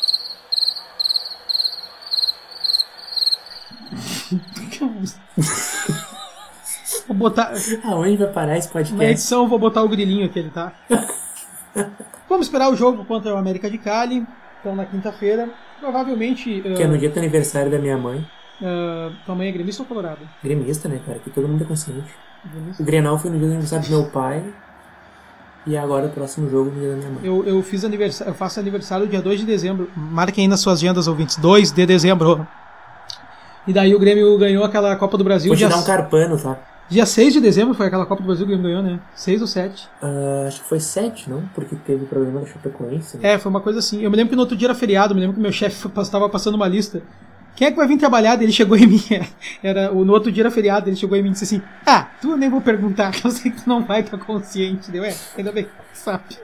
Vou 7.06 7.16
botar, 7.16 7.52
Aonde 7.85 8.16
vai 8.16 8.32
parar 8.32 8.59
esse 8.59 8.66
Na 8.68 8.72
podcast? 8.72 9.04
edição 9.04 9.42
eu 9.42 9.48
vou 9.48 9.59
botar 9.59 9.82
o 9.82 9.88
grilinho 9.88 10.26
aqui, 10.26 10.42
tá? 10.50 10.72
Vamos 12.28 12.46
esperar 12.46 12.70
o 12.70 12.76
jogo 12.76 13.04
contra 13.04 13.35
o 13.35 13.37
América 13.37 13.70
de 13.70 13.78
Cali. 13.78 14.26
Então 14.61 14.74
na 14.74 14.85
quinta-feira. 14.85 15.48
Provavelmente. 15.78 16.62
Que 16.62 16.82
é 16.82 16.87
no 16.87 16.98
dia 16.98 17.11
do 17.11 17.18
aniversário 17.18 17.70
da 17.70 17.78
minha 17.78 17.96
mãe. 17.96 18.18
uh, 18.61 19.14
tua 19.24 19.35
mãe 19.35 19.48
é 19.48 19.52
gremista 19.52 19.82
ou 19.82 19.87
colorado? 19.87 20.28
Gremista, 20.42 20.88
né, 20.88 21.00
cara? 21.06 21.18
Que 21.20 21.30
todo 21.30 21.46
mundo 21.46 21.62
é 21.62 21.66
consciente. 21.66 22.12
O 22.78 22.85
Grenal 22.85 23.18
foi 23.18 23.30
no 23.30 23.38
dia 23.38 23.46
do 23.46 23.52
aniversário 23.52 23.85
do 23.85 23.90
meu 23.90 24.04
pai. 24.11 24.42
E 25.66 25.76
agora 25.76 26.06
o 26.06 26.11
próximo 26.11 26.48
jogo 26.48 26.70
no 26.70 26.78
dia 26.78 26.90
da 26.90 26.96
minha 26.96 27.11
mãe. 27.11 27.20
Eu, 27.24 27.44
eu 27.44 27.61
fiz 27.62 27.85
aniversário, 27.85 28.30
eu 28.30 28.35
faço 28.35 28.61
aniversário 28.61 29.06
dia 29.09 29.20
2 29.20 29.40
de 29.40 29.46
dezembro. 29.46 29.90
Marquem 29.96 30.44
aí 30.44 30.48
nas 30.48 30.61
suas 30.61 30.78
agendas, 30.78 31.09
ouvintes. 31.09 31.37
2 31.37 31.72
de 31.72 31.85
dezembro. 31.85 32.46
E 33.66 33.72
daí 33.72 33.92
o 33.94 33.98
Grêmio 33.98 34.38
ganhou 34.38 34.62
aquela 34.64 34.94
Copa 34.94 35.18
do 35.18 35.24
Brasil. 35.24 35.48
Vou 35.48 35.56
te 35.56 35.61
Dia, 35.61 35.68
dar 35.68 35.78
um 35.78 35.85
carpano, 35.85 36.38
tá? 36.38 36.56
dia 36.88 37.04
6 37.04 37.32
de 37.32 37.40
dezembro 37.40 37.74
foi 37.74 37.87
aquela 37.88 38.06
Copa 38.06 38.22
do 38.22 38.26
Brasil 38.26 38.46
que 38.46 38.52
o 38.52 38.56
Grêmio 38.56 38.80
ganhou, 38.80 38.96
né? 38.96 39.00
6 39.16 39.40
ou 39.40 39.46
7. 39.48 39.88
Ah, 40.00 40.44
acho 40.46 40.62
que 40.62 40.68
foi 40.68 40.78
7, 40.78 41.28
não? 41.28 41.42
Porque 41.52 41.74
teve 41.85 42.04
problema 42.06 42.40
da 42.40 42.46
Chapecoense. 42.46 43.16
Né? 43.16 43.32
É, 43.32 43.38
foi 43.38 43.50
uma 43.50 43.61
coisa 43.61 43.80
assim. 43.80 44.02
Eu 44.02 44.11
me 44.11 44.16
lembro 44.16 44.30
que 44.30 44.37
no 44.37 44.42
outro 44.42 44.56
dia 44.56 44.68
era 44.68 44.74
feriado, 44.74 45.12
eu 45.12 45.14
me 45.16 45.20
lembro 45.20 45.35
que 45.35 45.42
meu 45.42 45.50
chefe 45.50 45.88
estava 46.00 46.28
passando 46.28 46.54
uma 46.54 46.68
lista. 46.68 47.02
Quem 47.57 47.69
é 47.69 47.71
que 47.71 47.77
vai 47.77 47.88
vir 47.88 47.97
trabalhar? 47.97 48.40
Ele 48.40 48.53
chegou 48.53 48.77
em 48.77 48.87
mim. 48.87 49.03
Era, 49.62 49.90
no 49.90 50.12
outro 50.12 50.31
dia 50.31 50.42
era 50.42 50.51
feriado, 50.51 50.88
ele 50.88 50.97
chegou 50.97 51.16
em 51.16 51.23
mim 51.23 51.31
e 51.31 51.33
disse 51.33 51.45
assim: 51.45 51.62
Ah, 51.87 52.11
tu 52.21 52.33
eu 52.33 52.37
nem 52.37 52.49
vou 52.51 52.61
perguntar, 52.61 53.11
que 53.16 53.27
eu 53.27 53.31
sei 53.31 53.51
que 53.51 53.62
tu 53.62 53.69
não 53.69 53.83
vai 53.85 54.01
estar 54.01 54.19
consciente. 54.19 54.90
Deu, 54.90 55.03
é, 55.03 55.14
ainda 55.37 55.51
bem, 55.53 55.66
sabe? 55.95 56.37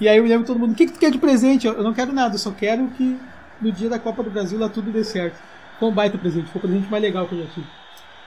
e 0.00 0.08
aí 0.08 0.16
eu 0.16 0.22
me 0.22 0.28
lembro 0.28 0.46
todo 0.46 0.58
mundo: 0.58 0.72
O 0.72 0.74
que, 0.74 0.86
que 0.86 0.92
tu 0.92 0.98
quer 0.98 1.10
de 1.10 1.18
presente? 1.18 1.66
Eu, 1.66 1.74
eu 1.74 1.82
não 1.84 1.92
quero 1.92 2.12
nada, 2.12 2.34
eu 2.34 2.38
só 2.38 2.50
quero 2.50 2.86
que 2.96 3.18
no 3.60 3.70
dia 3.70 3.88
da 3.90 3.98
Copa 3.98 4.22
do 4.22 4.30
Brasil 4.30 4.58
lá 4.58 4.68
tudo 4.68 4.90
dê 4.90 5.04
certo. 5.04 5.38
Foi 5.78 5.88
um 5.88 5.92
baita 5.92 6.16
presente, 6.18 6.50
foi 6.50 6.58
o 6.58 6.62
presente 6.62 6.90
mais 6.90 7.02
legal 7.02 7.26
que 7.28 7.34
eu 7.34 7.40
já 7.44 7.46
tive. 7.54 7.66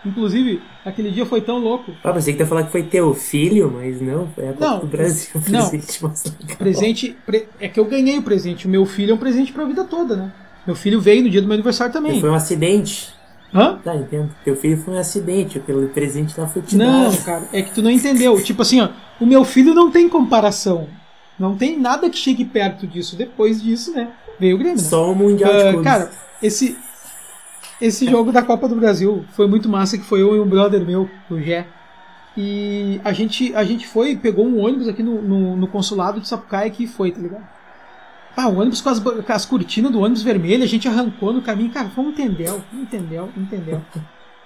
Inclusive, 0.06 0.62
aquele 0.86 1.10
dia 1.12 1.26
foi 1.26 1.40
tão 1.42 1.58
louco. 1.60 1.94
Ah, 2.04 2.12
pensei 2.12 2.34
que 2.34 2.38
tu 2.38 2.42
ia 2.42 2.48
falar 2.48 2.64
que 2.64 2.72
foi 2.72 2.84
teu 2.84 3.14
filho, 3.14 3.72
mas 3.74 4.02
não, 4.02 4.28
foi 4.28 4.50
a 4.50 4.54
Copa 4.54 4.66
Não, 4.66 4.80
do 4.80 4.88
Brasil. 4.88 5.30
o 5.36 5.40
não. 5.50 5.72
Presente. 6.58 7.16
pre- 7.26 7.48
é 7.60 7.70
que 7.70 7.80
eu 7.80 7.86
ganhei 7.86 8.18
o 8.18 8.22
presente. 8.22 8.68
O 8.68 8.70
meu 8.70 8.86
filho 8.86 9.12
é 9.12 9.14
um 9.14 9.18
presente 9.18 9.54
pra 9.54 9.64
vida 9.66 9.84
toda, 9.86 10.16
né? 10.18 10.32
Meu 10.66 10.76
filho 10.76 11.00
veio 11.02 11.24
no 11.24 11.30
dia 11.30 11.42
do 11.42 11.48
meu 11.48 11.56
aniversário 11.56 11.92
também. 11.94 12.20
Foi 12.22 12.30
um 12.30 12.36
acidente. 12.36 13.14
Hã? 13.54 13.78
Tá, 13.84 13.96
entendo. 13.96 14.34
Teu 14.44 14.56
filho 14.56 14.78
foi 14.78 14.96
um 14.96 14.98
acidente, 14.98 15.58
aquele 15.60 15.88
presente 15.88 16.40
lá 16.40 16.48
foi 16.48 16.62
te 16.62 16.76
Não, 16.76 17.10
dado. 17.12 17.24
cara, 17.24 17.44
é 17.54 17.62
que 17.62 17.72
tu 17.72 17.82
não 17.82 17.92
entendeu. 17.92 18.42
Tipo 18.42 18.62
assim, 18.64 18.82
ó, 18.82 18.90
o 19.20 19.26
meu 19.26 19.44
filho 19.44 19.74
não 19.74 19.92
tem 19.92 20.10
comparação. 20.10 20.88
Não 21.38 21.56
tem 21.56 21.78
nada 21.80 22.10
que 22.10 22.18
chegue 22.18 22.46
perto 22.46 22.88
disso. 22.88 23.16
Depois 23.16 23.62
disso, 23.62 23.92
né? 23.94 24.12
Veio 24.40 24.56
o 24.56 24.60
Grêmio. 24.60 24.78
Né? 24.78 24.84
Só 24.84 25.12
o 25.12 25.16
Mundial 25.16 25.52
de 25.54 25.60
Ah, 25.62 25.64
Clubes. 25.72 25.84
cara, 25.84 26.12
esse 26.42 26.78
esse 27.82 28.10
jogo 28.10 28.32
da 28.32 28.42
Copa 28.42 28.68
do 28.70 28.76
Brasil 28.76 29.26
foi 29.34 29.46
muito 29.48 29.68
massa, 29.68 29.98
que 29.98 30.04
foi 30.06 30.22
eu 30.22 30.36
e 30.36 30.40
um 30.40 30.48
brother 30.48 30.84
meu, 30.86 31.10
o 31.30 31.38
Gé. 31.40 31.68
E 32.38 33.00
a 33.04 33.12
gente, 33.14 33.54
a 33.56 33.64
gente 33.64 33.86
foi, 33.88 34.16
pegou 34.16 34.46
um 34.48 34.60
ônibus 34.64 34.88
aqui 34.88 35.04
no, 35.04 35.22
no, 35.22 35.56
no 35.58 35.68
consulado 35.68 36.20
de 36.20 36.28
Sapucaia 36.28 36.70
que 36.70 36.88
foi, 36.88 37.12
tá 37.12 37.20
ligado? 37.20 37.44
Ah, 38.36 38.48
o 38.48 38.60
ônibus 38.60 38.82
com 38.82 38.90
as, 38.90 39.00
com 39.00 39.24
as 39.34 39.46
cortinas 39.46 39.92
do 39.92 40.00
ônibus 40.00 40.24
vermelho, 40.24 40.64
a 40.64 40.68
gente 40.68 40.88
arrancou 40.88 41.32
no 41.32 41.42
caminho, 41.42 41.70
cara, 41.72 41.90
foi 41.90 42.04
um 42.04 42.10
entendeu, 42.10 42.64
um 42.74 42.82
entendeu, 42.82 43.30
entendeu. 43.38 43.82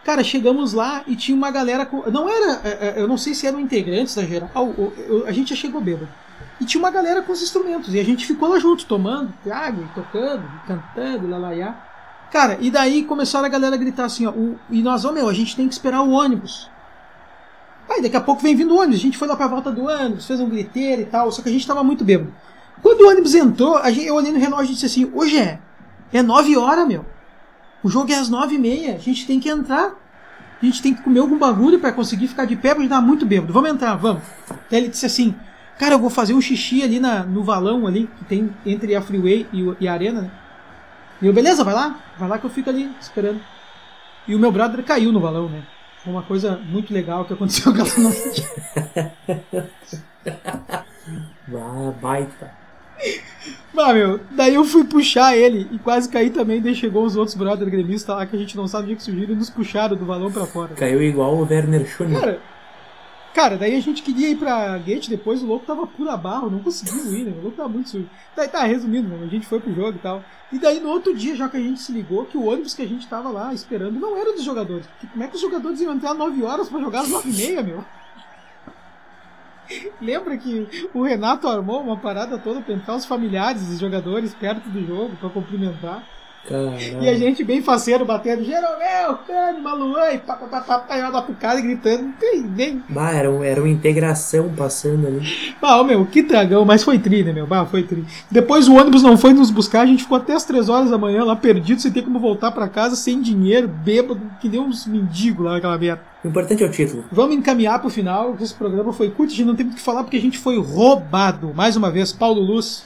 Cara, 0.04 0.24
chegamos 0.24 0.74
lá 0.74 1.04
e 1.08 1.16
tinha 1.16 1.36
uma 1.38 1.52
galera 1.52 1.86
com. 1.86 2.10
Não 2.10 2.30
era. 2.30 2.62
é, 2.64 2.70
é, 2.70 2.94
Eu 2.98 3.08
não 3.08 3.18
sei 3.18 3.34
se 3.34 3.46
eram 3.48 3.60
integrantes 3.60 4.16
da 4.16 4.24
geral. 4.24 4.50
ou- 4.56 4.94
A 5.26 5.32
gente 5.32 5.50
já 5.52 5.56
chegou 5.56 5.82
bêbado. 5.82 6.08
E 6.62 6.66
tinha 6.66 6.80
uma 6.82 6.90
galera 6.92 7.22
com 7.22 7.32
os 7.34 7.42
instrumentos. 7.42 7.94
E 7.94 8.00
a 8.00 8.04
gente 8.06 8.26
ficou 8.26 8.50
lá 8.50 8.58
junto, 8.60 8.86
tomando 8.86 9.34
e 9.46 9.50
tocando, 9.94 10.44
cantando, 10.66 11.28
lalaiá. 11.28 11.76
Cara, 12.32 12.58
e 12.62 12.72
daí 12.72 13.04
começaram 13.04 13.46
a 13.46 13.50
galera 13.50 13.76
a 13.76 13.78
gritar 13.78 14.06
assim, 14.06 14.26
ó. 14.26 14.32
o- 14.32 14.58
e 14.70 14.82
nós, 14.82 15.04
ó, 15.06 15.12
meu, 15.12 15.28
a 15.30 15.34
gente 15.34 15.56
tem 15.56 15.68
que 15.68 15.74
esperar 15.74 16.02
o 16.02 16.12
ônibus. 16.12 16.70
Aí 17.90 18.02
daqui 18.02 18.18
a 18.18 18.22
pouco 18.22 18.42
vem 18.42 18.56
vindo 18.56 18.74
o 18.74 18.78
ônibus. 18.78 19.00
A 19.00 19.02
gente 19.04 19.18
foi 19.18 19.28
lá 19.28 19.36
pra 19.36 19.48
volta 19.48 19.72
do 19.72 19.84
ônibus, 19.86 20.26
fez 20.26 20.40
um 20.40 20.50
griteiro 20.50 21.02
e 21.02 21.06
tal. 21.06 21.32
Só 21.32 21.42
que 21.42 21.50
a 21.50 21.52
gente 21.52 21.66
tava 21.68 21.84
muito 21.84 22.04
bêbado. 22.04 22.34
Quando 22.82 23.02
o 23.02 23.10
ônibus 23.10 23.36
entrou, 23.36 23.78
eu 23.80 24.16
olhei 24.16 24.32
no 24.32 24.40
relógio 24.40 24.72
e 24.72 24.74
disse 24.74 24.86
assim: 24.86 25.12
Hoje 25.14 25.38
é, 25.38 25.60
é 26.14 26.22
nove 26.22 26.56
horas, 26.58 26.88
meu. 26.88 27.06
O 27.84 27.90
jogo 27.90 28.12
é 28.12 28.16
às 28.16 28.30
nove 28.30 28.56
e 28.56 28.60
meia. 28.60 28.96
A 28.96 29.00
gente 29.00 29.26
tem 29.26 29.40
que 29.40 29.50
entrar. 29.50 29.96
A 30.62 30.66
gente 30.66 30.82
tem 30.82 30.94
que 30.94 31.04
comer 31.04 31.20
algum 31.20 31.38
bagulho 31.38 31.80
pra 31.80 31.92
conseguir 31.92 32.28
ficar 32.28 32.46
de 32.46 32.56
pé, 32.56 32.74
porque 32.74 32.90
tá 32.90 33.00
muito 33.00 33.26
bêbado. 33.26 33.54
Vamos 33.54 33.70
entrar, 33.70 33.96
vamos. 33.96 34.24
Daí 34.70 34.82
ele 34.82 34.90
disse 34.90 35.06
assim: 35.06 35.36
Cara, 35.78 35.96
eu 35.96 36.00
vou 36.00 36.10
fazer 36.10 36.34
um 36.34 36.42
xixi 36.42 36.82
ali 36.84 37.00
na, 37.00 37.24
no 37.24 37.44
valão 37.44 37.86
ali, 37.86 38.10
que 38.18 38.26
tem 38.26 38.50
entre 38.66 38.96
a 38.96 39.02
freeway 39.02 39.48
e, 39.54 39.76
e 39.80 39.88
a 39.88 39.94
arena, 39.94 40.22
né? 40.22 40.32
E 41.22 41.28
eu, 41.28 41.34
beleza, 41.34 41.64
vai 41.64 41.74
lá. 41.74 42.00
Vai 42.18 42.28
lá 42.28 42.38
que 42.38 42.46
eu 42.46 42.50
fico 42.50 42.70
ali 42.70 42.92
esperando. 43.00 43.40
E 44.28 44.36
o 44.36 44.40
meu 44.40 44.52
brother 44.52 44.84
caiu 44.84 45.12
no 45.12 45.20
valão, 45.20 45.48
né? 45.48 45.64
Foi 46.04 46.12
uma 46.12 46.24
coisa 46.24 46.58
muito 46.58 46.94
legal 46.94 47.26
que 47.26 47.34
aconteceu 47.34 47.72
aquela 47.72 47.90
noite. 47.98 48.48
Ah, 51.56 51.94
baita. 52.02 52.52
Mas, 53.74 53.96
meu, 53.96 54.20
daí 54.32 54.56
eu 54.56 54.64
fui 54.64 54.84
puxar 54.84 55.38
ele 55.38 55.68
e 55.72 55.78
quase 55.78 56.10
caí 56.10 56.30
também. 56.30 56.62
Daí 56.62 56.74
chegou 56.74 57.06
os 57.06 57.16
outros 57.16 57.36
brother 57.36 57.70
gremistas 57.70 58.16
lá 58.16 58.26
que 58.26 58.36
a 58.36 58.40
gente 58.40 58.58
não 58.58 58.68
sabe 58.68 58.84
o 58.84 58.88
dia 58.88 58.96
que 58.96 59.04
surgiram 59.04 59.34
e 59.34 59.38
nos 59.38 59.50
puxaram 59.50 59.96
do 59.96 60.06
balão 60.06 60.32
pra 60.32 60.46
fora. 60.46 60.74
Caiu 60.74 61.02
igual 61.02 61.36
o 61.36 61.42
Werner 61.42 61.86
Schumann. 61.86 62.20
Cara, 62.20 62.42
cara, 63.36 63.58
daí 63.58 63.76
a 63.76 63.80
gente 63.80 64.02
queria 64.02 64.30
ir 64.30 64.36
pra 64.38 64.76
gate 64.80 65.10
depois, 65.10 65.44
o 65.44 65.46
louco 65.46 65.66
tava 65.66 65.86
pura 65.86 66.18
barro, 66.18 66.50
não 66.50 66.60
conseguiu 66.60 67.14
ir, 67.14 67.26
né? 67.26 67.34
O 67.38 67.42
louco 67.42 67.58
tava 67.58 67.70
muito 67.70 67.90
sujo. 67.90 68.10
Daí 68.36 68.48
tá, 68.48 68.64
resumindo, 68.64 69.14
a 69.24 69.28
gente 69.28 69.46
foi 69.46 69.60
pro 69.60 69.74
jogo 69.76 69.98
e 69.98 70.02
tal. 70.02 70.24
E 70.52 70.58
daí 70.58 70.80
no 70.80 70.90
outro 70.90 71.14
dia, 71.16 71.36
já 71.36 71.48
que 71.48 71.58
a 71.58 71.62
gente 71.62 71.80
se 71.80 71.92
ligou, 71.92 72.26
que 72.26 72.38
o 72.38 72.46
ônibus 72.46 72.74
que 72.74 72.82
a 72.82 72.88
gente 72.88 73.06
tava 73.08 73.30
lá 73.30 73.54
esperando 73.54 74.00
não 74.00 74.18
era 74.18 74.34
dos 74.34 74.44
jogadores. 74.44 74.88
Porque 74.88 75.06
como 75.08 75.24
é 75.24 75.28
que 75.28 75.36
os 75.36 75.42
jogadores 75.42 75.80
iam 75.82 75.94
entrar 75.94 76.16
9 76.16 76.44
horas 76.44 76.68
pra 76.68 76.80
jogar 76.80 77.02
às 77.02 77.10
9 77.10 77.30
e 77.30 77.34
meia, 77.34 77.62
meu? 77.62 77.86
Lembra 80.02 80.38
que 80.38 80.90
o 80.94 81.04
Renato 81.04 81.48
armou 81.48 81.82
uma 81.82 81.98
parada 81.98 82.38
toda 82.38 82.62
pra 82.62 82.74
entrar 82.74 82.96
os 82.96 83.06
familiares 83.06 83.68
dos 83.68 83.80
jogadores 83.80 84.34
perto 84.34 84.70
do 84.70 84.86
jogo 84.86 85.16
pra 85.18 85.30
cumprimentar. 85.30 86.04
Caralho. 86.48 87.04
E 87.04 87.10
a 87.10 87.16
gente 87.18 87.44
bem 87.44 87.62
faceiro 87.62 88.06
batendo, 88.06 88.44
Jeromel, 88.44 89.18
Cano, 89.28 89.62
Maluã, 89.62 90.12
e 90.14 90.18
pá, 90.18 90.36
pá, 90.36 90.48
pá, 90.48 90.62
pá, 90.62 90.80
pá, 90.80 91.10
lá 91.10 91.22
pro 91.22 91.34
cara 91.36 91.60
e 91.60 91.62
gritando, 91.62 92.04
não 92.04 92.12
tem 92.14 92.42
nem. 92.42 92.82
Bah, 92.88 93.12
era, 93.12 93.30
um- 93.30 93.44
era 93.44 93.60
uma 93.62 93.70
integração 93.70 94.50
passando 94.56 95.08
ali. 95.08 95.54
Ah, 95.62 95.82
ô, 95.82 95.84
meu, 95.84 96.06
que 96.06 96.22
dragão, 96.22 96.64
mas 96.64 96.84
foi 96.84 97.00
tri, 97.00 97.24
né, 97.24 97.34
meu? 97.34 97.46
Bah, 97.46 97.66
foi 97.66 97.84
tri. 97.84 98.06
Depois 98.32 98.68
o 98.68 98.76
ônibus 98.76 99.04
não 99.04 99.18
foi 99.18 99.34
nos 99.34 99.52
buscar, 99.52 99.82
a 99.82 99.86
gente 99.86 100.04
ficou 100.04 100.18
até 100.18 100.34
as 100.34 100.46
3 100.46 100.70
horas 100.70 100.90
da 100.90 100.98
manhã 100.98 101.24
lá 101.26 101.36
perdido, 101.36 101.82
sem 101.82 101.92
ter 101.92 102.02
como 102.04 102.20
voltar 102.20 102.52
pra 102.52 102.70
casa, 102.70 102.96
sem 102.96 103.22
dinheiro, 103.22 103.68
bêbado, 103.68 104.22
que 104.40 104.48
nem 104.48 104.60
uns 104.60 104.86
mendigos 104.88 105.46
lá 105.46 105.54
naquela 105.54 105.78
merda. 105.78 106.02
O 106.24 106.28
importante 106.30 106.64
é 106.64 106.66
o 106.66 106.72
título. 106.72 107.04
Vamos 107.12 107.36
encaminhar 107.36 107.80
pro 107.80 107.90
final, 107.90 108.34
que 108.36 108.44
esse 108.44 108.54
programa 108.54 108.92
foi 108.94 109.10
curto, 109.10 109.32
a 109.34 109.36
gente 109.36 109.46
não 109.46 109.56
tem 109.56 109.66
o 109.68 109.72
que 109.72 109.80
falar 109.82 110.04
porque 110.04 110.18
a 110.18 110.22
gente 110.22 110.38
foi 110.38 110.58
roubado. 110.60 111.54
Mais 111.54 111.76
uma 111.76 111.92
vez, 111.92 112.12
Paulo 112.14 112.42
Luz 112.42 112.84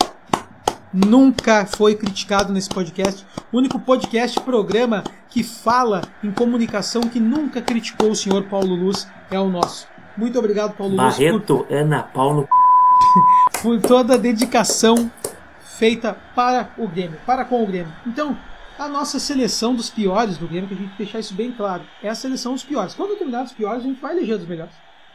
nunca 0.94 1.66
foi 1.66 1.96
criticado 1.96 2.52
nesse 2.52 2.70
podcast. 2.70 3.26
O 3.52 3.58
único 3.58 3.80
podcast, 3.80 4.39
programa 4.42 5.04
que 5.30 5.44
fala 5.44 6.02
em 6.24 6.32
comunicação 6.32 7.02
que 7.02 7.20
nunca 7.20 7.62
criticou 7.62 8.12
o 8.12 8.16
senhor 8.16 8.44
Paulo 8.44 8.76
Luz 8.76 9.08
é 9.30 9.39
o 9.39 9.50
nosso. 9.50 9.88
Muito 10.18 10.38
obrigado, 10.38 10.76
Paulo 10.76 10.96
Luz, 10.96 11.16
por 11.16 11.24
Barreto, 11.24 11.68
Ana 11.70 12.04
Paulo. 12.04 12.48
por 13.62 13.80
toda 13.82 14.16
a 14.16 14.18
dedicação 14.18 15.10
feita 15.78 16.16
para 16.36 16.72
o 16.78 16.88
Grêmio, 16.88 17.18
para 17.26 17.46
com 17.46 17.64
o 17.64 17.66
Grêmio. 17.66 17.92
Então, 18.06 18.38
a 18.78 18.88
nossa 18.88 19.20
seleção 19.20 19.74
dos 19.74 19.89
piores 19.89 20.38
do 20.38 20.48
Grêmio, 20.48 20.68
que 20.68 20.74
a 20.74 20.78
gente 20.78 20.98
deixar 20.98 21.20
isso 21.20 21.34
bem 21.34 21.52
claro, 21.52 21.84
é 22.04 22.10
a 22.10 22.16
seleção 22.16 22.54
dos 22.54 22.64
piores. 22.64 22.94
Quando 22.94 23.18
terminar 23.18 23.44
dos 23.44 23.54
piores, 23.54 23.84
a 23.84 23.88
gente 23.88 24.02
vai 24.02 24.16
eleger 24.16 24.38
dos 24.38 24.48
melhores. 24.48 24.74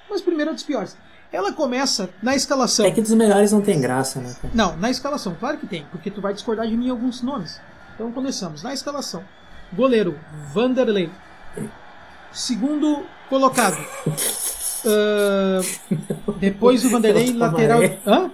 Mas 0.09 0.23
primeiro 0.23 0.51
é 0.51 0.55
dos 0.55 0.63
piores. 0.63 0.97
Ela 1.33 1.53
começa 1.53 2.09
na 2.23 2.35
escalação. 2.35 2.87
É 2.87 2.91
que 2.91 3.01
dos 3.01 3.13
melhores 3.13 3.53
não 3.53 3.61
tem 3.61 3.81
graça, 3.81 4.21
né? 4.21 4.35
Não, 4.55 4.77
na 4.77 4.91
escalação, 4.91 5.37
claro 5.39 5.59
que 5.59 5.67
tem, 5.67 5.85
porque 5.91 6.11
tu 6.11 6.21
vai 6.21 6.33
discordar 6.33 6.67
de 6.67 6.77
mim 6.77 6.87
em 6.87 6.91
alguns 6.91 7.23
nomes. 7.23 7.61
Então 7.95 8.13
começamos. 8.13 8.63
Na 8.63 8.73
escalação. 8.73 9.25
Goleiro, 9.73 10.19
Vanderlei. 10.53 11.11
Segundo 12.33 13.05
colocado. 13.29 13.77
ah, 14.87 15.61
depois 16.39 16.85
o 16.85 16.91
Vanderlei, 16.91 17.33
lateral. 17.33 17.81
Hã? 18.07 18.31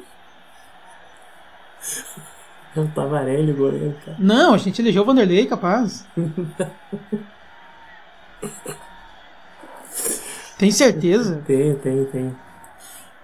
É 2.75 2.81
o 2.81 2.89
Tavarelli, 2.89 3.53
o 3.53 3.57
goleiro, 3.57 3.95
cara. 4.05 4.17
Não, 4.19 4.55
a 4.55 4.59
gente 4.59 4.81
elegeu 4.81 5.03
o 5.03 5.07
Vanderlei, 5.07 5.47
capaz. 5.47 6.07
Tem 10.59 10.71
certeza? 10.71 11.43
Tem, 11.45 11.75
tem, 11.75 12.05
tem. 12.05 12.37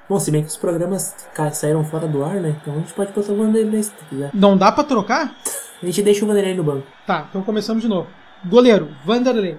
Bom, 0.08 0.18
se 0.18 0.30
bem 0.30 0.42
que 0.42 0.48
os 0.48 0.56
programas 0.56 1.14
saíram 1.52 1.84
fora 1.84 2.08
do 2.08 2.24
ar, 2.24 2.36
né? 2.36 2.56
Então 2.60 2.74
a 2.74 2.78
gente 2.78 2.94
pode 2.94 3.12
botar 3.12 3.30
o 3.30 3.36
Vanderlei 3.36 3.82
se 3.82 3.92
quiser. 4.08 4.30
Não 4.32 4.56
dá 4.56 4.72
pra 4.72 4.82
trocar? 4.82 5.34
A 5.82 5.86
gente 5.86 6.02
deixa 6.02 6.24
o 6.24 6.28
Vanderlei 6.28 6.54
no 6.54 6.64
banco. 6.64 6.86
Tá, 7.06 7.26
então 7.28 7.42
começamos 7.42 7.82
de 7.82 7.88
novo. 7.88 8.08
Goleiro, 8.46 8.88
Vanderlei. 9.04 9.58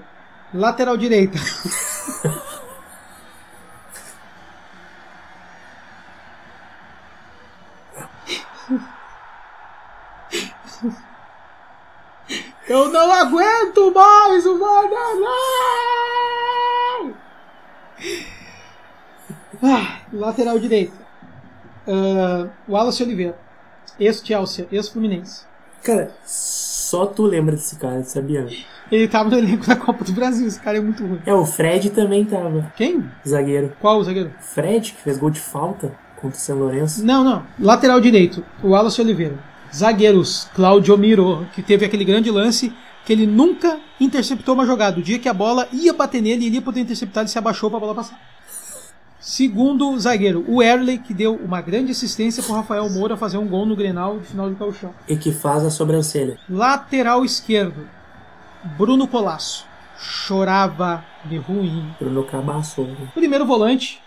Lateral 0.52 0.98
direita. 0.98 1.38
Eu 12.68 12.90
não 12.90 13.12
aguento 13.12 13.92
mais 13.94 14.46
o 14.46 14.60
Vanderlei! 14.60 16.39
Ah, 19.62 20.00
lateral 20.14 20.60
direita. 20.60 20.94
Ah, 21.88 22.48
Wallace 22.68 23.04
Oliveira. 23.04 23.38
Ex-Chelsea, 24.00 24.68
ex-Fluminense. 24.72 25.44
Cara, 25.84 26.12
só 26.26 27.06
tu 27.06 27.24
lembra 27.24 27.56
desse 27.56 27.76
cara, 27.78 28.04
sabia? 28.04 28.48
Ele 28.92 29.08
tava 29.08 29.30
no 29.30 29.38
elenco 29.38 29.68
da 29.68 29.76
Copa 29.76 30.04
do 30.04 30.12
Brasil, 30.12 30.48
esse 30.48 30.60
cara 30.60 30.78
é 30.78 30.82
muito 30.82 31.06
ruim. 31.06 31.22
É, 31.26 31.34
o 31.34 31.46
Fred 31.46 31.90
também 31.92 32.26
tava. 32.26 32.72
Quem? 32.76 33.04
Zagueiro. 33.28 33.74
Qual 33.80 34.00
o 34.00 34.04
zagueiro? 34.04 34.32
Fred, 34.40 34.94
que 34.94 35.02
fez 35.02 35.18
gol 35.18 35.30
de 35.30 35.40
falta 35.40 35.92
contra 36.16 36.38
o 36.38 36.42
São 36.42 36.58
Lourenço. 36.58 37.06
Não, 37.06 37.24
não. 37.24 37.44
Lateral 37.60 38.00
direito, 38.02 38.44
o 38.64 38.70
Wallace 38.70 39.00
Oliveira. 39.02 39.38
Zagueiros, 39.74 40.50
Claudio 40.56 40.98
Miro, 40.98 41.46
que 41.54 41.62
teve 41.62 41.86
aquele 41.86 42.04
grande 42.04 42.32
lance 42.32 42.74
que 43.06 43.14
ele 43.14 43.28
nunca 43.28 43.80
interceptou 44.00 44.56
uma 44.56 44.66
jogada. 44.66 45.00
O 45.00 45.04
dia 45.04 45.20
que 45.20 45.30
a 45.30 45.34
bola 45.34 45.68
ia 45.72 45.94
bater 45.94 46.22
nele, 46.22 46.48
ele 46.48 46.56
ia 46.56 46.62
poder 46.62 46.82
interceptar, 46.82 47.22
ele 47.22 47.30
se 47.30 47.38
abaixou 47.38 47.70
para 47.70 47.78
a 47.78 47.82
bola 47.82 47.96
passar. 47.96 48.20
Segundo 49.20 50.00
zagueiro, 50.00 50.46
o 50.48 50.64
Erley, 50.64 50.98
que 50.98 51.14
deu 51.14 51.36
uma 51.36 51.60
grande 51.62 51.92
assistência 51.92 52.42
para 52.42 52.56
Rafael 52.56 52.90
Moura 52.90 53.18
fazer 53.18 53.38
um 53.38 53.48
gol 53.48 53.66
no 53.66 53.76
Grenal 53.76 54.16
no 54.16 54.22
final 54.24 54.50
do 54.50 54.56
Gauchão. 54.56 54.94
E 55.08 55.18
que 55.18 55.32
faz 55.34 55.66
a 55.66 55.70
sobrancelha. 55.70 56.38
Lateral 56.50 57.26
esquerdo, 57.26 57.86
Bruno 58.78 59.08
Colasso. 59.08 59.68
Chorava 59.98 61.04
de 61.26 61.36
ruim. 61.38 61.94
Bruno 62.00 62.24
Cabaço. 62.24 62.82
né? 62.84 63.10
Primeiro 63.14 63.46
volante, 63.46 64.02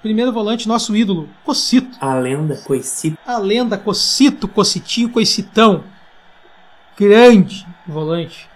primeiro 0.00 0.32
volante, 0.32 0.66
nosso 0.66 0.96
ídolo, 0.96 1.28
Cocito. 1.44 1.94
A 2.00 2.14
lenda, 2.14 2.56
Coicito. 2.64 3.18
A 3.26 3.36
lenda 3.36 3.76
Cocito, 3.76 4.48
Cocitinho, 4.48 5.10
Coicitão. 5.10 5.84
Grande 6.98 7.66
volante. 7.86 8.48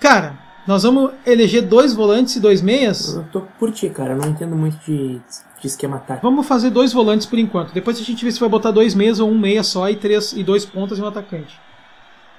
Cara, 0.00 0.36
nós 0.66 0.84
vamos 0.84 1.10
eleger 1.26 1.62
dois 1.62 1.92
volantes 1.92 2.36
e 2.36 2.40
dois 2.40 2.62
meias. 2.62 3.14
Eu 3.14 3.24
tô 3.32 3.40
por 3.58 3.72
ti, 3.72 3.88
cara. 3.90 4.12
Eu 4.12 4.18
não 4.18 4.28
entendo 4.28 4.54
muito 4.54 4.78
de, 4.84 5.20
de 5.60 5.66
esquema 5.66 5.98
tático. 5.98 6.28
Vamos 6.28 6.46
fazer 6.46 6.70
dois 6.70 6.92
volantes 6.92 7.26
por 7.26 7.38
enquanto. 7.38 7.72
Depois 7.72 7.98
a 7.98 8.02
gente 8.02 8.24
vê 8.24 8.30
se 8.30 8.38
vai 8.38 8.48
botar 8.48 8.70
dois 8.70 8.94
meias 8.94 9.18
ou 9.18 9.28
um 9.28 9.38
meia 9.38 9.62
só 9.62 9.88
e 9.90 9.96
três 9.96 10.32
e 10.32 10.44
dois 10.44 10.64
pontas 10.64 10.98
e 10.98 11.02
um 11.02 11.06
atacante. 11.06 11.58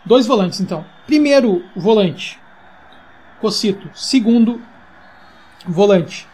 Dois 0.05 0.25
volantes 0.25 0.59
então. 0.59 0.85
Primeiro 1.05 1.63
volante, 1.75 2.39
Cocito. 3.39 3.89
Segundo 3.93 4.61
volante, 5.67 6.27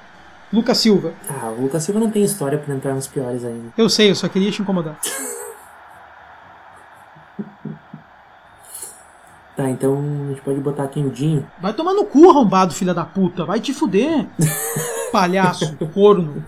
Lucas 0.52 0.78
Silva. 0.78 1.14
Ah, 1.30 1.50
o 1.50 1.62
Lucas 1.62 1.84
Silva 1.84 2.00
não 2.00 2.10
tem 2.10 2.24
história 2.24 2.58
pra 2.58 2.74
entrar 2.74 2.94
nos 2.94 3.08
piores 3.08 3.44
ainda. 3.44 3.74
Eu 3.78 3.90
sei, 3.90 4.10
eu 4.10 4.16
só 4.16 4.28
queria 4.28 4.52
te 4.52 4.62
incomodar. 4.62 5.00
Tá, 9.60 9.70
então 9.70 10.02
a 10.24 10.30
gente 10.30 10.42
pode 10.42 10.58
botar 10.62 10.84
aqui 10.84 11.02
o 11.02 11.10
Dinho. 11.10 11.46
Vai 11.62 11.74
tomar 11.74 11.94
no 11.94 12.06
cu, 12.06 12.30
arrombado, 12.30 12.74
filha 12.74 12.94
da 12.94 13.04
puta. 13.04 13.44
Vai 13.44 13.60
te 13.60 13.74
fuder. 13.74 14.26
Palhaço, 15.12 15.76
corno. 15.94 16.42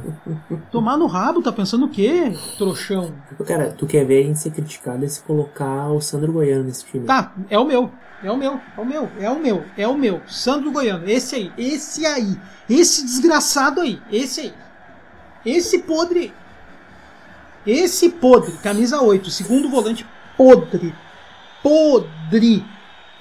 Tomar 0.71 0.95
no 0.95 1.07
rabo, 1.07 1.41
tá 1.41 1.51
pensando 1.51 1.87
o 1.87 1.89
quê? 1.89 2.31
Trouxão. 2.57 3.11
Cara, 3.45 3.75
tu 3.77 3.85
quer 3.85 4.05
ver 4.05 4.23
a 4.23 4.27
gente 4.27 4.39
ser 4.39 4.51
criticado 4.51 5.03
é 5.03 5.09
se 5.09 5.19
colocar 5.23 5.89
o 5.89 5.99
Sandro 5.99 6.31
Goiano 6.31 6.63
nesse 6.63 6.85
time. 6.85 7.05
Tá, 7.05 7.33
é 7.49 7.59
o 7.59 7.65
meu. 7.65 7.91
É 8.23 8.31
o 8.31 8.37
meu, 8.37 8.61
é 8.77 8.81
o 8.81 8.85
meu, 8.85 9.09
é 9.19 9.29
o 9.29 9.39
meu, 9.41 9.65
é 9.75 9.87
o 9.89 9.97
meu. 9.97 10.21
Sandro 10.25 10.71
Goiano, 10.71 11.09
esse 11.09 11.35
aí, 11.35 11.51
esse 11.57 12.05
aí. 12.05 12.39
Esse 12.69 13.03
desgraçado 13.03 13.81
aí, 13.81 14.01
esse 14.09 14.39
aí. 14.39 14.53
Esse 15.45 15.79
podre. 15.79 16.33
Esse 17.67 18.09
podre, 18.09 18.53
camisa 18.63 19.01
8, 19.01 19.29
segundo 19.29 19.69
volante 19.69 20.07
podre. 20.37 20.95
Podre. 21.61 22.63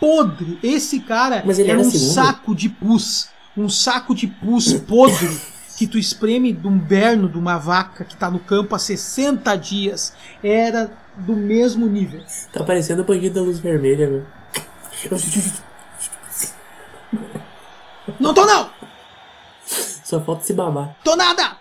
Podre. 0.01 0.59
Esse 0.63 1.01
cara 1.01 1.43
Mas 1.45 1.59
ele 1.59 1.69
é 1.69 1.73
era 1.73 1.81
um 1.81 1.91
segundo? 1.91 2.13
saco 2.13 2.55
de 2.55 2.69
pus. 2.69 3.29
Um 3.57 3.69
saco 3.69 4.15
de 4.15 4.27
pus 4.27 4.73
podre 4.73 5.39
que 5.77 5.87
tu 5.87 5.99
espreme 5.99 6.53
de 6.53 6.67
um 6.67 6.79
berno 6.79 7.29
de 7.29 7.39
uma 7.39 7.59
vaca 7.59 8.05
que 8.05 8.17
tá 8.17 8.31
no 8.31 8.39
campo 8.39 8.75
há 8.75 8.79
60 8.79 9.55
dias. 9.57 10.15
Era 10.43 10.91
do 11.17 11.35
mesmo 11.35 11.87
nível. 11.87 12.23
Tá 12.53 12.65
parecendo 12.65 13.03
o 13.03 13.05
bandido 13.05 13.35
da 13.37 13.43
luz 13.43 13.59
vermelha, 13.59 14.09
meu. 14.09 14.27
Não 18.19 18.35
tô 18.35 18.45
não! 18.45 18.71
Só 20.05 20.21
falta 20.21 20.43
se 20.45 20.53
babar. 20.53 20.97
Tô 21.05 21.15
nada! 21.17 21.57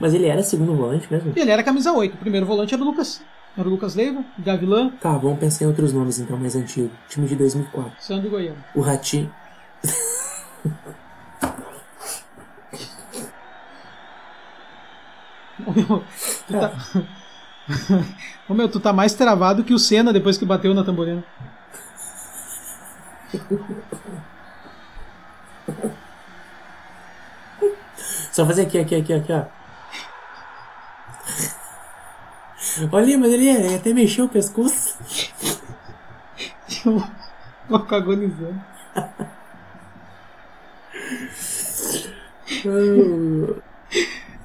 Mas 0.00 0.12
ele 0.14 0.26
era 0.26 0.42
segundo 0.42 0.74
volante 0.74 1.06
mesmo? 1.10 1.32
Ele 1.34 1.50
era 1.50 1.62
camisa 1.62 1.92
8. 1.92 2.14
O 2.14 2.18
primeiro 2.18 2.46
volante 2.46 2.74
era 2.74 2.82
o 2.82 2.86
Lucas. 2.86 3.22
Era 3.56 3.66
o 3.66 3.70
Lucas 3.70 3.94
Leiva, 3.94 4.22
Gavilã, 4.38 4.90
Tá, 5.00 5.16
vamos 5.16 5.38
pensar 5.38 5.64
em 5.64 5.68
outros 5.68 5.92
nomes 5.92 6.18
então, 6.18 6.36
mais 6.36 6.54
antigos. 6.54 6.90
Time 7.08 7.26
de 7.26 7.36
2004. 7.36 7.92
Sandro 7.98 8.28
Goiano. 8.28 8.62
O 8.74 8.82
Ratinho. 8.82 9.32
Tu 16.46 16.52
tá, 16.52 16.72
Ô 18.48 18.54
meu, 18.54 18.68
tu 18.68 18.78
tá 18.78 18.92
mais 18.92 19.14
travado 19.14 19.64
que 19.64 19.74
o 19.74 19.78
Senna 19.78 20.12
depois 20.12 20.36
que 20.36 20.44
bateu 20.44 20.74
na 20.74 20.84
tamborina. 20.84 21.24
Só 28.32 28.44
fazer 28.46 28.62
aqui, 28.62 28.78
aqui, 28.78 28.94
aqui, 28.94 29.12
aqui, 29.14 29.32
ó. 29.32 29.44
Olha, 32.92 33.18
mas 33.18 33.32
ele, 33.32 33.48
ele 33.48 33.74
até 33.74 33.92
mexeu 33.92 34.26
o 34.26 34.28
pescoço. 34.28 34.96
Eu 36.84 37.02
vou 37.68 37.80
ficar 37.80 37.96
agonizando. 37.96 38.60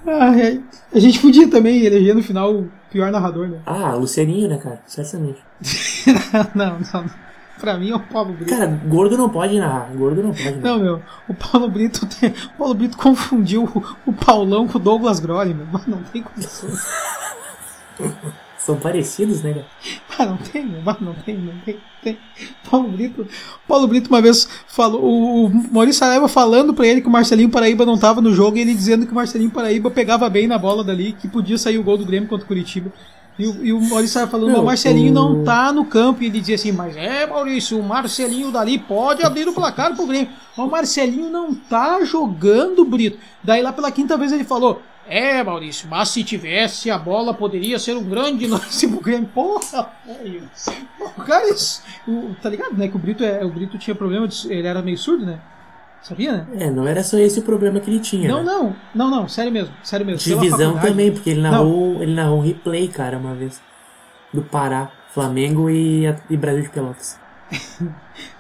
Ah, 0.06 0.36
é. 0.38 0.60
a 0.94 1.00
gente 1.00 1.20
podia 1.20 1.50
também 1.50 1.84
eleger 1.86 2.16
no 2.16 2.24
final 2.24 2.54
o 2.54 2.72
pior 2.90 3.12
narrador, 3.12 3.48
né? 3.48 3.60
Ah, 3.66 3.94
Lucianinho, 3.94 4.50
né, 4.50 4.58
cara? 4.58 4.82
Certamente. 4.88 5.40
não, 6.56 6.80
não. 6.94 7.06
Pra 7.60 7.78
mim 7.78 7.92
é 7.92 7.96
o 7.96 8.00
Paulo 8.00 8.34
Brito. 8.34 8.50
Cara, 8.50 8.66
gordo 8.88 9.16
não 9.16 9.30
pode 9.30 9.60
narrar. 9.60 9.92
Gordo 9.96 10.24
não 10.24 10.32
pode 10.32 10.56
narrar. 10.56 10.62
Não, 10.62 10.80
meu, 10.80 11.02
o 11.28 11.34
Paulo 11.36 11.70
Brito 11.70 12.08
tem, 12.08 12.32
o 12.32 12.58
Paulo 12.58 12.74
Brito 12.74 12.98
confundiu 12.98 13.66
o, 13.66 14.10
o 14.10 14.14
Paulão 14.14 14.68
com 14.68 14.80
o 14.80 14.82
Douglas 14.82 15.20
Groli, 15.20 15.54
meu. 15.54 15.68
Mas 15.72 15.86
não 15.86 16.02
tem 16.02 16.24
condições. 16.24 16.80
São 18.58 18.78
parecidos, 18.78 19.42
né, 19.42 19.54
cara? 19.54 19.66
Ah, 20.20 20.26
não 20.26 20.38
tem. 20.38 20.68
Mas 20.86 21.00
não 21.00 21.14
tem, 21.16 21.36
não 21.36 21.54
tem, 21.66 21.80
tem. 22.04 22.18
Paulo 22.70 22.90
Brito, 22.90 23.28
Paulo 23.68 23.88
Brito 23.88 24.08
uma 24.08 24.22
vez 24.22 24.48
falou, 24.68 25.02
o, 25.04 25.50
Maurício 25.72 25.98
Saraiva 25.98 26.28
falando 26.28 26.76
pra 26.76 26.86
ele 26.86 27.02
que 27.02 27.08
o 27.08 27.12
Marcelinho 27.12 27.50
Paraíba 27.50 27.88
não 27.88 27.98
tava 27.98 28.22
no 28.22 28.32
jogo 28.32 28.58
e 28.58 28.62
ele 28.62 28.76
dizendo 28.76 29.08
que 29.08 29.12
o 29.12 29.16
Marcelinho 29.16 29.50
Paraíba 29.50 29.90
pegava 29.90 30.30
bem 30.30 30.46
na 30.46 30.60
bola 30.60 30.84
dali, 30.84 31.14
que 31.14 31.28
podia 31.28 31.58
sair 31.58 31.80
o 31.80 31.84
gol 31.84 31.98
do 31.98 32.06
Grêmio 32.06 32.30
contra 32.30 32.46
o 32.46 32.48
Curitiba. 32.48 32.92
E 33.40 33.48
o, 33.48 33.66
e 33.66 33.74
o 33.74 33.82
Maurício 33.82 34.14
Saraiva 34.14 34.32
falando, 34.32 34.60
o 34.60 34.66
Marcelinho 34.66 35.12
não 35.12 35.44
tá 35.44 35.74
no 35.74 35.86
campo. 35.86 36.22
E 36.22 36.28
ele 36.28 36.40
dizia 36.40 36.56
assim, 36.56 36.72
mas 36.72 36.96
é, 36.96 37.26
Maurício, 37.26 37.80
o 37.80 37.84
Marcelinho 37.84 38.52
dali 38.52 38.78
pode 38.78 39.24
abrir 39.24 39.48
o 39.48 39.54
placar 39.54 39.96
pro 39.96 40.06
Grêmio. 40.06 40.30
Mas 40.56 40.68
o 40.68 40.70
Marcelinho 40.70 41.30
não 41.32 41.56
tá 41.56 42.04
jogando, 42.04 42.86
Brito. 42.86 43.18
Daí 43.44 43.64
lá 43.64 43.74
pela 43.74 43.90
quinta 43.90 44.18
vez 44.18 44.32
ele 44.32 44.44
falou, 44.44 44.82
é, 45.08 45.44
Maurício, 45.44 45.88
mas 45.90 46.10
se 46.10 46.24
tivesse 46.24 46.90
a 46.90 46.98
bola 46.98 47.34
poderia 47.34 47.78
ser 47.80 47.96
um 47.96 48.04
grande 48.04 48.46
lance 48.48 48.88
pro 48.88 49.02
Grêmio. 49.02 49.30
Porra, 49.34 49.92
velho. 50.06 50.50
O 51.00 51.22
cara, 51.24 51.50
isso, 51.50 51.82
o- 52.08 52.36
tá 52.42 52.50
ligado, 52.50 52.74
né? 52.78 52.88
Que 52.88 52.96
o 52.96 53.00
Brito, 53.00 53.24
é, 53.24 53.44
o 53.44 53.50
Brito 53.50 53.78
tinha 53.78 53.96
problema, 53.96 54.28
de, 54.28 54.52
ele 54.52 54.68
era 54.68 54.82
meio 54.82 54.98
surdo, 54.98 55.26
né? 55.26 55.40
Sabia, 56.02 56.32
né? 56.32 56.48
É, 56.58 56.70
não 56.72 56.88
era 56.88 57.04
só 57.04 57.18
esse 57.18 57.40
o 57.40 57.44
problema 57.44 57.80
que 57.80 57.90
ele 57.90 58.00
tinha. 58.00 58.28
Não, 58.28 58.40
né? 58.44 58.52
não, 58.52 58.76
não, 58.96 59.10
não, 59.10 59.28
sério 59.30 59.52
mesmo, 59.52 59.74
sério 59.84 60.06
mesmo. 60.06 60.20
Divisão 60.20 60.78
também, 60.80 61.12
porque 61.12 61.30
ele 61.30 61.42
narrou, 61.42 62.02
ele 62.02 62.14
narrou 62.14 62.40
um 62.40 62.42
replay, 62.42 62.88
cara, 62.88 63.18
uma 63.18 63.36
vez. 63.36 63.62
Do 64.34 64.42
Pará, 64.42 64.90
Flamengo 65.14 65.70
e, 65.70 66.06
e 66.30 66.38
Brasil 66.38 66.64
de 66.64 66.70
Pelotas. 66.70 67.20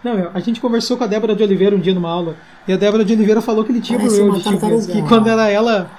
Não, 0.03 0.15
meu, 0.15 0.31
a 0.33 0.39
gente 0.39 0.59
conversou 0.61 0.97
com 0.97 1.03
a 1.03 1.07
Débora 1.07 1.35
de 1.35 1.43
Oliveira 1.43 1.75
um 1.75 1.79
dia 1.79 1.93
numa 1.93 2.09
aula, 2.09 2.35
e 2.67 2.73
a 2.73 2.77
Débora 2.77 3.03
de 3.03 3.13
Oliveira 3.13 3.41
falou 3.41 3.63
que 3.63 3.71
ele 3.71 3.81
tinha 3.81 3.99
Parece 3.99 4.15
problema 4.17 4.37
de 4.39 4.43
tartaruga. 4.43 4.93
que 4.93 5.01
quando 5.07 5.27
era 5.27 5.49
ela, 5.49 5.91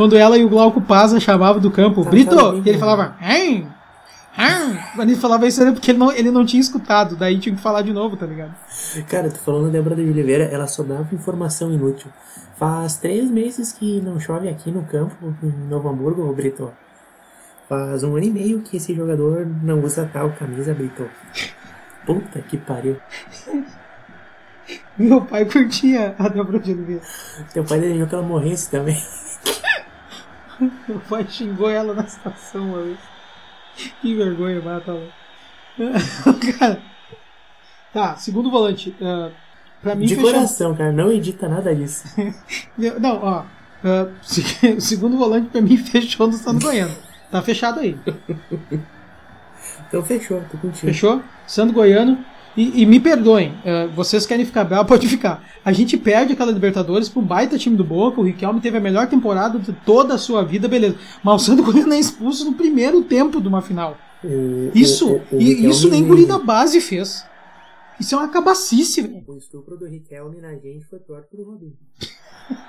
quando 0.00 0.16
ela 0.16 0.38
e 0.38 0.42
o 0.42 0.48
Glauco 0.48 0.80
Paza 0.80 1.20
chamavam 1.20 1.60
do 1.60 1.70
campo, 1.70 2.02
Brito, 2.02 2.34
e 2.64 2.70
ele 2.70 2.78
falava, 2.78 3.16
hein? 3.20 3.68
Quando 4.96 5.10
ele 5.10 5.20
falava 5.20 5.46
isso 5.46 5.60
era 5.60 5.72
porque 5.72 5.90
ele 5.90 5.98
não, 5.98 6.10
ele 6.10 6.30
não 6.30 6.46
tinha 6.46 6.58
escutado, 6.58 7.16
daí 7.16 7.38
tinha 7.38 7.54
que 7.54 7.60
falar 7.60 7.82
de 7.82 7.92
novo, 7.92 8.16
tá 8.16 8.24
ligado? 8.24 8.54
Cara, 9.10 9.30
tô 9.30 9.36
falando 9.36 9.66
da 9.66 9.72
Débora 9.72 9.94
de 9.96 10.00
Oliveira, 10.00 10.44
ela 10.44 10.66
só 10.66 10.82
dava 10.82 11.14
informação 11.14 11.70
inútil. 11.70 12.10
Faz 12.56 12.96
três 12.96 13.30
meses 13.30 13.72
que 13.74 14.00
não 14.00 14.18
chove 14.18 14.48
aqui 14.48 14.70
no 14.70 14.84
campo, 14.84 15.34
em 15.42 15.68
Novo 15.68 15.90
Hamburgo, 15.90 16.32
Brito. 16.32 16.72
Faz 17.68 18.02
um 18.02 18.16
ano 18.16 18.24
e 18.24 18.30
meio 18.30 18.62
que 18.62 18.78
esse 18.78 18.94
jogador 18.94 19.46
não 19.62 19.84
usa 19.84 20.08
tal 20.10 20.30
camisa, 20.30 20.72
Brito. 20.72 21.06
Puta 22.06 22.40
que 22.40 22.56
pariu. 22.56 22.96
Meu 24.96 25.20
pai 25.20 25.44
curtia 25.44 26.14
a 26.18 26.26
Débora 26.26 26.58
de 26.58 26.72
Oliveira. 26.72 27.02
Teu 27.52 27.64
pai 27.64 27.80
desejou 27.80 28.06
que 28.06 28.14
ela 28.14 28.24
morresse 28.24 28.70
também. 28.70 28.96
Meu 30.88 31.00
pai 31.08 31.26
xingou 31.28 31.70
ela 31.70 31.94
na 31.94 32.02
estação 32.02 32.62
uma 32.62 32.82
vez. 32.82 32.98
Que 34.02 34.14
vergonha, 34.14 34.60
mata 34.60 34.90
ela. 34.90 35.08
Cara. 36.58 36.82
Tá, 37.92 38.16
segundo 38.16 38.50
volante. 38.50 38.94
ah, 39.02 39.30
pra 39.82 39.94
mim 39.94 40.06
De 40.06 40.14
fechou- 40.14 40.30
coração, 40.32 40.74
cara, 40.76 40.92
não 40.92 41.10
edita 41.10 41.48
nada 41.48 41.74
disso. 41.74 42.04
Não, 43.00 43.16
ó. 43.22 43.44
o 44.76 44.80
segundo 44.80 45.16
volante 45.16 45.48
pra 45.48 45.60
mim 45.60 45.76
fechou 45.76 46.26
no 46.26 46.34
Sando 46.34 46.60
Goiano. 46.64 46.94
Tá 47.30 47.40
fechado 47.42 47.80
aí. 47.80 47.98
Então 49.88 50.02
fechou, 50.04 50.40
tô 50.50 50.58
contigo. 50.58 50.86
Fechou? 50.86 51.22
Sando 51.46 51.72
Goiano. 51.72 52.24
E, 52.56 52.82
e 52.82 52.86
me 52.86 52.98
perdoem, 52.98 53.54
ah, 53.64 53.86
vocês 53.94 54.26
querem 54.26 54.44
ficar 54.44 54.64
bravo, 54.64 54.84
pode 54.88 55.06
ficar. 55.08 55.44
A 55.64 55.72
gente 55.72 55.96
perde 55.96 56.32
aquela 56.32 56.50
Libertadores 56.52 57.14
um 57.16 57.22
baita 57.22 57.56
time 57.58 57.76
do 57.76 57.84
Boca. 57.84 58.20
O 58.20 58.24
Riquelme 58.24 58.60
teve 58.60 58.76
a 58.76 58.80
melhor 58.80 59.08
temporada 59.08 59.58
de 59.58 59.72
toda 59.72 60.14
a 60.14 60.18
sua 60.18 60.44
vida, 60.44 60.68
beleza. 60.68 60.96
Mas 61.22 61.42
o 61.42 61.44
Sando 61.44 61.62
Goiano 61.62 61.92
é 61.94 61.98
expulso 61.98 62.44
no 62.44 62.54
primeiro 62.54 63.02
tempo 63.02 63.40
de 63.40 63.48
uma 63.48 63.62
final. 63.62 63.96
O- 64.24 64.70
Isso, 64.74 65.14
o- 65.14 65.22
o- 65.36 65.40
e 65.40 65.66
isso 65.66 65.88
nem 65.88 66.04
guri 66.06 66.26
da 66.26 66.38
base 66.38 66.80
fez. 66.80 67.24
Isso 67.98 68.14
é 68.14 68.18
uma 68.18 68.28
cabacice, 68.28 69.02
velho. 69.02 69.22
O 69.26 69.36
estupro 69.36 69.76
do 69.76 69.86
Riquelme 69.86 70.40
na 70.40 70.54
gente 70.56 70.84
foi 70.86 70.98
pior 70.98 71.22
que 71.22 71.34
o 71.36 71.44
do 71.44 71.50
Robinho. 71.50 71.74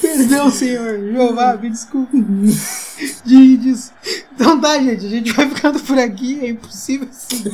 Perdão, 0.00 0.50
senhor. 0.50 0.98
Jeová, 1.12 1.56
me 1.56 1.70
desculpe. 1.70 2.16
Dides. 3.24 3.92
Então 4.32 4.60
tá, 4.60 4.78
gente. 4.78 5.06
A 5.06 5.08
gente 5.08 5.32
vai 5.32 5.48
ficando 5.48 5.78
por 5.80 5.98
aqui. 5.98 6.40
É 6.40 6.48
impossível 6.48 7.08
seguir. 7.12 7.50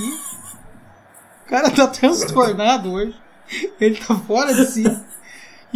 O 1.45 1.49
cara 1.49 1.71
tá 1.71 1.87
transtornado 1.87 2.93
hoje. 2.93 3.15
Ele 3.81 3.97
tá 3.97 4.15
fora 4.15 4.55
de 4.55 4.67
si. 4.67 4.85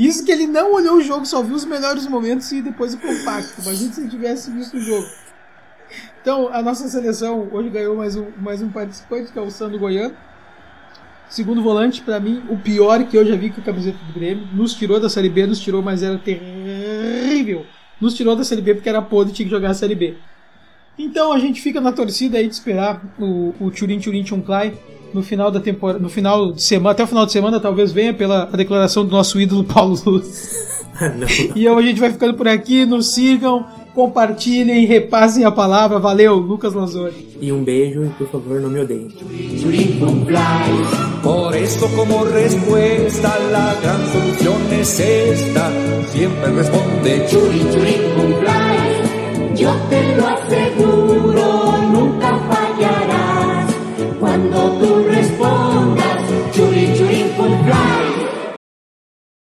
Isso 0.00 0.24
que 0.24 0.32
ele 0.32 0.46
não 0.46 0.72
olhou 0.72 0.96
o 0.96 1.02
jogo, 1.02 1.26
só 1.26 1.42
viu 1.42 1.54
os 1.54 1.66
melhores 1.66 2.06
momentos 2.06 2.50
e 2.52 2.62
depois 2.62 2.94
o 2.94 2.98
compacto. 2.98 3.60
Imagina 3.60 3.92
se 3.92 4.00
ele 4.00 4.08
tivesse 4.08 4.50
visto 4.50 4.78
o 4.78 4.80
jogo. 4.80 5.06
Então, 6.22 6.48
a 6.50 6.62
nossa 6.62 6.88
seleção 6.88 7.48
hoje 7.52 7.68
ganhou 7.68 7.94
mais 7.94 8.16
um, 8.16 8.28
mais 8.38 8.62
um 8.62 8.70
participante, 8.70 9.30
que 9.30 9.38
é 9.38 9.42
o 9.42 9.50
Sandro 9.50 9.78
Goiano. 9.78 10.16
Segundo 11.28 11.62
volante, 11.62 12.00
pra 12.00 12.18
mim, 12.18 12.42
o 12.48 12.56
pior 12.56 13.04
que 13.04 13.14
eu 13.14 13.26
já 13.26 13.36
vi 13.36 13.50
com 13.50 13.60
a 13.60 13.64
camiseta 13.64 13.98
do 14.06 14.14
Grêmio. 14.14 14.48
Nos 14.54 14.72
tirou 14.72 14.98
da 14.98 15.10
Série 15.10 15.28
B, 15.28 15.46
nos 15.46 15.60
tirou, 15.60 15.82
mas 15.82 16.02
era 16.02 16.16
terrível. 16.16 17.66
Nos 18.00 18.14
tirou 18.14 18.34
da 18.34 18.42
Série 18.42 18.62
B 18.62 18.76
porque 18.76 18.88
era 18.88 19.02
podre 19.02 19.34
e 19.34 19.36
tinha 19.36 19.46
que 19.46 19.54
jogar 19.54 19.68
a 19.68 19.74
Série 19.74 19.94
B. 19.94 20.16
Então 20.98 21.30
a 21.30 21.38
gente 21.38 21.60
fica 21.60 21.78
na 21.78 21.92
torcida 21.92 22.38
aí 22.38 22.48
de 22.48 22.54
esperar 22.54 23.02
o, 23.18 23.54
o 23.60 23.70
Turin 23.70 24.00
Turin 24.00 24.24
Chunklai 24.24 24.78
no 25.12 25.22
final 25.22 25.50
da 25.50 25.60
temporada, 25.60 25.98
no 25.98 26.08
final 26.08 26.52
de 26.52 26.62
semana, 26.62 26.92
até 26.92 27.04
o 27.04 27.06
final 27.06 27.26
de 27.26 27.32
semana 27.32 27.60
talvez 27.60 27.92
venha 27.92 28.12
pela 28.14 28.48
a 28.52 28.56
declaração 28.56 29.04
do 29.04 29.10
nosso 29.10 29.40
ídolo 29.40 29.64
Paulo 29.72 29.98
Luz. 30.06 30.80
Não. 31.00 31.56
E 31.56 31.66
a 31.66 31.80
gente 31.80 31.98
vai 31.98 32.10
ficando 32.10 32.34
por 32.34 32.46
aqui, 32.46 32.84
nos 32.84 33.14
sigam, 33.14 33.64
compartilhem, 33.94 34.84
repassem 34.84 35.44
a 35.44 35.50
palavra. 35.50 35.98
Valeu, 35.98 36.34
Lucas 36.36 36.74
Lanzoni. 36.74 37.28
E 37.40 37.50
um 37.50 37.64
beijo 37.64 38.04
e 38.04 38.08
por 38.10 38.28
favor 38.28 38.60
não 38.60 38.68
me 38.68 38.80
odeiem. 38.80 39.08
Por 41.22 41.54
eso 41.56 41.88
como 41.90 42.24
respuesta 42.24 43.38
la 43.50 43.74
gran 43.82 44.06
solución 44.12 44.60
es 44.78 45.00
esta. 45.00 45.70
Siempre 46.12 46.52
responde 46.52 47.26
Churi 47.28 47.60
Churi 47.72 48.10
Yo 49.56 49.74
te 49.88 50.16
lo 50.16 50.26
aseguro. 50.28 51.29
tu 54.78 55.02
reino. 55.08 55.19